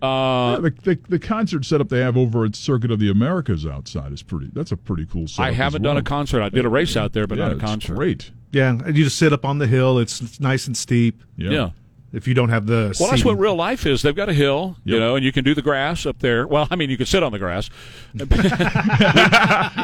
Yeah, 0.00 0.06
Uh, 0.08 0.60
the, 0.60 0.70
the, 0.70 0.98
the 1.08 1.18
concert 1.18 1.64
setup 1.64 1.88
they 1.88 1.98
have 1.98 2.16
over 2.16 2.44
at 2.44 2.54
Circuit 2.54 2.92
of 2.92 3.00
the 3.00 3.10
Americas 3.10 3.66
outside 3.66 4.12
is 4.12 4.22
pretty. 4.22 4.48
That's 4.52 4.70
a 4.70 4.76
pretty 4.76 5.04
cool 5.06 5.26
setup. 5.26 5.46
I 5.48 5.50
haven't 5.52 5.82
as 5.82 5.88
done 5.88 5.96
a 5.96 6.02
concert. 6.02 6.40
I 6.40 6.50
did 6.50 6.64
a 6.64 6.68
race 6.68 6.96
out 6.96 7.14
there, 7.14 7.26
but 7.26 7.36
yeah, 7.36 7.44
not 7.46 7.52
a 7.52 7.56
it's 7.56 7.64
concert. 7.64 7.96
Great. 7.96 8.30
Yeah, 8.52 8.68
and 8.70 8.96
you 8.96 9.02
just 9.02 9.18
sit 9.18 9.32
up 9.32 9.44
on 9.44 9.58
the 9.58 9.66
hill. 9.66 9.98
It's, 9.98 10.20
it's 10.20 10.38
nice 10.38 10.68
and 10.68 10.76
steep. 10.76 11.24
Yeah. 11.36 11.50
Yeah. 11.50 11.70
If 12.10 12.26
you 12.26 12.32
don't 12.32 12.48
have 12.48 12.64
the 12.66 12.96
Well, 12.98 13.10
that's 13.10 13.22
what 13.22 13.38
real 13.38 13.54
life 13.54 13.84
is. 13.84 14.00
They've 14.00 14.16
got 14.16 14.30
a 14.30 14.32
hill, 14.32 14.76
you 14.82 14.98
know, 14.98 15.16
and 15.16 15.22
you 15.24 15.30
can 15.30 15.44
do 15.44 15.54
the 15.54 15.60
grass 15.60 16.06
up 16.06 16.20
there. 16.20 16.46
Well, 16.46 16.66
I 16.70 16.74
mean, 16.76 16.88
you 16.88 16.96
can 16.96 17.04
sit 17.04 17.22
on 17.22 17.32
the 17.32 17.38
grass. 17.38 17.68
they, 18.14 18.24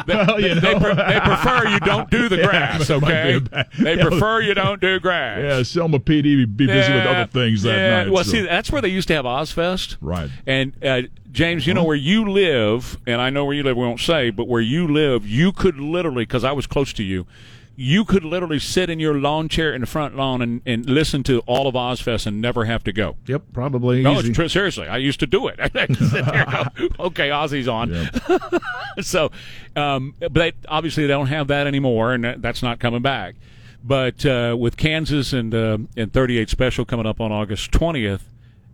Well, 0.07 0.39
you 0.41 0.55
they 0.55 0.75
pre- 0.79 0.93
they 0.95 1.19
prefer 1.23 1.67
you 1.67 1.79
don't 1.81 2.09
do 2.09 2.27
the 2.29 2.37
grass, 2.47 2.87
be 2.87 2.93
okay? 2.95 3.39
bad- 3.39 3.67
They 3.79 3.95
Yeah. 3.97 4.03
prefer 4.07 4.41
you 4.41 4.53
don't 4.53 4.81
do 4.81 4.99
grass. 4.99 5.39
Yeah, 5.41 5.63
Selma 5.63 5.99
PD 5.99 6.45
be 6.55 6.65
busy 6.67 6.93
with 6.93 7.05
other 7.05 7.27
things 7.27 7.61
that 7.63 7.77
yeah. 7.77 8.03
night. 8.03 8.11
Well, 8.11 8.23
so- 8.23 8.31
see, 8.31 8.41
that's 8.41 8.71
where 8.71 8.81
they 8.81 8.89
used 8.89 9.07
to 9.09 9.13
have 9.13 9.25
Ozzfest. 9.25 9.97
Right. 10.01 10.29
And 10.47 10.73
uh, 10.83 11.03
James, 11.31 11.67
you 11.67 11.73
know 11.73 11.83
where 11.83 11.95
you 11.95 12.29
live, 12.29 12.97
and 13.05 13.21
I 13.21 13.29
know 13.29 13.45
where 13.45 13.53
you 13.55 13.63
live. 13.63 13.77
We 13.77 13.83
won't 13.83 13.99
say, 13.99 14.29
but 14.29 14.47
where 14.47 14.61
you 14.61 14.87
live, 14.87 15.27
you 15.27 15.51
could 15.51 15.77
literally, 15.79 16.23
because 16.23 16.43
I 16.43 16.53
was 16.53 16.65
close 16.65 16.93
to 16.93 17.03
you, 17.03 17.27
you 17.75 18.05
could 18.05 18.23
literally 18.23 18.59
sit 18.59 18.89
in 18.89 18.99
your 18.99 19.15
lawn 19.15 19.49
chair 19.49 19.73
in 19.73 19.81
the 19.81 19.87
front 19.87 20.15
lawn 20.15 20.41
and, 20.41 20.61
and 20.65 20.85
listen 20.85 21.23
to 21.23 21.39
all 21.41 21.67
of 21.67 21.75
Ozzfest 21.75 22.25
and 22.25 22.41
never 22.41 22.65
have 22.65 22.83
to 22.85 22.93
go. 22.93 23.17
Yep, 23.27 23.43
probably. 23.53 24.01
No, 24.01 24.21
true. 24.21 24.47
Seriously, 24.47 24.87
I 24.87 24.97
used 24.97 25.19
to 25.19 25.27
do 25.27 25.47
it. 25.47 25.59
There 25.75 26.45
go, 26.45 26.63
okay, 27.07 27.29
Ozzy's 27.29 27.67
on. 27.67 28.09
so, 29.01 29.31
um, 29.75 30.15
but 30.19 30.33
they, 30.33 30.53
obviously 30.67 31.03
they 31.03 31.09
don't 31.09 31.27
have 31.27 31.47
that 31.47 31.67
anymore, 31.67 32.13
and 32.13 32.23
that, 32.23 32.41
that's 32.41 32.63
not 32.63 32.79
coming 32.79 33.01
back. 33.01 33.35
But 33.83 34.25
uh, 34.25 34.55
with 34.57 34.77
Kansas 34.77 35.33
and 35.33 35.53
uh, 35.53 35.77
and 35.97 36.13
38 36.13 36.49
Special 36.49 36.85
coming 36.85 37.05
up 37.05 37.19
on 37.19 37.31
August 37.31 37.71
20th, 37.71 38.21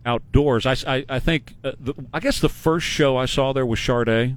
outdoors, 0.06 0.64
I, 0.64 0.76
I, 0.86 1.04
I 1.08 1.18
think 1.18 1.54
uh, 1.64 1.72
the, 1.78 1.94
I 2.14 2.20
guess 2.20 2.40
the 2.40 2.48
first 2.48 2.86
show 2.86 3.16
I 3.16 3.26
saw 3.26 3.52
there 3.52 3.66
was 3.66 3.80
Sade. 3.80 4.36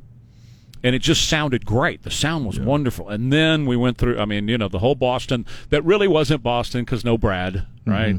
And 0.86 0.93
it 0.93 0.99
just 0.99 1.27
sounded 1.27 1.65
great. 1.65 2.03
The 2.03 2.11
sound 2.11 2.45
was 2.45 2.59
wonderful. 2.59 3.09
And 3.09 3.33
then 3.33 3.65
we 3.65 3.75
went 3.75 3.97
through, 3.97 4.19
I 4.19 4.25
mean, 4.25 4.47
you 4.47 4.55
know, 4.55 4.67
the 4.67 4.77
whole 4.77 4.93
Boston 4.93 5.47
that 5.71 5.83
really 5.83 6.07
wasn't 6.07 6.43
Boston 6.43 6.81
because 6.81 7.03
no 7.03 7.17
Brad, 7.17 7.55
mm-hmm. 7.55 7.91
right? 7.91 8.15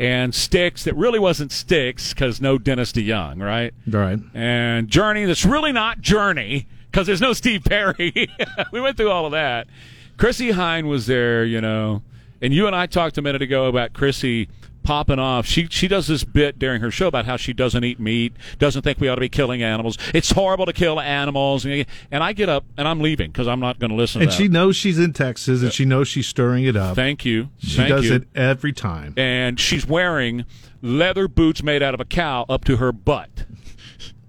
And 0.00 0.34
Styx 0.34 0.82
that 0.82 0.96
really 0.96 1.20
wasn't 1.20 1.52
Styx 1.52 2.12
because 2.12 2.40
no 2.40 2.58
Dennis 2.58 2.90
DeYoung, 2.90 3.40
right? 3.40 3.72
Right. 3.86 4.18
And 4.34 4.88
Journey 4.88 5.26
that's 5.26 5.44
really 5.44 5.70
not 5.70 6.00
Journey 6.00 6.66
because 6.90 7.06
there's 7.06 7.20
no 7.20 7.34
Steve 7.34 7.62
Perry. 7.62 8.28
we 8.72 8.80
went 8.80 8.96
through 8.96 9.12
all 9.12 9.24
of 9.24 9.30
that. 9.30 9.68
Chrissie 10.16 10.50
Hynde 10.50 10.88
was 10.88 11.06
there, 11.06 11.44
you 11.44 11.60
know, 11.60 12.02
and 12.42 12.52
you 12.52 12.66
and 12.66 12.74
I 12.74 12.86
talked 12.86 13.16
a 13.16 13.22
minute 13.22 13.42
ago 13.42 13.66
about 13.66 13.92
Chrissie 13.92 14.48
popping 14.88 15.18
off. 15.18 15.44
She 15.44 15.66
she 15.70 15.86
does 15.86 16.06
this 16.06 16.24
bit 16.24 16.58
during 16.58 16.80
her 16.80 16.90
show 16.90 17.08
about 17.08 17.26
how 17.26 17.36
she 17.36 17.52
doesn't 17.52 17.84
eat 17.84 18.00
meat, 18.00 18.32
doesn't 18.58 18.80
think 18.80 18.98
we 18.98 19.06
ought 19.08 19.16
to 19.16 19.20
be 19.20 19.28
killing 19.28 19.62
animals. 19.62 19.98
It's 20.14 20.30
horrible 20.30 20.64
to 20.64 20.72
kill 20.72 20.98
animals, 20.98 21.66
and 21.66 21.84
I 22.10 22.32
get 22.32 22.48
up 22.48 22.64
and 22.78 22.88
I'm 22.88 23.00
leaving 23.00 23.30
because 23.30 23.46
I'm 23.48 23.60
not 23.60 23.78
going 23.78 23.90
to 23.90 23.96
listen. 23.96 24.22
And 24.22 24.30
to 24.30 24.36
she 24.36 24.48
knows 24.48 24.76
she's 24.76 24.98
in 24.98 25.12
Texas, 25.12 25.62
and 25.62 25.74
she 25.74 25.84
knows 25.84 26.08
she's 26.08 26.26
stirring 26.26 26.64
it 26.64 26.74
up. 26.74 26.96
Thank 26.96 27.26
you. 27.26 27.50
She 27.58 27.76
Thank 27.76 27.90
does 27.90 28.06
you. 28.06 28.14
it 28.14 28.28
every 28.34 28.72
time. 28.72 29.12
and 29.18 29.60
she's 29.60 29.86
wearing 29.86 30.46
leather 30.80 31.28
boots 31.28 31.62
made 31.62 31.82
out 31.82 31.92
of 31.92 32.00
a 32.00 32.06
cow 32.06 32.46
up 32.48 32.64
to 32.64 32.78
her 32.78 32.90
butt. 32.90 33.44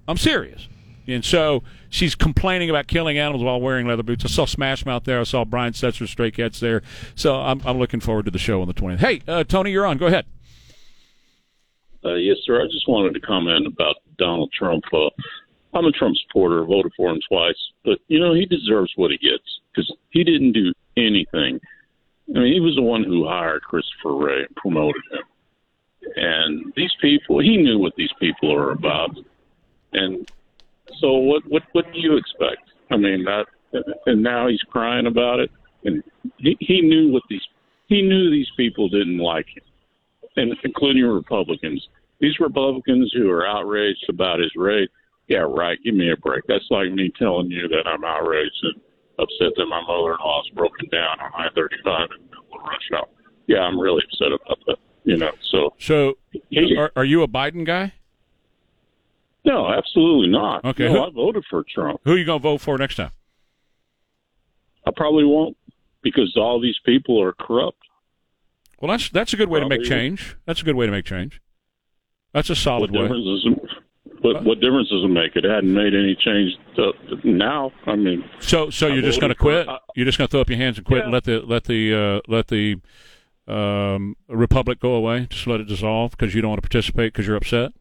I'm 0.10 0.18
serious. 0.18 0.68
And 1.07 1.24
so 1.24 1.64
she's 1.89 2.16
complaining 2.16 2.70
about 2.70 2.88
killing 2.88 3.18
animals 3.18 3.43
while 3.43 3.62
wearing 3.62 3.88
leather 3.88 4.03
boots. 4.03 4.26
I 4.26 4.28
saw 4.28 4.43
Smash 4.45 4.86
Mouth 4.86 5.05
there. 5.05 5.22
I 5.22 5.24
saw 5.24 5.45
Brian 5.45 5.72
Setzer, 5.72 6.05
Stray 6.07 6.32
Cats 6.32 6.60
there. 6.60 6.82
So 7.16 7.36
I'm, 7.36 7.62
I'm 7.66 7.80
looking 7.80 8.01
forward 8.01 8.26
to 8.26 8.32
the 8.32 8.38
show 8.38 8.62
on 8.62 8.68
the 8.68 8.74
20th. 8.74 8.99
Hey, 8.99 9.22
uh, 9.26 9.45
Tony, 9.45 9.72
you're 9.72 9.86
on. 9.86 9.97
Go 9.97 10.07
ahead. 10.07 10.26
Uh, 12.04 12.16
yes, 12.16 12.38
sir. 12.45 12.62
I 12.62 12.66
just 12.66 12.88
wanted 12.88 13.14
to 13.14 13.20
comment 13.20 13.68
about 13.68 13.97
Donald 14.18 14.52
Trump. 14.54 14.84
Uh, 14.93 15.10
I'm 15.74 15.86
a 15.86 15.91
Trump 15.91 16.16
supporter, 16.18 16.64
voted 16.64 16.93
for 16.95 17.10
him 17.10 17.20
twice, 17.28 17.58
but 17.84 18.00
you 18.08 18.20
know 18.20 18.34
he 18.34 18.45
deserves 18.45 18.91
what 18.95 19.12
he 19.12 19.18
gets 19.18 19.43
because 19.72 19.93
he 20.10 20.24
didn't 20.24 20.54
do 20.54 20.74
anything. 20.97 21.60
I 22.36 22.39
mean, 22.39 22.54
he 22.54 22.60
was 22.60 22.76
the 22.76 22.82
one 22.82 23.04
who 23.04 23.28
hired 23.28 23.64
Christopher 23.64 24.16
Wray 24.16 24.39
and 24.39 24.56
promoted 24.56 25.02
him. 25.12 25.24
And 26.16 26.74
these 26.76 26.93
people, 27.02 27.39
he 27.39 27.58
knew 27.58 27.78
what 27.80 27.95
these 27.95 28.14
people 28.20 28.54
are 28.54 28.72
about. 28.72 29.16
And 29.93 30.30
so, 31.00 31.14
what 31.14 31.43
what 31.47 31.64
what 31.74 31.91
do 31.93 32.00
you 32.00 32.18
expect? 32.18 32.70
I 32.91 32.97
mean, 32.97 33.26
that, 33.26 33.45
and 34.06 34.24
now 34.24 34.47
he's 34.47 34.62
crying 34.62 35.06
about 35.06 35.39
it. 35.39 35.52
And 35.84 36.04
he, 36.38 36.58
he 36.60 36.82
knew 36.82 37.12
what 37.12 37.24
these 37.30 37.45
he 37.88 38.02
knew 38.02 38.30
these 38.30 38.50
people 38.56 38.89
didn't 38.89 39.18
like 39.18 39.47
him 39.47 39.64
and 40.36 40.54
including 40.64 41.04
Republicans. 41.06 41.88
These 42.20 42.40
Republicans 42.40 43.12
who 43.16 43.30
are 43.32 43.48
outraged 43.48 44.06
about 44.10 44.40
his 44.40 44.52
race, 44.56 44.90
yeah, 45.28 45.46
right. 45.48 45.78
Give 45.84 45.96
me 45.96 46.12
a 46.12 46.18
break. 46.18 46.44
That's 46.48 46.66
like 46.70 46.92
me 46.92 47.12
telling 47.18 47.50
you 47.52 47.68
that 47.70 47.88
I'm 47.88 48.04
outraged 48.04 48.52
and 48.64 48.82
upset 49.20 49.54
that 49.58 49.66
my 49.68 49.82
mother-in-law's 49.82 50.50
broken 50.56 50.88
down 50.92 51.20
on 51.20 51.32
I-35 51.34 51.48
in 51.56 51.58
the 51.60 52.26
middle 52.26 52.46
of 52.56 52.62
rush 52.62 52.90
hour. 52.96 53.08
Yeah, 53.48 53.60
I'm 53.60 53.80
really 53.80 54.02
upset 54.12 54.28
about 54.34 54.60
that. 54.68 54.78
You 55.06 55.18
know, 55.18 55.32
so 55.52 55.74
So, 55.80 56.18
He- 56.50 56.76
are, 56.78 56.92
are 56.96 57.06
you 57.06 57.24
a 57.24 57.28
Biden 57.28 57.66
guy? 57.66 57.94
no, 59.46 59.70
absolutely 59.72 60.28
not. 60.28 60.64
Okay, 60.66 60.86
no, 60.92 60.94
who- 60.94 61.04
I 61.08 61.10
voted 61.12 61.46
for 61.50 61.64
Trump. 61.74 62.02
Who 62.04 62.14
are 62.14 62.18
you 62.18 62.26
going 62.26 62.40
to 62.40 62.44
vote 62.44 62.62
for 62.62 62.78
next 62.78 62.96
time? 62.96 63.12
I 64.86 64.92
probably 64.96 65.24
won't 65.26 65.58
because 66.02 66.36
all 66.38 66.60
these 66.62 66.78
people 66.86 67.22
are 67.22 67.34
corrupt. 67.34 67.78
Well, 68.82 68.90
that's 68.92 69.10
that's 69.10 69.34
a 69.34 69.38
good 69.38 69.50
way 69.50 69.60
to 69.60 69.68
make 69.68 69.84
change. 69.84 70.38
That's 70.46 70.62
a 70.62 70.66
good 70.66 70.76
way 70.76 70.86
to 70.86 70.92
make 70.92 71.06
change. 71.06 71.42
That's 72.34 72.50
a 72.50 72.56
solid 72.56 72.92
What 72.92 73.02
way. 73.02 73.08
difference 73.08 73.26
does 73.26 73.46
it, 73.54 74.22
what, 74.22 74.44
what 74.44 74.60
difference 74.60 74.90
does 74.90 75.04
it 75.04 75.08
make? 75.08 75.36
It 75.36 75.44
hadn't 75.44 75.74
made 75.74 75.94
any 75.94 76.16
change 76.16 76.52
to, 76.76 76.92
now. 77.24 77.72
I 77.88 77.96
mean, 77.96 78.24
So, 78.40 78.70
so 78.70 78.88
you're 78.88 79.02
just 79.02 79.20
going 79.20 79.30
to 79.32 79.36
quit? 79.36 79.68
You're 79.96 80.06
just 80.06 80.18
going 80.18 80.28
to 80.28 80.32
throw 80.32 80.42
up 80.42 80.50
your 80.50 80.58
hands 80.58 80.78
and 80.78 80.86
quit 80.86 81.04
and 81.04 81.12
let 81.12 81.24
the 81.24 81.40
let 81.42 81.64
the 81.66 81.94
uh, 81.94 82.32
let 82.32 82.48
the 82.48 82.76
um, 83.48 84.16
republic 84.28 84.80
go 84.80 84.94
away? 84.94 85.28
Just 85.30 85.48
let 85.48 85.60
it 85.60 85.68
dissolve 85.68 86.12
because 86.12 86.36
you 86.36 86.42
don't 86.42 86.50
want 86.50 86.62
to 86.62 86.68
participate 86.70 87.14
because 87.14 87.26
you're 87.28 87.36
upset. 87.38 87.72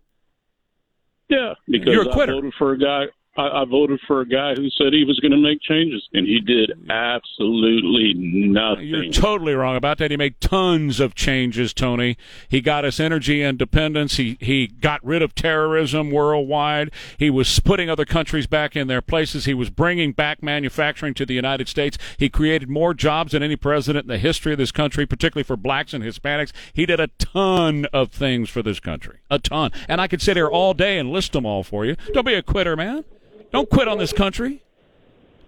Yeah, 1.28 1.55
because 1.68 1.92
You're 1.92 2.07
a 2.07 2.11
I 2.11 2.12
quitter. 2.14 2.32
voted 2.32 2.55
for 2.57 2.72
a 2.72 2.78
guy. 2.78 3.05
I, 3.39 3.62
I 3.62 3.64
voted 3.64 4.01
for 4.07 4.20
a 4.20 4.26
guy 4.26 4.55
who 4.55 4.68
said 4.70 4.93
he 4.93 5.05
was 5.05 5.20
going 5.20 5.30
to 5.30 5.39
make 5.39 5.62
changes, 5.62 6.07
and 6.12 6.26
he 6.26 6.41
did 6.41 6.72
absolutely 6.91 8.14
nothing. 8.14 8.89
You're 8.89 9.12
totally 9.12 9.55
wrong 9.55 9.76
about 9.76 9.99
that. 9.99 10.11
He 10.11 10.16
made 10.16 10.41
tons 10.41 10.99
of 10.99 11.14
changes, 11.14 11.72
Tony. 11.72 12.18
He 12.49 12.61
got 12.61 12.84
us 12.84 12.99
energy 12.99 13.43
independence. 13.43 14.16
He 14.16 14.36
he 14.41 14.66
got 14.66 15.05
rid 15.05 15.22
of 15.22 15.36
terrorism 15.36 16.11
worldwide. 16.11 16.91
He 17.16 17.30
was 17.30 17.61
putting 17.61 17.89
other 17.89 18.05
countries 18.05 18.49
back 18.49 18.74
in 18.74 18.89
their 18.89 19.01
places. 19.01 19.45
He 19.45 19.55
was 19.55 19.70
bringing 19.70 20.11
back 20.12 20.43
manufacturing 20.43 21.14
to 21.14 21.24
the 21.24 21.34
United 21.34 21.68
States. 21.68 21.97
He 22.16 22.28
created 22.28 22.68
more 22.68 22.93
jobs 22.93 23.32
than 23.32 23.43
any 23.45 23.57
president 23.57 24.05
in 24.05 24.09
the 24.09 24.18
history 24.18 24.53
of 24.53 24.59
this 24.59 24.72
country, 24.72 25.07
particularly 25.07 25.45
for 25.45 25.57
blacks 25.57 25.95
and 25.95 26.03
Hispanics. 26.03 26.53
He 26.72 26.86
did 26.86 26.99
a 26.99 27.09
ton 27.18 27.86
of 27.93 28.11
things 28.11 28.51
for 28.51 28.62
this 28.62 28.80
country, 28.80 29.18
a 29.30 29.39
ton. 29.39 29.70
And 29.86 30.01
I 30.01 30.09
could 30.09 30.20
sit 30.20 30.36
here 30.36 30.49
all 30.49 30.74
day 30.74 30.99
and 30.99 31.12
list 31.12 31.32
them 31.32 31.47
all 31.47 31.62
for 31.62 31.84
you. 31.84 31.95
Don't 32.12 32.26
be 32.26 32.34
a 32.34 32.43
quitter, 32.43 32.74
man. 32.74 33.05
Don't 33.51 33.70
quit 33.70 33.88
on 33.88 33.99
this 33.99 34.12
country. 34.12 34.62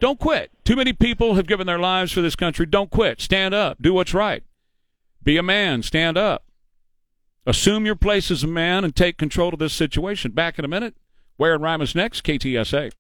Don't 0.01 0.19
quit. 0.19 0.51
Too 0.65 0.77
many 0.77 0.93
people 0.93 1.35
have 1.35 1.47
given 1.47 1.67
their 1.67 1.79
lives 1.79 2.13
for 2.13 2.23
this 2.23 2.37
country. 2.37 2.65
Don't 2.65 2.91
quit. 2.91 3.21
Stand 3.21 3.55
up. 3.55 3.81
Do 3.81 3.93
what's 3.93 4.15
right. 4.15 4.43
Be 5.23 5.37
a 5.37 5.43
man. 5.43 5.83
Stand 5.83 6.17
up. 6.17 6.45
Assume 7.47 7.85
your 7.85 7.97
place 7.97 8.31
as 8.31 8.43
a 8.43 8.47
man 8.47 8.85
and 8.85 8.95
take 8.95 9.19
control 9.19 9.53
of 9.53 9.59
this 9.59 9.75
situation. 9.75 10.31
Back 10.33 10.59
in 10.59 10.65
a 10.65 10.69
minute. 10.69 10.95
Where 11.37 11.55
and 11.55 11.63
Rhyme 11.63 11.83
is 11.83 11.95
next. 11.95 12.23
KTSA. 12.25 12.93